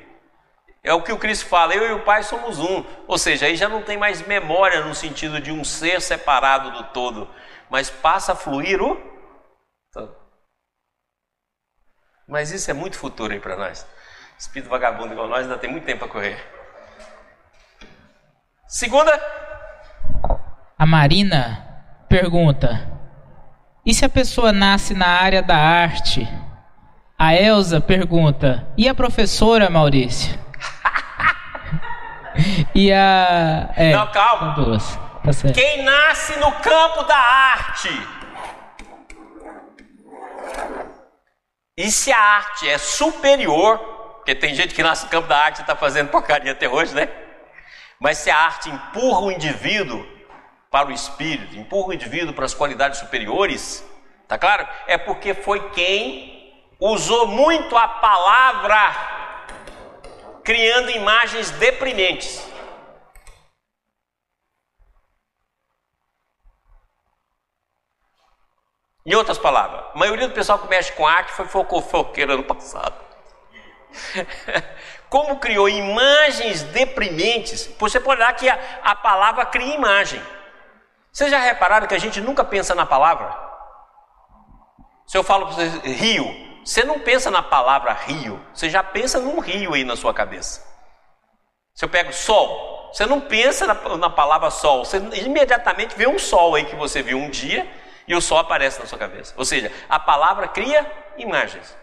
É 0.82 0.92
o 0.92 1.00
que 1.00 1.12
o 1.12 1.18
Cristo 1.18 1.46
fala, 1.46 1.72
eu 1.72 1.90
e 1.90 1.92
o 1.92 2.02
Pai 2.02 2.24
somos 2.24 2.58
um. 2.58 2.84
Ou 3.06 3.16
seja, 3.16 3.46
aí 3.46 3.54
já 3.54 3.68
não 3.68 3.80
tem 3.80 3.96
mais 3.96 4.20
memória 4.26 4.84
no 4.84 4.96
sentido 4.96 5.40
de 5.40 5.52
um 5.52 5.62
ser 5.62 6.00
separado 6.00 6.72
do 6.72 6.84
todo, 6.92 7.30
mas 7.70 7.88
passa 7.88 8.32
a 8.32 8.34
fluir 8.34 8.82
o 8.82 9.00
todo. 9.92 10.16
Mas 12.26 12.50
isso 12.50 12.68
é 12.68 12.74
muito 12.74 12.98
futuro 12.98 13.32
aí 13.32 13.38
para 13.38 13.54
nós. 13.54 13.86
Espírito 14.36 14.68
vagabundo 14.68 15.12
igual 15.12 15.28
nós 15.28 15.42
ainda 15.42 15.56
tem 15.56 15.70
muito 15.70 15.84
tempo 15.84 16.00
para 16.00 16.08
correr. 16.08 16.44
Segunda. 18.66 19.12
A 20.76 20.84
Marina 20.84 22.04
pergunta: 22.08 22.99
e 23.84 23.94
se 23.94 24.04
a 24.04 24.08
pessoa 24.08 24.52
nasce 24.52 24.94
na 24.94 25.06
área 25.06 25.42
da 25.42 25.56
arte? 25.56 26.28
A 27.18 27.34
Elsa 27.34 27.80
pergunta: 27.80 28.66
e 28.76 28.88
a 28.88 28.94
professora 28.94 29.70
Maurício? 29.70 30.38
e 32.74 32.92
a. 32.92 33.70
É, 33.76 33.92
Não, 33.92 34.06
calma. 34.10 34.54
Duas. 34.54 34.98
Tá 35.22 35.52
Quem 35.52 35.82
nasce 35.82 36.38
no 36.38 36.50
campo 36.52 37.02
da 37.02 37.16
arte? 37.16 37.90
E 41.76 41.90
se 41.90 42.10
a 42.10 42.18
arte 42.18 42.68
é 42.68 42.78
superior, 42.78 43.78
porque 44.16 44.34
tem 44.34 44.54
gente 44.54 44.74
que 44.74 44.82
nasce 44.82 45.04
no 45.04 45.10
campo 45.10 45.28
da 45.28 45.36
arte 45.36 45.58
e 45.58 45.60
está 45.60 45.76
fazendo 45.76 46.08
porcaria 46.08 46.52
até 46.52 46.68
hoje, 46.68 46.94
né? 46.94 47.08
Mas 47.98 48.18
se 48.18 48.30
a 48.30 48.36
arte 48.36 48.70
empurra 48.70 49.20
o 49.20 49.30
indivíduo 49.30 50.06
para 50.70 50.88
o 50.88 50.92
espírito, 50.92 51.56
empurra 51.56 51.88
o 51.88 51.92
indivíduo 51.92 52.32
para 52.32 52.44
as 52.44 52.54
qualidades 52.54 53.00
superiores, 53.00 53.84
tá 54.28 54.38
claro? 54.38 54.68
É 54.86 54.96
porque 54.96 55.34
foi 55.34 55.70
quem 55.70 56.64
usou 56.78 57.26
muito 57.26 57.76
a 57.76 57.88
palavra 57.88 59.10
criando 60.44 60.90
imagens 60.90 61.50
deprimentes. 61.50 62.48
Em 69.04 69.14
outras 69.14 69.38
palavras, 69.38 69.86
a 69.92 69.98
maioria 69.98 70.28
do 70.28 70.34
pessoal 70.34 70.60
que 70.60 70.68
mexe 70.68 70.92
com 70.92 71.04
arte 71.04 71.32
foi 71.32 71.46
fofoqueiro 71.46 72.34
ano 72.34 72.44
passado. 72.44 72.94
Como 75.10 75.40
criou 75.40 75.68
imagens 75.68 76.62
deprimentes, 76.62 77.66
você 77.76 77.98
pode 77.98 78.20
olhar 78.20 78.32
que 78.34 78.48
a, 78.48 78.56
a 78.84 78.94
palavra 78.94 79.44
cria 79.46 79.74
imagem. 79.74 80.22
Vocês 81.12 81.30
já 81.30 81.38
repararam 81.40 81.86
que 81.86 81.94
a 81.94 81.98
gente 81.98 82.20
nunca 82.20 82.44
pensa 82.44 82.74
na 82.74 82.86
palavra? 82.86 83.36
Se 85.06 85.18
eu 85.18 85.24
falo 85.24 85.46
para 85.46 85.56
vocês 85.56 85.74
rio, 85.82 86.24
você 86.64 86.84
não 86.84 87.00
pensa 87.00 87.30
na 87.30 87.42
palavra 87.42 87.92
rio, 87.92 88.40
você 88.54 88.70
já 88.70 88.82
pensa 88.82 89.18
num 89.18 89.40
rio 89.40 89.74
aí 89.74 89.82
na 89.82 89.96
sua 89.96 90.14
cabeça. 90.14 90.64
Se 91.74 91.84
eu 91.84 91.88
pego 91.88 92.12
sol, 92.12 92.90
você 92.92 93.06
não 93.06 93.20
pensa 93.20 93.66
na, 93.66 93.74
na 93.96 94.10
palavra 94.10 94.50
sol, 94.50 94.84
você 94.84 94.98
imediatamente 94.98 95.96
vê 95.96 96.06
um 96.06 96.18
sol 96.18 96.54
aí 96.54 96.64
que 96.64 96.76
você 96.76 97.02
viu 97.02 97.18
um 97.18 97.28
dia 97.28 97.68
e 98.06 98.14
o 98.14 98.20
sol 98.20 98.38
aparece 98.38 98.78
na 98.78 98.86
sua 98.86 98.98
cabeça. 98.98 99.34
Ou 99.36 99.44
seja, 99.44 99.72
a 99.88 99.98
palavra 99.98 100.46
cria 100.46 100.88
imagens. 101.16 101.76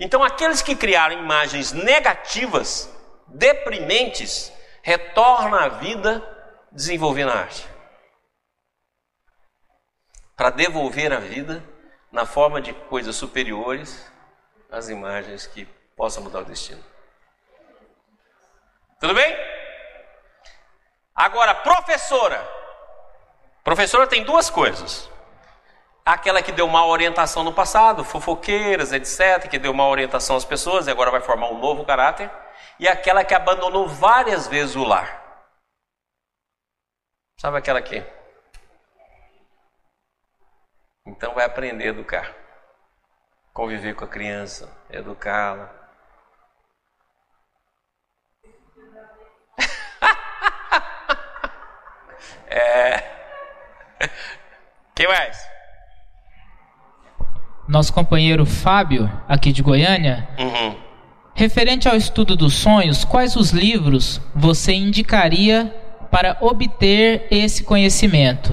Então, 0.00 0.24
aqueles 0.24 0.60
que 0.62 0.74
criaram 0.74 1.14
imagens 1.16 1.72
negativas, 1.72 2.90
deprimentes, 3.28 4.52
retornam 4.82 5.58
à 5.58 5.68
vida 5.68 6.20
desenvolvendo 6.72 7.30
a 7.30 7.34
arte 7.34 7.69
para 10.40 10.48
devolver 10.48 11.12
a 11.12 11.20
vida 11.20 11.62
na 12.10 12.24
forma 12.24 12.62
de 12.62 12.72
coisas 12.72 13.14
superiores 13.14 14.10
às 14.72 14.88
imagens 14.88 15.46
que 15.46 15.66
possam 15.94 16.22
mudar 16.22 16.40
o 16.40 16.44
destino. 16.46 16.82
Tudo 18.98 19.12
bem? 19.12 19.36
Agora, 21.14 21.54
professora. 21.56 22.42
Professora 23.62 24.06
tem 24.06 24.24
duas 24.24 24.48
coisas. 24.48 25.10
aquela 26.06 26.40
que 26.40 26.52
deu 26.52 26.66
má 26.66 26.86
orientação 26.86 27.44
no 27.44 27.52
passado, 27.52 28.02
fofoqueiras, 28.02 28.94
etc., 28.94 29.46
que 29.46 29.58
deu 29.58 29.74
má 29.74 29.86
orientação 29.86 30.36
às 30.36 30.44
pessoas 30.46 30.86
e 30.86 30.90
agora 30.90 31.10
vai 31.10 31.20
formar 31.20 31.50
um 31.50 31.58
novo 31.58 31.84
caráter, 31.84 32.30
e 32.78 32.88
aquela 32.88 33.22
que 33.24 33.34
abandonou 33.34 33.86
várias 33.86 34.48
vezes 34.48 34.74
o 34.74 34.84
lar. 34.84 35.22
Sabe 37.38 37.58
aquela 37.58 37.78
aqui? 37.78 38.02
Então 41.06 41.34
vai 41.34 41.44
aprender 41.44 41.84
a 41.84 41.88
educar, 41.88 42.34
conviver 43.52 43.94
com 43.94 44.04
a 44.04 44.08
criança, 44.08 44.70
educá-la. 44.90 45.70
é. 52.48 53.02
Quem 54.94 55.08
mais? 55.08 55.50
Nosso 57.66 57.92
companheiro 57.92 58.44
Fábio, 58.44 59.10
aqui 59.28 59.52
de 59.52 59.62
Goiânia. 59.62 60.28
Uhum. 60.38 60.78
Referente 61.34 61.88
ao 61.88 61.96
estudo 61.96 62.36
dos 62.36 62.54
sonhos, 62.54 63.04
quais 63.04 63.36
os 63.36 63.50
livros 63.50 64.20
você 64.34 64.74
indicaria 64.74 65.74
para 66.10 66.36
obter 66.40 67.26
esse 67.30 67.62
conhecimento? 67.62 68.52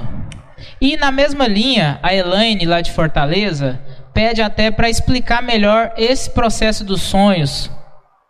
E 0.79 0.95
na 0.95 1.11
mesma 1.11 1.47
linha, 1.47 1.99
a 2.03 2.13
Elaine, 2.13 2.65
lá 2.65 2.81
de 2.81 2.91
Fortaleza, 2.91 3.79
pede 4.13 4.41
até 4.41 4.69
para 4.69 4.89
explicar 4.89 5.41
melhor 5.41 5.93
esse 5.97 6.29
processo 6.29 6.83
dos 6.83 7.01
sonhos, 7.01 7.71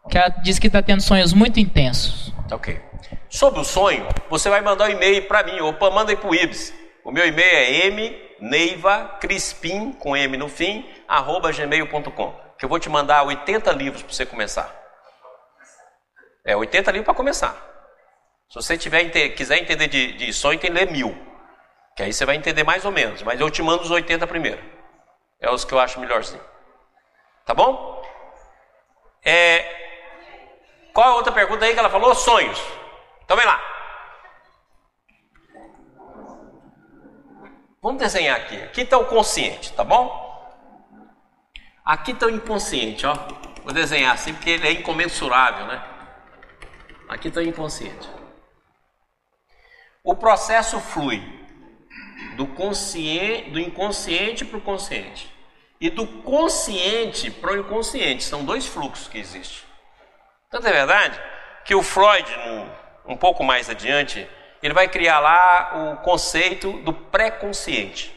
que 0.09 0.17
ela 0.17 0.29
diz 0.29 0.57
que 0.57 0.67
está 0.67 0.81
tendo 0.81 1.01
sonhos 1.01 1.33
muito 1.33 1.59
intensos. 1.59 2.33
Ok. 2.51 2.81
Sobre 3.29 3.59
o 3.59 3.63
sonho, 3.63 4.07
você 4.29 4.49
vai 4.49 4.61
mandar 4.61 4.89
um 4.89 4.91
e-mail 4.91 5.27
para 5.27 5.43
mim, 5.43 5.59
ou 5.59 5.73
manda 5.91 6.11
aí 6.11 6.17
para 6.17 6.29
o 6.29 6.35
Ibs. 6.35 6.73
O 7.03 7.11
meu 7.11 7.27
e-mail 7.27 7.49
é 7.49 7.89
mneivacrispim, 8.39 9.93
com 9.93 10.15
M 10.15 10.37
no 10.37 10.47
fim, 10.47 10.85
arroba 11.07 11.51
gmail.com. 11.51 12.35
Que 12.57 12.65
eu 12.65 12.69
vou 12.69 12.79
te 12.79 12.89
mandar 12.89 13.23
80 13.23 13.71
livros 13.73 14.01
para 14.01 14.13
você 14.13 14.25
começar. 14.25 14.73
É, 16.45 16.55
80 16.55 16.91
livros 16.91 17.05
para 17.05 17.13
começar. 17.13 17.55
Se 18.49 18.55
você 18.55 18.77
tiver, 18.77 19.05
quiser 19.31 19.57
entender 19.57 19.87
de, 19.87 20.13
de 20.13 20.33
sonho, 20.33 20.57
tem 20.57 20.71
que 20.71 20.77
ler 20.77 20.89
mil. 20.89 21.15
Que 21.97 22.03
aí 22.03 22.13
você 22.13 22.27
vai 22.27 22.35
entender 22.35 22.63
mais 22.63 22.85
ou 22.85 22.91
menos. 22.91 23.23
Mas 23.23 23.39
eu 23.39 23.49
te 23.49 23.63
mando 23.63 23.81
os 23.81 23.89
80 23.89 24.27
primeiro. 24.27 24.63
É 25.39 25.49
os 25.49 25.65
que 25.65 25.73
eu 25.73 25.79
acho 25.79 25.99
melhorzinho. 25.99 26.43
Tá 27.43 27.55
bom? 27.55 28.03
É, 29.25 30.91
qual 30.93 31.09
a 31.09 31.15
outra 31.15 31.33
pergunta 31.33 31.65
aí 31.65 31.73
que 31.73 31.79
ela 31.79 31.89
falou? 31.89 32.13
Sonhos. 32.13 32.61
Então 33.25 33.35
vem 33.35 33.47
lá. 33.47 33.59
Vamos 37.81 37.99
desenhar 37.99 38.37
aqui. 38.37 38.61
Aqui 38.61 38.81
está 38.81 38.99
o 38.99 39.05
consciente, 39.05 39.73
tá 39.73 39.83
bom? 39.83 40.27
Aqui 41.83 42.11
está 42.11 42.27
o 42.27 42.29
inconsciente, 42.29 43.07
ó. 43.07 43.15
Vou 43.63 43.73
desenhar 43.73 44.13
assim 44.13 44.35
porque 44.35 44.51
ele 44.51 44.67
é 44.67 44.71
incomensurável, 44.71 45.65
né? 45.65 45.83
Aqui 47.09 47.29
está 47.29 47.39
o 47.39 47.43
inconsciente. 47.43 48.07
O 50.03 50.15
processo 50.15 50.79
flui 50.79 51.36
do, 52.37 52.45
consciente, 52.45 53.49
do 53.49 53.59
inconsciente 53.59 54.45
para 54.45 54.57
o 54.57 54.61
consciente 54.61 55.35
e 55.81 55.89
do 55.89 56.05
consciente 56.07 57.31
para 57.31 57.51
o 57.51 57.57
inconsciente. 57.57 58.23
São 58.23 58.45
dois 58.45 58.67
fluxos 58.67 59.07
que 59.07 59.17
existem. 59.17 59.67
Tanto 60.49 60.67
é 60.67 60.71
verdade 60.71 61.19
que 61.65 61.75
o 61.75 61.81
Freud, 61.81 62.25
um 63.05 63.17
pouco 63.17 63.43
mais 63.43 63.69
adiante, 63.69 64.27
ele 64.61 64.73
vai 64.73 64.87
criar 64.87 65.19
lá 65.19 65.93
o 65.93 65.97
conceito 66.03 66.71
do 66.83 66.93
pré-consciente, 66.93 68.15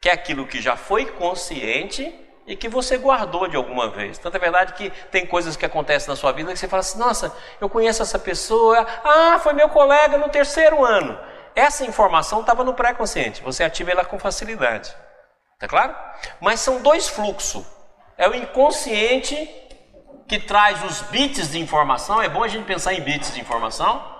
que 0.00 0.08
é 0.08 0.12
aquilo 0.12 0.46
que 0.46 0.60
já 0.60 0.76
foi 0.76 1.06
consciente 1.06 2.14
e 2.46 2.54
que 2.54 2.68
você 2.68 2.96
guardou 2.98 3.48
de 3.48 3.56
alguma 3.56 3.88
vez. 3.88 4.18
Tanto 4.18 4.36
é 4.36 4.40
verdade 4.40 4.74
que 4.74 4.90
tem 5.10 5.26
coisas 5.26 5.56
que 5.56 5.64
acontecem 5.64 6.08
na 6.08 6.16
sua 6.16 6.32
vida 6.32 6.52
que 6.52 6.58
você 6.58 6.68
fala 6.68 6.80
assim: 6.80 6.98
nossa, 6.98 7.34
eu 7.60 7.68
conheço 7.68 8.02
essa 8.02 8.18
pessoa, 8.18 8.86
ah, 9.04 9.38
foi 9.38 9.52
meu 9.52 9.68
colega 9.68 10.18
no 10.18 10.28
terceiro 10.28 10.84
ano. 10.84 11.18
Essa 11.56 11.86
informação 11.86 12.42
estava 12.42 12.62
no 12.62 12.74
pré-consciente, 12.74 13.40
você 13.40 13.64
ativa 13.64 13.90
ela 13.90 14.04
com 14.04 14.18
facilidade. 14.18 14.94
Tá 15.58 15.66
claro? 15.66 15.96
Mas 16.38 16.60
são 16.60 16.82
dois 16.82 17.08
fluxos. 17.08 17.64
É 18.18 18.28
o 18.28 18.34
inconsciente 18.34 19.34
que 20.28 20.38
traz 20.38 20.84
os 20.84 21.00
bits 21.02 21.50
de 21.50 21.58
informação, 21.58 22.20
é 22.20 22.28
bom 22.28 22.42
a 22.42 22.48
gente 22.48 22.66
pensar 22.66 22.92
em 22.92 23.00
bits 23.00 23.32
de 23.32 23.40
informação, 23.40 24.14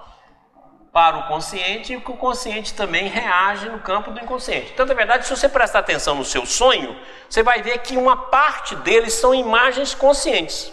para 0.90 1.18
o 1.18 1.28
consciente 1.28 1.92
e 1.92 2.00
que 2.00 2.10
o 2.10 2.16
consciente 2.16 2.72
também 2.72 3.06
reage 3.06 3.68
no 3.68 3.80
campo 3.80 4.10
do 4.10 4.18
inconsciente. 4.18 4.70
Então, 4.72 4.86
na 4.86 4.94
verdade, 4.94 5.26
se 5.26 5.36
você 5.36 5.46
prestar 5.46 5.80
atenção 5.80 6.14
no 6.14 6.24
seu 6.24 6.46
sonho, 6.46 6.98
você 7.28 7.42
vai 7.42 7.60
ver 7.60 7.80
que 7.80 7.98
uma 7.98 8.16
parte 8.16 8.74
deles 8.76 9.12
são 9.12 9.34
imagens 9.34 9.94
conscientes. 9.94 10.72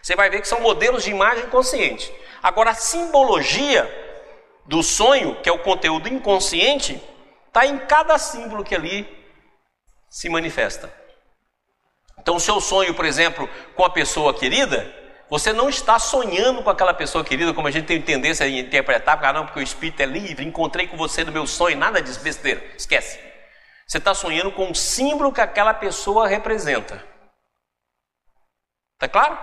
Você 0.00 0.14
vai 0.14 0.30
ver 0.30 0.40
que 0.40 0.46
são 0.46 0.60
modelos 0.60 1.02
de 1.02 1.10
imagem 1.10 1.48
consciente. 1.48 2.14
Agora, 2.40 2.70
a 2.70 2.74
simbologia 2.74 4.09
do 4.70 4.84
sonho, 4.84 5.34
que 5.42 5.48
é 5.48 5.52
o 5.52 5.58
conteúdo 5.58 6.08
inconsciente, 6.08 7.02
está 7.48 7.66
em 7.66 7.76
cada 7.76 8.16
símbolo 8.18 8.62
que 8.62 8.72
ali 8.72 9.04
se 10.08 10.28
manifesta. 10.28 10.94
Então, 12.16 12.36
o 12.36 12.40
seu 12.40 12.60
sonho, 12.60 12.94
por 12.94 13.04
exemplo, 13.04 13.50
com 13.74 13.84
a 13.84 13.90
pessoa 13.90 14.32
querida, 14.32 14.88
você 15.28 15.52
não 15.52 15.68
está 15.68 15.98
sonhando 15.98 16.62
com 16.62 16.70
aquela 16.70 16.94
pessoa 16.94 17.24
querida, 17.24 17.52
como 17.52 17.66
a 17.66 17.70
gente 17.72 17.86
tem 17.86 18.00
tendência 18.00 18.46
a 18.46 18.48
interpretar, 18.48 19.16
porque, 19.16 19.26
ah, 19.26 19.32
não, 19.32 19.44
porque 19.44 19.58
o 19.58 19.62
espírito 19.62 20.02
é 20.02 20.06
livre, 20.06 20.46
encontrei 20.46 20.86
com 20.86 20.96
você 20.96 21.24
no 21.24 21.32
meu 21.32 21.48
sonho, 21.48 21.76
nada 21.76 22.00
disso, 22.00 22.20
besteira, 22.20 22.62
esquece. 22.76 23.18
Você 23.88 23.98
está 23.98 24.14
sonhando 24.14 24.52
com 24.52 24.70
o 24.70 24.74
símbolo 24.74 25.32
que 25.32 25.40
aquela 25.40 25.74
pessoa 25.74 26.28
representa. 26.28 27.04
Está 28.94 29.08
claro? 29.08 29.36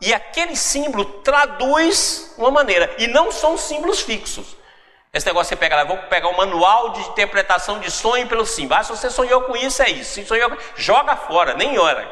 E 0.00 0.14
aquele 0.14 0.54
símbolo 0.54 1.04
traduz 1.22 2.32
uma 2.38 2.52
maneira, 2.52 2.94
e 2.96 3.08
não 3.08 3.32
são 3.32 3.58
símbolos 3.58 4.02
fixos. 4.02 4.56
Esse 5.12 5.26
negócio 5.26 5.48
você 5.48 5.56
pega 5.56 5.76
lá, 5.76 5.84
vou 5.84 5.96
pegar 5.96 6.28
o 6.28 6.32
um 6.32 6.36
manual 6.36 6.90
de 6.90 7.00
interpretação 7.00 7.80
de 7.80 7.90
sonho 7.90 8.26
pelo 8.28 8.44
símbolo. 8.44 8.80
Ah, 8.80 8.84
se 8.84 8.90
você 8.90 9.10
sonhou 9.10 9.42
com 9.42 9.56
isso, 9.56 9.82
é 9.82 9.88
isso. 9.88 10.14
Se 10.14 10.24
sonhou, 10.26 10.56
joga 10.76 11.16
fora, 11.16 11.54
nem 11.54 11.78
ora. 11.78 12.06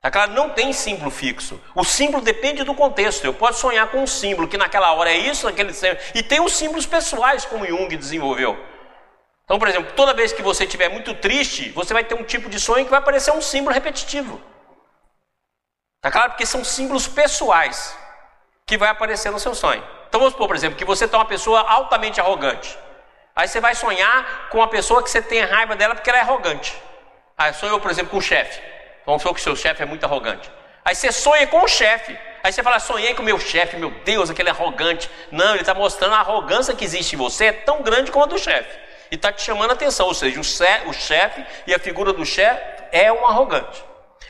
Tá 0.00 0.10
claro? 0.10 0.32
Não 0.32 0.50
tem 0.50 0.72
símbolo 0.72 1.10
fixo. 1.10 1.60
O 1.74 1.84
símbolo 1.84 2.22
depende 2.22 2.64
do 2.64 2.74
contexto. 2.74 3.24
Eu 3.24 3.34
posso 3.34 3.60
sonhar 3.60 3.88
com 3.88 4.02
um 4.02 4.06
símbolo 4.06 4.48
que 4.48 4.56
naquela 4.56 4.92
hora 4.92 5.10
é 5.10 5.16
isso, 5.16 5.46
naquele 5.46 5.72
e 6.14 6.22
tem 6.22 6.40
os 6.40 6.54
símbolos 6.54 6.86
pessoais 6.86 7.44
como 7.44 7.66
Jung 7.66 7.96
desenvolveu. 7.96 8.58
Então, 9.44 9.58
por 9.58 9.68
exemplo, 9.68 9.92
toda 9.94 10.14
vez 10.14 10.32
que 10.32 10.42
você 10.42 10.64
estiver 10.64 10.88
muito 10.88 11.14
triste, 11.14 11.70
você 11.70 11.92
vai 11.92 12.02
ter 12.02 12.14
um 12.14 12.24
tipo 12.24 12.48
de 12.48 12.58
sonho 12.58 12.84
que 12.84 12.90
vai 12.90 13.00
aparecer 13.00 13.32
um 13.32 13.40
símbolo 13.40 13.74
repetitivo. 13.74 14.40
Tá 16.00 16.10
claro? 16.10 16.30
Porque 16.30 16.46
são 16.46 16.64
símbolos 16.64 17.06
pessoais 17.06 17.96
que 18.66 18.76
vai 18.76 18.88
aparecer 18.88 19.30
no 19.30 19.38
seu 19.38 19.54
sonho. 19.54 19.86
Então 20.12 20.20
vamos 20.20 20.34
supor, 20.34 20.46
por 20.46 20.54
exemplo, 20.54 20.76
que 20.76 20.84
você 20.84 21.06
está 21.06 21.16
uma 21.16 21.24
pessoa 21.24 21.62
altamente 21.62 22.20
arrogante. 22.20 22.78
Aí 23.34 23.48
você 23.48 23.62
vai 23.62 23.74
sonhar 23.74 24.50
com 24.50 24.58
uma 24.58 24.68
pessoa 24.68 25.02
que 25.02 25.08
você 25.08 25.22
tem 25.22 25.40
raiva 25.40 25.74
dela 25.74 25.94
porque 25.94 26.10
ela 26.10 26.18
é 26.18 26.20
arrogante. 26.20 26.76
Aí 27.38 27.54
sonhou, 27.54 27.80
por 27.80 27.90
exemplo, 27.90 28.10
com 28.10 28.18
o 28.18 28.20
chefe. 28.20 28.60
Vamos 29.06 29.22
supor 29.22 29.34
que 29.34 29.40
o 29.40 29.42
seu 29.42 29.56
chefe 29.56 29.82
é 29.82 29.86
muito 29.86 30.04
arrogante. 30.04 30.52
Aí 30.84 30.94
você 30.94 31.10
sonha 31.10 31.46
com 31.46 31.62
o 31.62 31.66
chefe. 31.66 32.14
Aí 32.44 32.52
você 32.52 32.62
fala, 32.62 32.78
sonhei 32.78 33.14
com 33.14 33.22
o 33.22 33.24
meu 33.24 33.40
chefe, 33.40 33.78
meu 33.78 33.90
Deus, 34.04 34.28
aquele 34.28 34.50
arrogante. 34.50 35.08
Não, 35.30 35.52
ele 35.52 35.60
está 35.60 35.72
mostrando 35.72 36.14
a 36.14 36.18
arrogância 36.18 36.74
que 36.74 36.84
existe 36.84 37.14
em 37.14 37.18
você 37.18 37.46
é 37.46 37.52
tão 37.52 37.80
grande 37.80 38.12
a 38.14 38.26
do 38.26 38.38
chefe. 38.38 38.78
E 39.10 39.14
está 39.14 39.32
te 39.32 39.40
chamando 39.40 39.70
a 39.70 39.72
atenção. 39.72 40.08
Ou 40.08 40.14
seja, 40.14 40.38
o 40.38 40.92
chefe 40.92 41.42
e 41.66 41.72
a 41.72 41.78
figura 41.78 42.12
do 42.12 42.26
chefe 42.26 42.60
é 42.92 43.10
um 43.10 43.26
arrogante. 43.26 43.82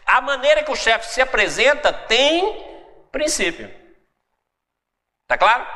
A 0.06 0.20
maneira 0.20 0.62
que 0.62 0.70
o 0.70 0.76
chefe 0.76 1.12
se 1.12 1.20
apresenta 1.20 1.92
tem 1.92 2.70
princípio. 3.10 3.81
Está 5.32 5.38
claro? 5.38 5.66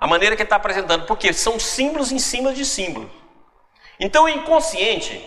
A 0.00 0.08
maneira 0.08 0.34
que 0.34 0.42
ele 0.42 0.46
está 0.46 0.56
apresentando, 0.56 1.06
porque 1.06 1.32
são 1.32 1.58
símbolos 1.60 2.10
em 2.10 2.18
cima 2.18 2.52
de 2.52 2.64
símbolos. 2.64 3.08
Então 4.00 4.24
o 4.24 4.28
inconsciente, 4.28 5.24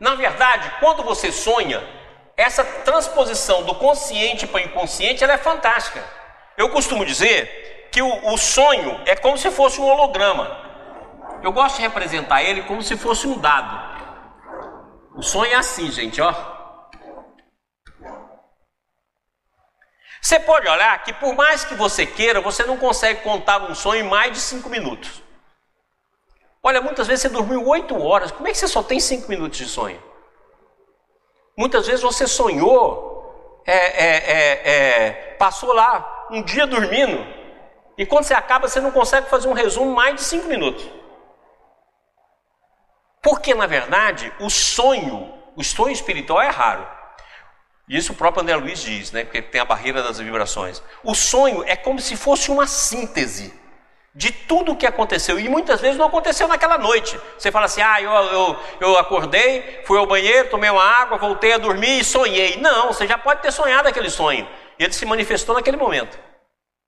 na 0.00 0.16
verdade, 0.16 0.68
quando 0.80 1.04
você 1.04 1.30
sonha, 1.30 1.80
essa 2.36 2.64
transposição 2.64 3.62
do 3.62 3.76
consciente 3.76 4.48
para 4.48 4.62
o 4.62 4.64
inconsciente 4.64 5.22
ela 5.22 5.34
é 5.34 5.38
fantástica. 5.38 6.02
Eu 6.56 6.70
costumo 6.70 7.06
dizer 7.06 7.88
que 7.92 8.02
o, 8.02 8.32
o 8.32 8.36
sonho 8.36 9.00
é 9.06 9.14
como 9.14 9.38
se 9.38 9.48
fosse 9.52 9.80
um 9.80 9.84
holograma. 9.84 10.58
Eu 11.40 11.52
gosto 11.52 11.76
de 11.76 11.82
representar 11.82 12.42
ele 12.42 12.62
como 12.62 12.82
se 12.82 12.96
fosse 12.96 13.28
um 13.28 13.38
dado. 13.38 13.94
O 15.14 15.22
sonho 15.22 15.52
é 15.52 15.56
assim, 15.56 15.88
gente, 15.92 16.20
ó. 16.20 16.34
Você 20.24 20.40
pode 20.40 20.66
olhar 20.66 21.02
que 21.04 21.12
por 21.12 21.34
mais 21.34 21.66
que 21.66 21.74
você 21.74 22.06
queira, 22.06 22.40
você 22.40 22.64
não 22.64 22.78
consegue 22.78 23.20
contar 23.20 23.60
um 23.70 23.74
sonho 23.74 24.06
em 24.06 24.08
mais 24.08 24.32
de 24.32 24.40
cinco 24.40 24.70
minutos. 24.70 25.22
Olha, 26.62 26.80
muitas 26.80 27.06
vezes 27.06 27.20
você 27.20 27.28
dormiu 27.28 27.68
oito 27.68 28.02
horas. 28.02 28.32
Como 28.32 28.48
é 28.48 28.50
que 28.50 28.56
você 28.56 28.66
só 28.66 28.82
tem 28.82 28.98
cinco 28.98 29.28
minutos 29.28 29.58
de 29.58 29.66
sonho? 29.66 30.02
Muitas 31.54 31.86
vezes 31.86 32.00
você 32.00 32.26
sonhou, 32.26 33.62
é, 33.66 33.76
é, 33.76 34.16
é, 34.16 34.70
é, 34.72 35.12
passou 35.34 35.74
lá 35.74 36.26
um 36.30 36.42
dia 36.42 36.66
dormindo, 36.66 37.22
e 37.98 38.06
quando 38.06 38.24
você 38.24 38.32
acaba, 38.32 38.66
você 38.66 38.80
não 38.80 38.92
consegue 38.92 39.28
fazer 39.28 39.46
um 39.46 39.52
resumo 39.52 39.94
mais 39.94 40.14
de 40.14 40.22
cinco 40.22 40.48
minutos. 40.48 40.88
Porque, 43.22 43.54
na 43.54 43.66
verdade, 43.66 44.32
o 44.40 44.48
sonho, 44.48 45.34
o 45.54 45.62
sonho 45.62 45.92
espiritual 45.92 46.40
é 46.40 46.48
raro. 46.48 46.93
Isso 47.88 48.12
o 48.12 48.16
próprio 48.16 48.42
André 48.42 48.56
Luiz 48.56 48.80
diz, 48.80 49.12
né? 49.12 49.24
Porque 49.24 49.42
tem 49.42 49.60
a 49.60 49.64
barreira 49.64 50.02
das 50.02 50.18
vibrações. 50.18 50.82
O 51.02 51.14
sonho 51.14 51.62
é 51.66 51.76
como 51.76 52.00
se 52.00 52.16
fosse 52.16 52.50
uma 52.50 52.66
síntese 52.66 53.52
de 54.14 54.30
tudo 54.30 54.72
o 54.72 54.76
que 54.76 54.86
aconteceu. 54.86 55.38
E 55.38 55.48
muitas 55.48 55.80
vezes 55.80 55.98
não 55.98 56.06
aconteceu 56.06 56.48
naquela 56.48 56.78
noite. 56.78 57.18
Você 57.36 57.50
fala 57.50 57.66
assim: 57.66 57.82
ah, 57.82 58.00
eu, 58.00 58.10
eu, 58.10 58.56
eu 58.80 58.98
acordei, 58.98 59.82
fui 59.84 59.98
ao 59.98 60.06
banheiro, 60.06 60.48
tomei 60.48 60.70
uma 60.70 60.82
água, 60.82 61.18
voltei 61.18 61.52
a 61.52 61.58
dormir 61.58 62.00
e 62.00 62.04
sonhei. 62.04 62.56
Não, 62.56 62.88
você 62.88 63.06
já 63.06 63.18
pode 63.18 63.42
ter 63.42 63.52
sonhado 63.52 63.88
aquele 63.88 64.08
sonho. 64.08 64.48
E 64.78 64.84
ele 64.84 64.92
se 64.92 65.04
manifestou 65.04 65.54
naquele 65.54 65.76
momento. 65.76 66.18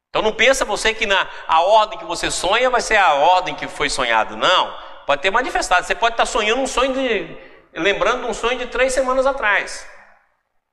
Então 0.09 0.23
não 0.23 0.33
pensa 0.33 0.65
você 0.65 0.95
que 0.95 1.05
na 1.05 1.29
a 1.47 1.61
ordem 1.61 1.99
que 1.99 2.07
você 2.07 2.31
sonha 2.31 2.71
vai 2.71 2.81
ser 2.81 2.97
a 2.97 3.15
ordem 3.15 3.55
que 3.55 3.69
foi 3.69 3.91
sonhado. 3.91 4.35
Não. 4.35 4.75
Pode 5.05 5.21
ter 5.21 5.31
manifestado. 5.31 5.85
Você 5.87 5.95
pode 5.95 6.15
estar 6.15 6.25
sonhando 6.25 6.63
um 6.63 6.67
sonho 6.67 6.95
de. 6.95 7.37
lembrando 7.75 8.27
um 8.27 8.33
sonho 8.33 8.59
de 8.59 8.67
três 8.67 8.95
semanas 8.95 9.27
atrás. 9.27 9.87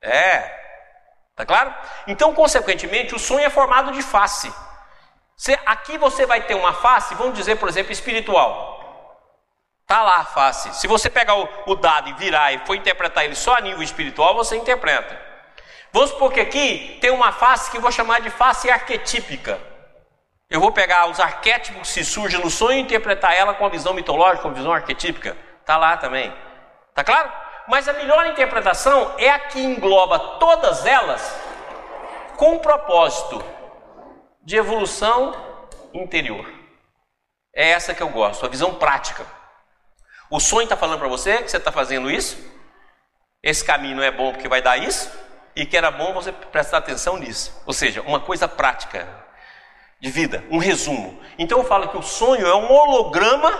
É. 0.04 0.64
Tá 1.34 1.44
claro? 1.44 1.74
Então, 2.06 2.32
consequentemente, 2.34 3.14
o 3.14 3.18
sonho 3.18 3.44
é 3.44 3.50
formado 3.50 3.92
de 3.92 4.02
face. 4.02 4.52
Aqui 5.66 5.98
você 5.98 6.26
vai 6.26 6.42
ter 6.42 6.54
uma 6.54 6.72
face, 6.72 7.14
vamos 7.14 7.34
dizer, 7.34 7.56
por 7.56 7.68
exemplo, 7.68 7.92
espiritual. 7.92 8.74
Tá 9.86 10.02
lá 10.02 10.16
a 10.18 10.24
face. 10.24 10.72
Se 10.74 10.86
você 10.86 11.10
pegar 11.10 11.34
o, 11.34 11.48
o 11.66 11.74
dado 11.74 12.08
e 12.08 12.12
virar 12.14 12.52
e 12.52 12.58
for 12.66 12.74
interpretar 12.74 13.24
ele 13.24 13.34
só 13.34 13.56
a 13.56 13.60
nível 13.60 13.82
espiritual, 13.82 14.34
você 14.34 14.56
interpreta. 14.56 15.20
Vamos 15.92 16.10
supor 16.10 16.32
que 16.32 16.40
aqui 16.40 16.98
tem 17.00 17.10
uma 17.10 17.32
face 17.32 17.70
que 17.70 17.76
eu 17.76 17.80
vou 17.82 17.92
chamar 17.92 18.20
de 18.20 18.30
face 18.30 18.70
arquetípica. 18.70 19.60
Eu 20.48 20.60
vou 20.60 20.72
pegar 20.72 21.06
os 21.06 21.18
arquétipos 21.18 21.80
que 21.82 21.86
se 21.88 22.04
surgem 22.04 22.40
no 22.40 22.50
sonho 22.50 22.78
e 22.78 22.82
interpretar 22.82 23.34
ela 23.34 23.54
com 23.54 23.66
a 23.66 23.68
visão 23.68 23.92
mitológica, 23.92 24.42
com 24.42 24.48
a 24.48 24.52
visão 24.52 24.72
arquetípica. 24.72 25.36
Está 25.60 25.76
lá 25.76 25.96
também. 25.96 26.32
Tá 26.94 27.02
claro? 27.02 27.30
Mas 27.66 27.88
a 27.88 27.92
melhor 27.92 28.26
interpretação 28.26 29.14
é 29.18 29.30
a 29.30 29.38
que 29.38 29.60
engloba 29.60 30.18
todas 30.38 30.84
elas 30.84 31.34
com 32.36 32.54
um 32.54 32.58
propósito 32.58 33.44
de 34.42 34.56
evolução 34.56 35.34
interior. 35.92 36.46
É 37.54 37.70
essa 37.70 37.94
que 37.94 38.02
eu 38.02 38.08
gosto, 38.08 38.44
a 38.44 38.48
visão 38.48 38.74
prática. 38.74 39.24
O 40.28 40.40
sonho 40.40 40.64
está 40.64 40.76
falando 40.76 40.98
para 40.98 41.08
você 41.08 41.42
que 41.42 41.50
você 41.50 41.56
está 41.56 41.70
fazendo 41.70 42.10
isso, 42.10 42.36
esse 43.42 43.64
caminho 43.64 43.96
não 43.96 44.02
é 44.02 44.10
bom 44.10 44.32
porque 44.32 44.48
vai 44.48 44.60
dar 44.60 44.76
isso, 44.76 45.10
e 45.54 45.64
que 45.64 45.76
era 45.76 45.90
bom 45.90 46.12
você 46.12 46.32
prestar 46.32 46.78
atenção 46.78 47.16
nisso. 47.16 47.62
Ou 47.64 47.72
seja, 47.72 48.02
uma 48.02 48.20
coisa 48.20 48.48
prática, 48.48 49.06
de 50.00 50.10
vida, 50.10 50.44
um 50.50 50.58
resumo. 50.58 51.18
Então 51.38 51.58
eu 51.58 51.64
falo 51.64 51.88
que 51.88 51.96
o 51.96 52.02
sonho 52.02 52.46
é 52.46 52.54
um 52.54 52.70
holograma 52.70 53.50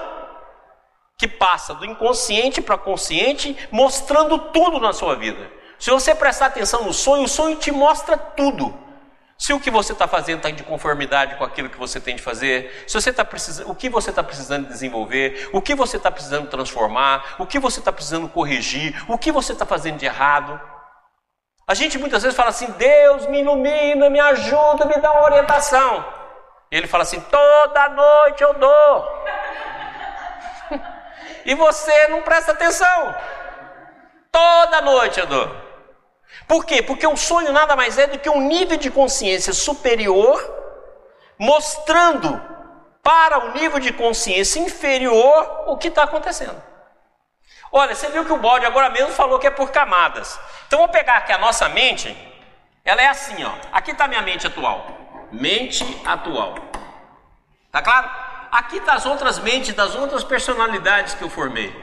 que 1.24 1.28
passa 1.28 1.72
do 1.72 1.86
inconsciente 1.86 2.60
para 2.60 2.76
consciente, 2.76 3.56
mostrando 3.70 4.38
tudo 4.38 4.78
na 4.78 4.92
sua 4.92 5.16
vida. 5.16 5.50
Se 5.78 5.90
você 5.90 6.14
prestar 6.14 6.46
atenção 6.46 6.84
no 6.84 6.92
sonho, 6.92 7.22
o 7.24 7.28
sonho 7.28 7.56
te 7.56 7.72
mostra 7.72 8.14
tudo. 8.14 8.78
Se 9.38 9.54
o 9.54 9.58
que 9.58 9.70
você 9.70 9.94
está 9.94 10.06
fazendo 10.06 10.36
está 10.38 10.50
de 10.50 10.62
conformidade 10.62 11.36
com 11.36 11.44
aquilo 11.44 11.70
que 11.70 11.78
você 11.78 11.98
tem 11.98 12.14
de 12.14 12.22
fazer, 12.22 12.84
se 12.86 12.92
você 12.92 13.08
está 13.08 13.24
precisando, 13.24 13.70
o 13.70 13.74
que 13.74 13.88
você 13.88 14.10
está 14.10 14.22
precisando 14.22 14.68
desenvolver, 14.68 15.48
o 15.52 15.62
que 15.62 15.74
você 15.74 15.96
está 15.96 16.10
precisando 16.10 16.48
transformar, 16.48 17.36
o 17.38 17.46
que 17.46 17.58
você 17.58 17.78
está 17.78 17.90
precisando 17.90 18.28
corrigir, 18.28 18.94
o 19.08 19.16
que 19.16 19.32
você 19.32 19.52
está 19.52 19.64
fazendo 19.64 19.96
de 19.96 20.04
errado. 20.04 20.60
A 21.66 21.72
gente 21.72 21.98
muitas 21.98 22.22
vezes 22.22 22.36
fala 22.36 22.50
assim: 22.50 22.70
Deus 22.72 23.26
me 23.28 23.40
ilumina, 23.40 24.10
me 24.10 24.20
ajuda, 24.20 24.84
me 24.84 24.98
dá 24.98 25.10
uma 25.10 25.24
orientação. 25.24 26.04
Ele 26.70 26.86
fala 26.86 27.02
assim: 27.02 27.20
toda 27.20 27.88
noite 27.88 28.42
eu 28.42 28.52
dou. 28.54 29.24
E 31.44 31.54
você 31.54 32.08
não 32.08 32.22
presta 32.22 32.52
atenção. 32.52 33.14
Toda 34.30 34.80
noite 34.80 35.20
eu 35.20 35.26
dou. 35.26 35.64
Por 36.48 36.64
quê? 36.64 36.82
Porque 36.82 37.06
o 37.06 37.16
sonho 37.16 37.52
nada 37.52 37.76
mais 37.76 37.98
é 37.98 38.06
do 38.06 38.18
que 38.18 38.28
um 38.28 38.40
nível 38.40 38.76
de 38.76 38.90
consciência 38.90 39.52
superior, 39.52 40.42
mostrando 41.38 42.40
para 43.02 43.38
o 43.38 43.52
nível 43.52 43.78
de 43.78 43.92
consciência 43.92 44.58
inferior 44.58 45.64
o 45.66 45.76
que 45.76 45.88
está 45.88 46.02
acontecendo. 46.02 46.60
Olha, 47.70 47.94
você 47.94 48.08
viu 48.08 48.24
que 48.24 48.32
o 48.32 48.38
bode 48.38 48.66
agora 48.66 48.88
mesmo 48.90 49.12
falou 49.12 49.38
que 49.38 49.46
é 49.46 49.50
por 49.50 49.70
camadas. 49.70 50.38
Então 50.66 50.78
vou 50.78 50.88
pegar 50.88 51.14
aqui 51.14 51.32
a 51.32 51.38
nossa 51.38 51.68
mente, 51.68 52.16
ela 52.84 53.02
é 53.02 53.06
assim, 53.06 53.44
ó. 53.44 53.52
Aqui 53.72 53.90
está 53.90 54.06
minha 54.06 54.22
mente 54.22 54.46
atual 54.46 55.04
mente 55.34 55.84
atual. 56.04 56.54
Tá 57.70 57.82
claro? 57.82 58.08
Aqui 58.54 58.78
tá 58.82 58.94
as 58.94 59.04
outras 59.04 59.40
mentes 59.40 59.74
das 59.74 59.96
outras 59.96 60.22
personalidades 60.22 61.12
que 61.12 61.24
eu 61.24 61.28
formei. 61.28 61.74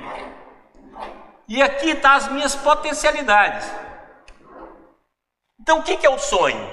E 1.45 1.61
aqui 1.61 1.93
tá 1.95 2.15
as 2.15 2.29
minhas 2.29 2.55
potencialidades. 2.55 3.69
Então 5.59 5.79
o 5.79 5.83
que, 5.83 5.97
que 5.97 6.05
é 6.05 6.09
o 6.09 6.17
sonho? 6.17 6.65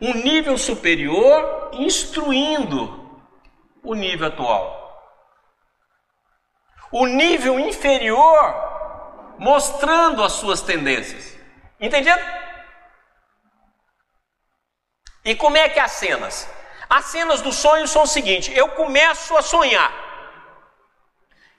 Um 0.00 0.12
nível 0.12 0.58
superior 0.58 1.70
instruindo 1.72 3.16
o 3.80 3.94
nível 3.94 4.26
atual. 4.26 4.82
O 6.90 7.06
nível 7.06 7.60
inferior 7.60 9.36
mostrando 9.38 10.24
as 10.24 10.32
suas 10.32 10.62
tendências. 10.62 11.38
Entendido? 11.80 12.20
E 15.24 15.36
como 15.36 15.56
é 15.56 15.68
que 15.68 15.78
é 15.78 15.82
as 15.82 15.92
cenas? 15.92 16.63
As 16.94 17.06
cenas 17.06 17.42
do 17.42 17.50
sonho 17.50 17.88
são 17.88 18.02
o 18.04 18.06
seguinte: 18.06 18.52
eu 18.54 18.68
começo 18.68 19.36
a 19.36 19.42
sonhar. 19.42 19.92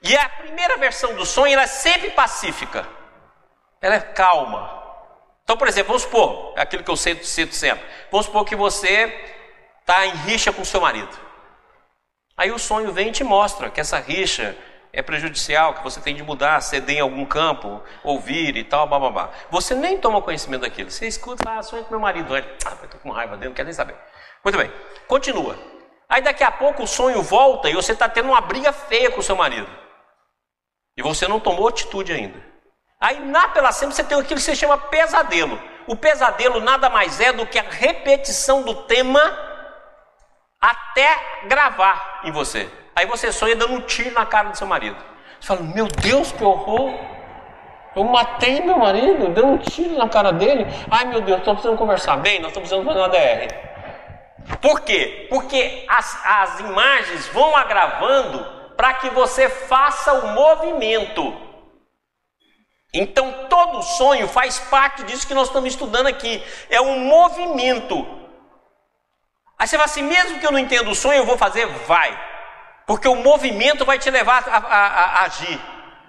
E 0.02 0.16
a 0.16 0.28
primeira 0.30 0.78
versão 0.78 1.14
do 1.14 1.26
sonho 1.26 1.52
ela 1.52 1.64
é 1.64 1.66
sempre 1.66 2.10
pacífica. 2.12 2.88
Ela 3.82 3.96
é 3.96 4.00
calma. 4.00 4.62
Então, 5.44 5.54
por 5.58 5.68
exemplo, 5.68 5.88
vamos 5.88 6.04
supor, 6.04 6.54
é 6.56 6.62
aquilo 6.62 6.82
que 6.82 6.90
eu 6.90 6.96
cito 6.96 7.54
sempre. 7.54 7.84
Vamos 8.10 8.24
supor 8.24 8.46
que 8.46 8.56
você 8.56 9.14
está 9.80 10.06
em 10.06 10.16
rixa 10.28 10.50
com 10.54 10.64
seu 10.64 10.80
marido. 10.80 11.14
Aí 12.34 12.50
o 12.50 12.58
sonho 12.58 12.90
vem 12.90 13.08
e 13.08 13.12
te 13.12 13.22
mostra 13.22 13.68
que 13.68 13.80
essa 13.80 13.98
rixa 13.98 14.56
é 14.90 15.02
prejudicial, 15.02 15.74
que 15.74 15.84
você 15.84 16.00
tem 16.00 16.16
de 16.16 16.22
mudar, 16.22 16.62
ceder 16.62 16.96
em 16.96 17.00
algum 17.00 17.26
campo, 17.26 17.82
ouvir 18.02 18.56
e 18.56 18.64
tal, 18.64 18.86
bababá. 18.86 19.30
Você 19.50 19.74
nem 19.74 19.98
toma 19.98 20.22
conhecimento 20.22 20.62
daquilo. 20.62 20.90
Você 20.90 21.06
escuta, 21.06 21.44
ah, 21.46 21.62
sonho 21.62 21.84
com 21.84 21.90
meu 21.90 22.00
marido 22.00 22.34
Ah, 22.34 22.38
eu 22.38 22.84
estou 22.86 23.00
com 23.00 23.10
raiva 23.10 23.36
dele, 23.36 23.50
não 23.50 23.54
quero 23.54 23.66
nem 23.66 23.74
saber. 23.74 23.96
Muito 24.46 24.58
bem, 24.58 24.70
continua. 25.08 25.58
Aí 26.08 26.22
daqui 26.22 26.44
a 26.44 26.52
pouco 26.52 26.84
o 26.84 26.86
sonho 26.86 27.20
volta 27.20 27.68
e 27.68 27.74
você 27.74 27.94
está 27.94 28.08
tendo 28.08 28.28
uma 28.28 28.40
briga 28.40 28.72
feia 28.72 29.10
com 29.10 29.18
o 29.18 29.22
seu 29.22 29.34
marido. 29.34 29.68
E 30.96 31.02
você 31.02 31.26
não 31.26 31.40
tomou 31.40 31.66
atitude 31.66 32.12
ainda. 32.12 32.40
Aí 33.00 33.18
na 33.18 33.48
pela 33.48 33.72
sempre 33.72 33.96
você 33.96 34.04
tem 34.04 34.16
aquilo 34.16 34.38
que 34.38 34.46
se 34.46 34.54
chama 34.54 34.78
pesadelo. 34.78 35.60
O 35.88 35.96
pesadelo 35.96 36.60
nada 36.60 36.88
mais 36.88 37.20
é 37.20 37.32
do 37.32 37.44
que 37.44 37.58
a 37.58 37.64
repetição 37.68 38.62
do 38.62 38.84
tema 38.84 39.20
até 40.60 41.42
gravar 41.48 42.20
em 42.22 42.30
você. 42.30 42.70
Aí 42.94 43.04
você 43.04 43.32
sonha 43.32 43.56
dando 43.56 43.74
um 43.74 43.80
tiro 43.80 44.12
na 44.12 44.24
cara 44.24 44.50
do 44.50 44.56
seu 44.56 44.68
marido. 44.68 44.96
Você 45.40 45.48
fala, 45.48 45.62
meu 45.62 45.88
Deus, 45.88 46.30
que 46.30 46.44
horror! 46.44 46.94
Eu 47.96 48.04
matei 48.04 48.60
meu 48.60 48.78
marido, 48.78 49.28
deu 49.30 49.44
um 49.44 49.58
tiro 49.58 49.98
na 49.98 50.08
cara 50.08 50.32
dele. 50.32 50.66
Ai 50.88 51.06
meu 51.06 51.20
Deus, 51.20 51.38
estou 51.40 51.54
precisando 51.54 51.76
conversar. 51.76 52.18
Bem, 52.18 52.38
nós 52.38 52.52
estamos 52.52 52.68
precisando 52.68 52.86
fazer 52.86 53.00
uma 53.00 53.08
DR. 53.08 53.66
Por 54.60 54.80
quê? 54.82 55.26
Porque 55.28 55.84
as, 55.88 56.24
as 56.24 56.60
imagens 56.60 57.26
vão 57.28 57.56
agravando 57.56 58.44
para 58.76 58.94
que 58.94 59.10
você 59.10 59.48
faça 59.48 60.12
o 60.12 60.28
movimento. 60.28 61.46
Então 62.92 63.46
todo 63.48 63.82
sonho 63.82 64.28
faz 64.28 64.58
parte 64.58 65.02
disso 65.04 65.26
que 65.26 65.34
nós 65.34 65.48
estamos 65.48 65.70
estudando 65.70 66.06
aqui. 66.06 66.42
É 66.70 66.80
um 66.80 67.00
movimento. 67.00 68.06
Aí 69.58 69.66
você 69.66 69.76
fala 69.76 69.86
assim, 69.86 70.02
mesmo 70.02 70.38
que 70.38 70.46
eu 70.46 70.52
não 70.52 70.58
entenda 70.58 70.88
o 70.90 70.94
sonho, 70.94 71.18
eu 71.18 71.26
vou 71.26 71.38
fazer? 71.38 71.66
Vai. 71.86 72.18
Porque 72.86 73.08
o 73.08 73.16
movimento 73.16 73.84
vai 73.84 73.98
te 73.98 74.10
levar 74.10 74.44
a, 74.48 74.56
a, 74.56 74.86
a, 74.86 75.24
agir. 75.24 75.60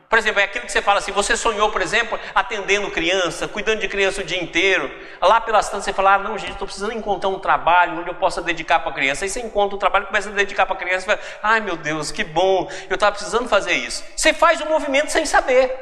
Por 0.10 0.18
exemplo, 0.18 0.40
é 0.40 0.46
aquilo 0.46 0.66
que 0.66 0.72
você 0.72 0.82
fala 0.82 1.00
assim: 1.00 1.12
você 1.12 1.36
sonhou, 1.36 1.70
por 1.70 1.82
exemplo, 1.82 2.18
atendendo 2.34 2.90
criança, 2.90 3.48
cuidando 3.48 3.82
de 3.82 3.90
criança 3.90 4.22
o 4.22 4.24
dia 4.24 4.42
inteiro. 4.42 4.90
Lá 5.22 5.42
pelas 5.42 5.68
tantas 5.70 5.84
você 5.84 5.94
fala: 5.94 6.14
ah, 6.14 6.18
não, 6.18 6.38
gente, 6.38 6.54
estou 6.54 6.66
precisando 6.66 6.94
encontrar 6.94 7.30
um 7.30 7.40
trabalho 7.40 8.00
onde 8.00 8.10
eu 8.10 8.16
possa 8.16 8.42
dedicar 8.42 8.80
para 8.80 8.92
a 8.92 8.94
criança. 8.94 9.26
Aí 9.26 9.30
você 9.30 9.42
encontra 9.42 9.76
um 9.76 9.80
trabalho, 9.80 10.08
começa 10.08 10.30
a 10.30 10.32
dedicar 10.34 10.66
para 10.66 10.76
a 10.76 10.80
criança 10.80 11.06
e 11.06 11.18
fala: 11.18 11.20
ai 11.44 11.60
meu 11.60 11.76
Deus, 11.76 12.10
que 12.10 12.24
bom, 12.24 12.70
eu 12.90 12.96
estava 12.96 13.12
precisando 13.12 13.50
fazer 13.50 13.74
isso. 13.74 14.04
Você 14.16 14.34
faz 14.34 14.62
o 14.62 14.66
movimento 14.66 15.12
sem 15.12 15.26
saber. 15.26 15.76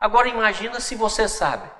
Agora 0.00 0.26
imagina 0.28 0.80
se 0.80 0.96
você 0.96 1.28
sabe. 1.28 1.70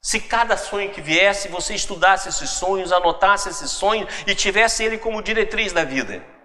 Se 0.00 0.20
cada 0.20 0.56
sonho 0.56 0.90
que 0.90 1.00
viesse, 1.00 1.48
você 1.48 1.74
estudasse 1.74 2.28
esses 2.28 2.50
sonhos, 2.50 2.92
anotasse 2.92 3.48
esses 3.48 3.72
sonhos 3.72 4.08
e 4.28 4.34
tivesse 4.34 4.84
ele 4.84 4.96
como 4.96 5.20
diretriz 5.20 5.72
da 5.72 5.82
vida. 5.82 6.37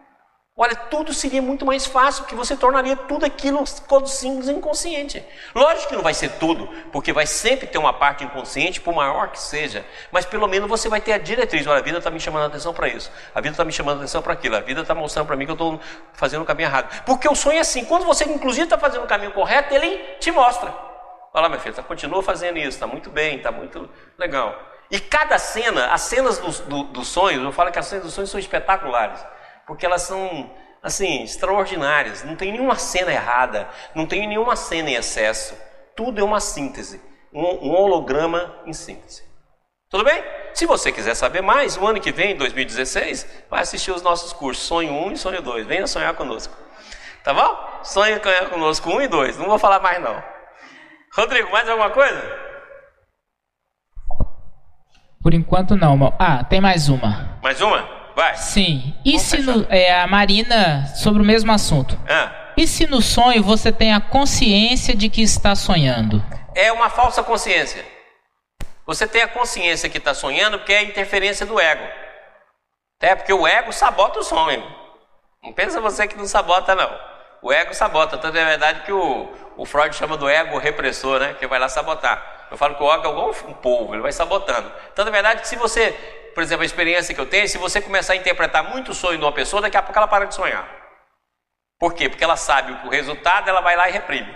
Olha, 0.56 0.76
tudo 0.76 1.12
seria 1.16 1.42
muito 1.42 1.66
mais 1.66 1.88
fácil, 1.88 2.22
porque 2.24 2.36
você 2.36 2.56
tornaria 2.56 2.96
tudo 2.96 3.26
aquilo 3.26 3.66
simples 4.06 4.48
inconsciente. 4.48 5.26
Lógico 5.56 5.90
que 5.90 5.96
não 5.96 6.04
vai 6.04 6.14
ser 6.14 6.30
tudo, 6.34 6.68
porque 6.92 7.12
vai 7.12 7.26
sempre 7.26 7.66
ter 7.66 7.80
uma 7.80 7.92
parte 7.92 8.24
inconsciente, 8.24 8.80
por 8.80 8.94
maior 8.94 9.30
que 9.30 9.40
seja, 9.40 9.84
mas 10.12 10.28
pelo 10.28 10.48
menos 10.48 10.70
você 10.70 10.88
vai 10.88 11.02
ter 11.02 11.14
a 11.14 11.18
diretriz. 11.18 11.66
Olha, 11.66 11.80
a 11.80 11.82
vida 11.82 11.98
está 11.98 12.12
me 12.12 12.20
chamando 12.20 12.44
a 12.44 12.48
atenção 12.48 12.72
para 12.72 12.88
isso, 12.88 13.12
a 13.34 13.42
vida 13.42 13.54
está 13.54 13.66
me 13.66 13.72
chamando 13.72 13.96
a 13.96 14.00
atenção 14.02 14.22
para 14.22 14.34
aquilo, 14.34 14.56
a 14.56 14.60
vida 14.60 14.82
está 14.82 14.94
mostrando 14.94 15.26
para 15.26 15.36
mim 15.36 15.46
que 15.46 15.52
eu 15.52 15.56
estou 15.56 15.80
fazendo 16.14 16.44
o 16.44 16.46
caminho 16.46 16.68
errado. 16.68 17.02
Porque 17.04 17.28
o 17.28 17.34
sonho 17.34 17.58
é 17.58 17.62
assim, 17.62 17.84
quando 17.86 18.06
você 18.06 18.24
inclusive 18.26 18.66
está 18.66 18.78
fazendo 18.78 19.06
o 19.06 19.08
caminho 19.08 19.32
correto, 19.32 19.74
ele 19.74 19.98
te 20.20 20.30
mostra. 20.30 20.72
Olha 21.34 21.42
lá, 21.42 21.50
minha 21.50 21.62
filha, 21.62 21.74
tá, 21.74 21.82
continua 21.82 22.22
fazendo 22.22 22.60
isso, 22.60 22.70
está 22.70 22.86
muito 22.86 23.10
bem, 23.10 23.38
está 23.38 23.52
muito 23.52 23.90
legal. 24.20 24.56
E 24.92 25.00
cada 25.00 25.40
cena, 25.40 25.92
as 25.92 26.02
cenas 26.02 26.38
dos 26.38 26.60
do, 26.60 26.84
do 26.84 27.04
sonhos, 27.04 27.44
eu 27.44 27.52
falo 27.52 27.72
que 27.72 27.80
as 27.80 27.88
cenas 27.88 28.06
dos 28.06 28.14
sonhos 28.14 28.30
são 28.30 28.40
espetaculares 28.40 29.20
porque 29.66 29.86
elas 29.86 30.04
são 30.04 30.50
assim 30.82 31.24
extraordinárias. 31.24 32.24
Não 32.24 32.36
tem 32.36 32.52
nenhuma 32.52 32.76
cena 32.76 33.12
errada, 33.12 33.68
não 33.96 34.06
tem 34.06 34.28
nenhuma 34.28 34.56
cena 34.56 34.90
em 34.90 34.96
excesso. 34.96 35.56
Tudo 35.96 36.20
é 36.20 36.24
uma 36.24 36.40
síntese, 36.40 37.02
um, 37.34 37.70
um 37.70 37.72
holograma 37.72 38.56
em 38.66 38.74
síntese. 38.74 39.24
Tudo 39.90 40.04
bem? 40.04 40.24
Se 40.54 40.66
você 40.66 40.92
quiser 40.92 41.16
saber 41.16 41.42
mais, 41.42 41.78
o 41.78 41.86
ano 41.86 42.02
que 42.02 42.12
vem, 42.12 42.36
2016, 42.36 43.46
vai 43.50 43.62
assistir 43.62 43.92
os 43.92 44.02
nossos 44.02 44.34
cursos 44.34 44.66
Sonho 44.66 44.92
1 44.92 45.12
e 45.12 45.18
Sonho 45.18 45.42
2. 45.42 45.68
Venha 45.68 45.86
sonhar 45.86 46.16
conosco. 46.16 46.56
Tá 47.24 47.34
bom? 47.34 47.80
Sonha 47.84 48.20
conosco 48.50 48.90
1 48.90 49.02
e 49.04 49.08
2. 49.08 49.38
Não 49.38 49.46
vou 49.46 49.60
falar 49.60 49.80
mais 49.80 50.02
não. 50.02 50.22
Rodrigo, 51.16 51.52
mais 51.52 51.70
alguma 51.70 51.92
coisa? 51.92 52.22
Por 55.22 55.34
enquanto 55.34 55.76
não. 55.76 56.14
Ah, 56.20 56.44
tem 56.44 56.60
mais 56.60 56.90
uma. 56.90 57.40
Mais 57.42 57.62
uma? 57.62 58.03
Vai. 58.16 58.36
Sim. 58.38 58.94
E 59.04 59.12
Vamos 59.12 59.24
se 59.24 59.38
no, 59.42 59.66
é, 59.70 60.02
a 60.02 60.08
Marina, 60.08 60.88
sobre 60.96 61.22
o 61.22 61.26
mesmo 61.26 61.52
assunto. 61.52 61.98
Ah. 62.08 62.32
E 62.56 62.68
se 62.68 62.86
no 62.86 63.02
sonho 63.02 63.42
você 63.44 63.72
tem 63.72 63.94
a 63.94 64.00
consciência 64.00 64.96
de 64.96 65.10
que 65.10 65.22
está 65.22 65.56
sonhando? 65.56 66.24
É 66.54 66.72
uma 66.72 66.90
falsa 66.90 67.24
consciência. 67.24 67.84
Você 68.86 69.08
tem 69.08 69.22
a 69.22 69.28
consciência 69.28 69.90
que 69.90 69.98
está 69.98 70.14
sonhando 70.14 70.60
porque 70.60 70.74
é 70.74 70.80
a 70.80 70.84
interferência 70.84 71.46
do 71.46 71.60
ego. 71.60 71.88
Até 72.98 73.16
porque 73.16 73.34
o 73.34 73.48
ego 73.48 73.72
sabota 73.72 74.20
o 74.20 74.24
sonho. 74.24 74.64
Não 75.42 75.52
pensa 75.52 75.82
você 75.82 76.08
que 76.08 76.18
não 76.18 76.26
sabota, 76.26 76.76
não. 76.76 76.92
O 77.42 77.52
ego 77.52 77.74
sabota. 77.74 78.18
Tanto 78.18 78.38
é 78.38 78.46
verdade 78.46 78.82
que 78.82 78.92
o, 78.92 79.30
o 79.58 79.66
Freud 79.66 79.96
chama 79.96 80.16
do 80.16 80.30
ego 80.30 80.58
repressor, 80.58 81.20
né? 81.20 81.34
Que 81.34 81.48
vai 81.48 81.60
lá 81.60 81.68
sabotar. 81.68 82.43
Eu 82.54 82.58
falo 82.58 82.76
que 82.76 82.84
o 82.84 82.94
ego 82.94 83.08
é 83.08 83.10
igual 83.10 83.36
um 83.48 83.54
povo, 83.54 83.96
ele 83.96 84.02
vai 84.04 84.12
sabotando. 84.12 84.72
Tanto 84.94 85.10
é 85.10 85.12
verdade 85.12 85.48
se 85.48 85.56
você 85.56 85.92
por 86.34 86.42
exemplo, 86.42 86.64
a 86.64 86.66
experiência 86.66 87.14
que 87.14 87.22
eu 87.22 87.26
tenho, 87.26 87.48
se 87.48 87.58
você 87.58 87.80
começar 87.80 88.14
a 88.14 88.16
interpretar 88.16 88.64
muito 88.64 88.92
o 88.92 88.96
sonho 88.96 89.18
de 89.18 89.24
uma 89.24 89.32
pessoa, 89.32 89.62
daqui 89.62 89.78
a 89.78 89.82
pouco 89.82 89.98
ela 89.98 90.08
para 90.08 90.26
de 90.26 90.36
sonhar. 90.36 90.68
Por 91.80 91.94
quê? 91.94 92.10
Porque 92.10 92.24
ela 92.24 92.36
sabe 92.36 92.88
o 92.88 92.90
resultado, 92.90 93.48
ela 93.48 93.62
vai 93.62 93.76
lá 93.76 93.88
e 93.88 93.92
reprime. 93.92 94.36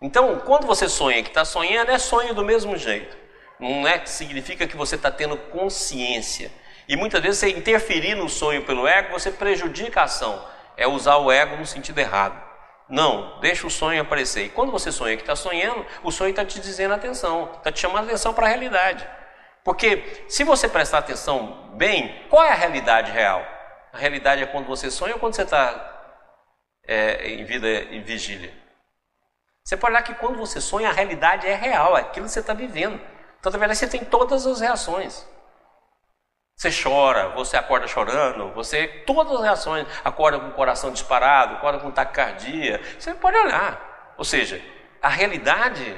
Então, 0.00 0.38
quando 0.40 0.66
você 0.66 0.88
sonha 0.88 1.22
que 1.22 1.28
está 1.28 1.44
sonhando, 1.44 1.90
é 1.90 1.98
sonho 1.98 2.34
do 2.34 2.44
mesmo 2.44 2.76
jeito. 2.76 3.16
Não 3.58 3.86
é 3.86 3.98
que 3.98 4.08
significa 4.08 4.66
que 4.66 4.76
você 4.76 4.96
está 4.96 5.10
tendo 5.10 5.36
consciência. 5.36 6.50
E 6.88 6.96
muitas 6.96 7.20
vezes 7.20 7.40
você 7.40 7.50
interferir 7.50 8.14
no 8.14 8.28
sonho 8.28 8.64
pelo 8.64 8.86
ego, 8.86 9.12
você 9.12 9.30
prejudica 9.30 10.00
a 10.00 10.04
ação. 10.04 10.46
É 10.76 10.86
usar 10.86 11.16
o 11.16 11.30
ego 11.30 11.56
no 11.56 11.66
sentido 11.66 11.98
errado. 11.98 12.45
Não, 12.88 13.40
deixa 13.40 13.66
o 13.66 13.70
sonho 13.70 14.00
aparecer. 14.00 14.44
E 14.44 14.48
quando 14.48 14.70
você 14.70 14.92
sonha 14.92 15.16
que 15.16 15.22
está 15.22 15.34
sonhando, 15.34 15.84
o 16.02 16.12
sonho 16.12 16.30
está 16.30 16.44
te 16.44 16.60
dizendo 16.60 16.94
atenção, 16.94 17.52
está 17.56 17.72
te 17.72 17.80
chamando 17.80 18.06
atenção 18.06 18.32
para 18.32 18.46
a 18.46 18.48
realidade. 18.48 19.06
Porque 19.64 20.24
se 20.28 20.44
você 20.44 20.68
prestar 20.68 20.98
atenção 20.98 21.72
bem, 21.74 22.24
qual 22.30 22.44
é 22.44 22.50
a 22.50 22.54
realidade 22.54 23.10
real? 23.10 23.44
A 23.92 23.98
realidade 23.98 24.42
é 24.42 24.46
quando 24.46 24.66
você 24.66 24.90
sonha 24.90 25.14
ou 25.14 25.20
quando 25.20 25.34
você 25.34 25.42
está 25.42 25.94
é, 26.86 27.28
em 27.30 27.44
vida 27.44 27.68
em 27.68 28.02
vigília? 28.02 28.52
Você 29.64 29.76
pode 29.76 29.94
olhar 29.94 30.02
que 30.02 30.14
quando 30.14 30.38
você 30.38 30.60
sonha, 30.60 30.88
a 30.88 30.92
realidade 30.92 31.44
é 31.48 31.54
real, 31.54 31.98
é 31.98 32.02
aquilo 32.02 32.26
que 32.26 32.32
você 32.32 32.38
está 32.38 32.54
vivendo. 32.54 33.00
Então, 33.40 33.50
na 33.50 33.58
verdade, 33.58 33.80
você 33.80 33.88
tem 33.88 34.04
todas 34.04 34.46
as 34.46 34.60
reações. 34.60 35.26
Você 36.56 36.70
chora, 36.70 37.28
você 37.28 37.54
acorda 37.54 37.86
chorando, 37.86 38.50
você. 38.54 38.88
Todas 39.06 39.34
as 39.34 39.42
reações. 39.42 39.86
Acorda 40.02 40.40
com 40.40 40.48
o 40.48 40.52
coração 40.52 40.90
disparado, 40.90 41.56
acorda 41.56 41.78
com 41.80 41.90
taquicardia. 41.90 42.80
Você 42.98 43.12
pode 43.14 43.36
olhar. 43.36 44.14
Ou 44.16 44.24
seja, 44.24 44.62
a 45.02 45.08
realidade, 45.10 45.94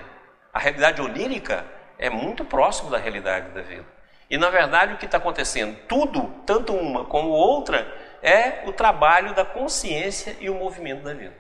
a 0.53 0.59
realidade 0.59 1.01
onírica, 1.01 1.65
é 1.97 2.11
muito 2.11 2.45
próximo 2.45 2.91
da 2.91 2.99
realidade 2.99 3.51
da 3.51 3.63
vida. 3.63 3.87
E 4.29 4.37
na 4.37 4.51
verdade 4.51 4.95
o 4.95 4.97
que 4.97 5.07
está 5.07 5.19
acontecendo? 5.19 5.79
Tudo, 5.87 6.25
tanto 6.45 6.75
uma 6.75 7.05
como 7.05 7.29
outra, 7.29 7.87
é 8.21 8.69
o 8.69 8.73
trabalho 8.73 9.35
da 9.35 9.45
consciência 9.45 10.37
e 10.41 10.51
o 10.51 10.55
movimento 10.55 11.05
da 11.05 11.15
vida. 11.15 11.37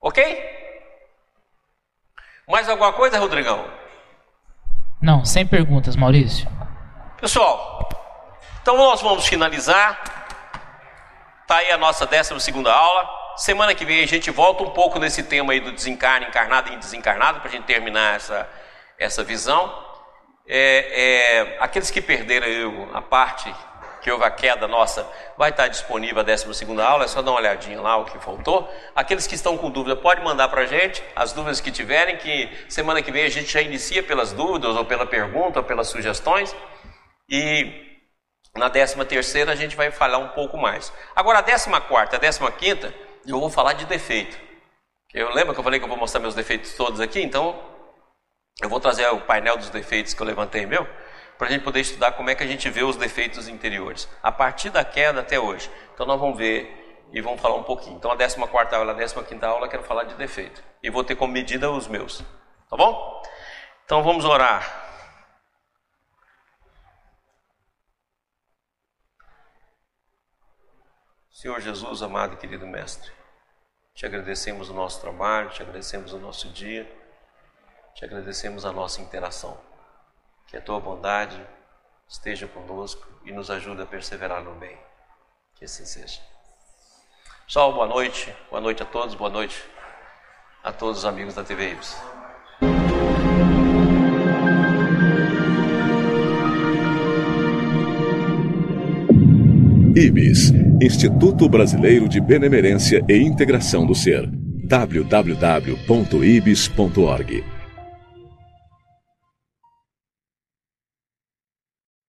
Ok? 0.00 0.60
Mais 2.48 2.68
alguma 2.68 2.92
coisa, 2.92 3.20
Rodrigão? 3.20 3.64
Não, 5.00 5.24
sem 5.24 5.46
perguntas, 5.46 5.94
Maurício. 5.94 6.50
Pessoal, 7.22 7.88
então 8.60 8.76
nós 8.76 9.00
vamos 9.00 9.24
finalizar. 9.28 10.02
Está 11.42 11.58
aí 11.58 11.70
a 11.70 11.76
nossa 11.76 12.04
12 12.04 12.40
segunda 12.40 12.72
aula. 12.72 13.08
Semana 13.36 13.76
que 13.76 13.84
vem 13.84 14.02
a 14.02 14.08
gente 14.08 14.28
volta 14.32 14.64
um 14.64 14.70
pouco 14.70 14.98
nesse 14.98 15.22
tema 15.22 15.52
aí 15.52 15.60
do 15.60 15.70
desencarne, 15.70 16.26
encarnado 16.26 16.72
e 16.72 16.76
desencarnado, 16.78 17.38
para 17.38 17.48
a 17.48 17.52
gente 17.52 17.62
terminar 17.62 18.16
essa, 18.16 18.50
essa 18.98 19.22
visão. 19.22 19.72
É, 20.48 20.88
é, 20.90 21.58
aqueles 21.60 21.92
que 21.92 22.00
perderam 22.00 22.88
a 22.92 23.00
parte 23.00 23.54
que 24.00 24.10
houve 24.10 24.24
a 24.24 24.30
queda 24.32 24.66
nossa, 24.66 25.06
vai 25.38 25.50
estar 25.50 25.68
disponível 25.68 26.18
a 26.18 26.24
12 26.24 26.44
aula, 26.80 27.04
é 27.04 27.06
só 27.06 27.22
dar 27.22 27.30
uma 27.30 27.38
olhadinha 27.38 27.80
lá 27.80 27.98
o 27.98 28.04
que 28.04 28.18
faltou. 28.18 28.68
Aqueles 28.96 29.28
que 29.28 29.36
estão 29.36 29.56
com 29.56 29.70
dúvida, 29.70 29.94
pode 29.94 30.20
mandar 30.22 30.48
para 30.48 30.62
a 30.62 30.66
gente 30.66 31.00
as 31.14 31.32
dúvidas 31.32 31.60
que 31.60 31.70
tiverem, 31.70 32.16
que 32.16 32.50
semana 32.68 33.00
que 33.00 33.12
vem 33.12 33.24
a 33.24 33.28
gente 33.28 33.52
já 33.52 33.62
inicia 33.62 34.02
pelas 34.02 34.32
dúvidas, 34.32 34.74
ou 34.74 34.84
pela 34.84 35.06
pergunta, 35.06 35.60
ou 35.60 35.64
pelas 35.64 35.86
sugestões. 35.86 36.52
E 37.32 37.98
na 38.54 38.68
13 38.68 39.02
terceira 39.06 39.52
a 39.52 39.54
gente 39.54 39.74
vai 39.74 39.90
falar 39.90 40.18
um 40.18 40.28
pouco 40.28 40.58
mais. 40.58 40.92
Agora 41.16 41.38
a 41.38 41.42
14 41.42 41.70
quarta, 41.88 42.16
a 42.16 42.20
15 42.20 42.40
quinta 42.58 42.94
eu 43.26 43.40
vou 43.40 43.48
falar 43.48 43.72
de 43.72 43.86
defeito. 43.86 44.38
Eu 45.14 45.32
lembro 45.32 45.54
que 45.54 45.60
eu 45.60 45.64
falei 45.64 45.80
que 45.80 45.84
eu 45.84 45.88
vou 45.88 45.96
mostrar 45.96 46.20
meus 46.20 46.34
defeitos 46.34 46.74
todos 46.74 47.00
aqui, 47.00 47.22
então 47.22 47.58
eu 48.60 48.68
vou 48.68 48.78
trazer 48.78 49.06
o 49.06 49.22
painel 49.22 49.56
dos 49.56 49.70
defeitos 49.70 50.12
que 50.12 50.20
eu 50.20 50.26
levantei 50.26 50.66
meu, 50.66 50.86
para 51.38 51.48
a 51.48 51.50
gente 51.50 51.64
poder 51.64 51.80
estudar 51.80 52.12
como 52.12 52.28
é 52.28 52.34
que 52.34 52.42
a 52.42 52.46
gente 52.46 52.68
vê 52.68 52.82
os 52.82 52.96
defeitos 52.96 53.48
interiores, 53.48 54.06
a 54.22 54.30
partir 54.30 54.68
da 54.68 54.84
queda 54.84 55.20
até 55.20 55.40
hoje. 55.40 55.70
Então 55.94 56.04
nós 56.04 56.20
vamos 56.20 56.36
ver 56.36 57.06
e 57.14 57.20
vamos 57.22 57.40
falar 57.40 57.56
um 57.56 57.62
pouquinho. 57.62 57.96
Então 57.96 58.10
a 58.10 58.16
14 58.16 58.74
aula, 58.74 58.92
a 58.92 58.94
15 58.94 59.44
aula, 59.46 59.66
eu 59.66 59.70
quero 59.70 59.84
falar 59.84 60.04
de 60.04 60.14
defeito. 60.16 60.62
E 60.82 60.90
vou 60.90 61.02
ter 61.02 61.16
como 61.16 61.32
medida 61.32 61.70
os 61.70 61.88
meus. 61.88 62.18
Tá 62.68 62.76
bom? 62.76 63.22
Então 63.86 64.02
vamos 64.02 64.26
orar. 64.26 64.81
Senhor 71.42 71.60
Jesus, 71.60 72.04
amado 72.04 72.34
e 72.34 72.36
querido 72.36 72.64
Mestre, 72.68 73.10
te 73.96 74.06
agradecemos 74.06 74.70
o 74.70 74.72
nosso 74.72 75.00
trabalho, 75.00 75.50
te 75.50 75.60
agradecemos 75.60 76.12
o 76.12 76.18
nosso 76.20 76.48
dia, 76.50 76.88
te 77.96 78.04
agradecemos 78.04 78.64
a 78.64 78.70
nossa 78.70 79.00
interação. 79.00 79.60
Que 80.46 80.56
a 80.56 80.60
tua 80.60 80.78
bondade 80.78 81.44
esteja 82.06 82.46
conosco 82.46 83.04
e 83.24 83.32
nos 83.32 83.50
ajude 83.50 83.82
a 83.82 83.86
perseverar 83.86 84.44
no 84.44 84.54
bem. 84.54 84.78
Que 85.56 85.64
assim 85.64 85.84
seja. 85.84 86.20
Pessoal, 87.44 87.72
boa 87.72 87.88
noite. 87.88 88.32
Boa 88.48 88.60
noite 88.60 88.84
a 88.84 88.86
todos, 88.86 89.16
boa 89.16 89.28
noite 89.28 89.68
a 90.62 90.72
todos 90.72 90.98
os 90.98 91.04
amigos 91.04 91.34
da 91.34 91.42
TV 91.42 91.72
Ibs. 91.72 92.21
IBIS 99.94 100.52
Instituto 100.80 101.48
Brasileiro 101.48 102.08
de 102.08 102.20
Benemerência 102.20 103.04
e 103.08 103.16
Integração 103.18 103.86
do 103.86 103.94
Ser. 103.94 104.26
www.ibis.org 104.64 105.92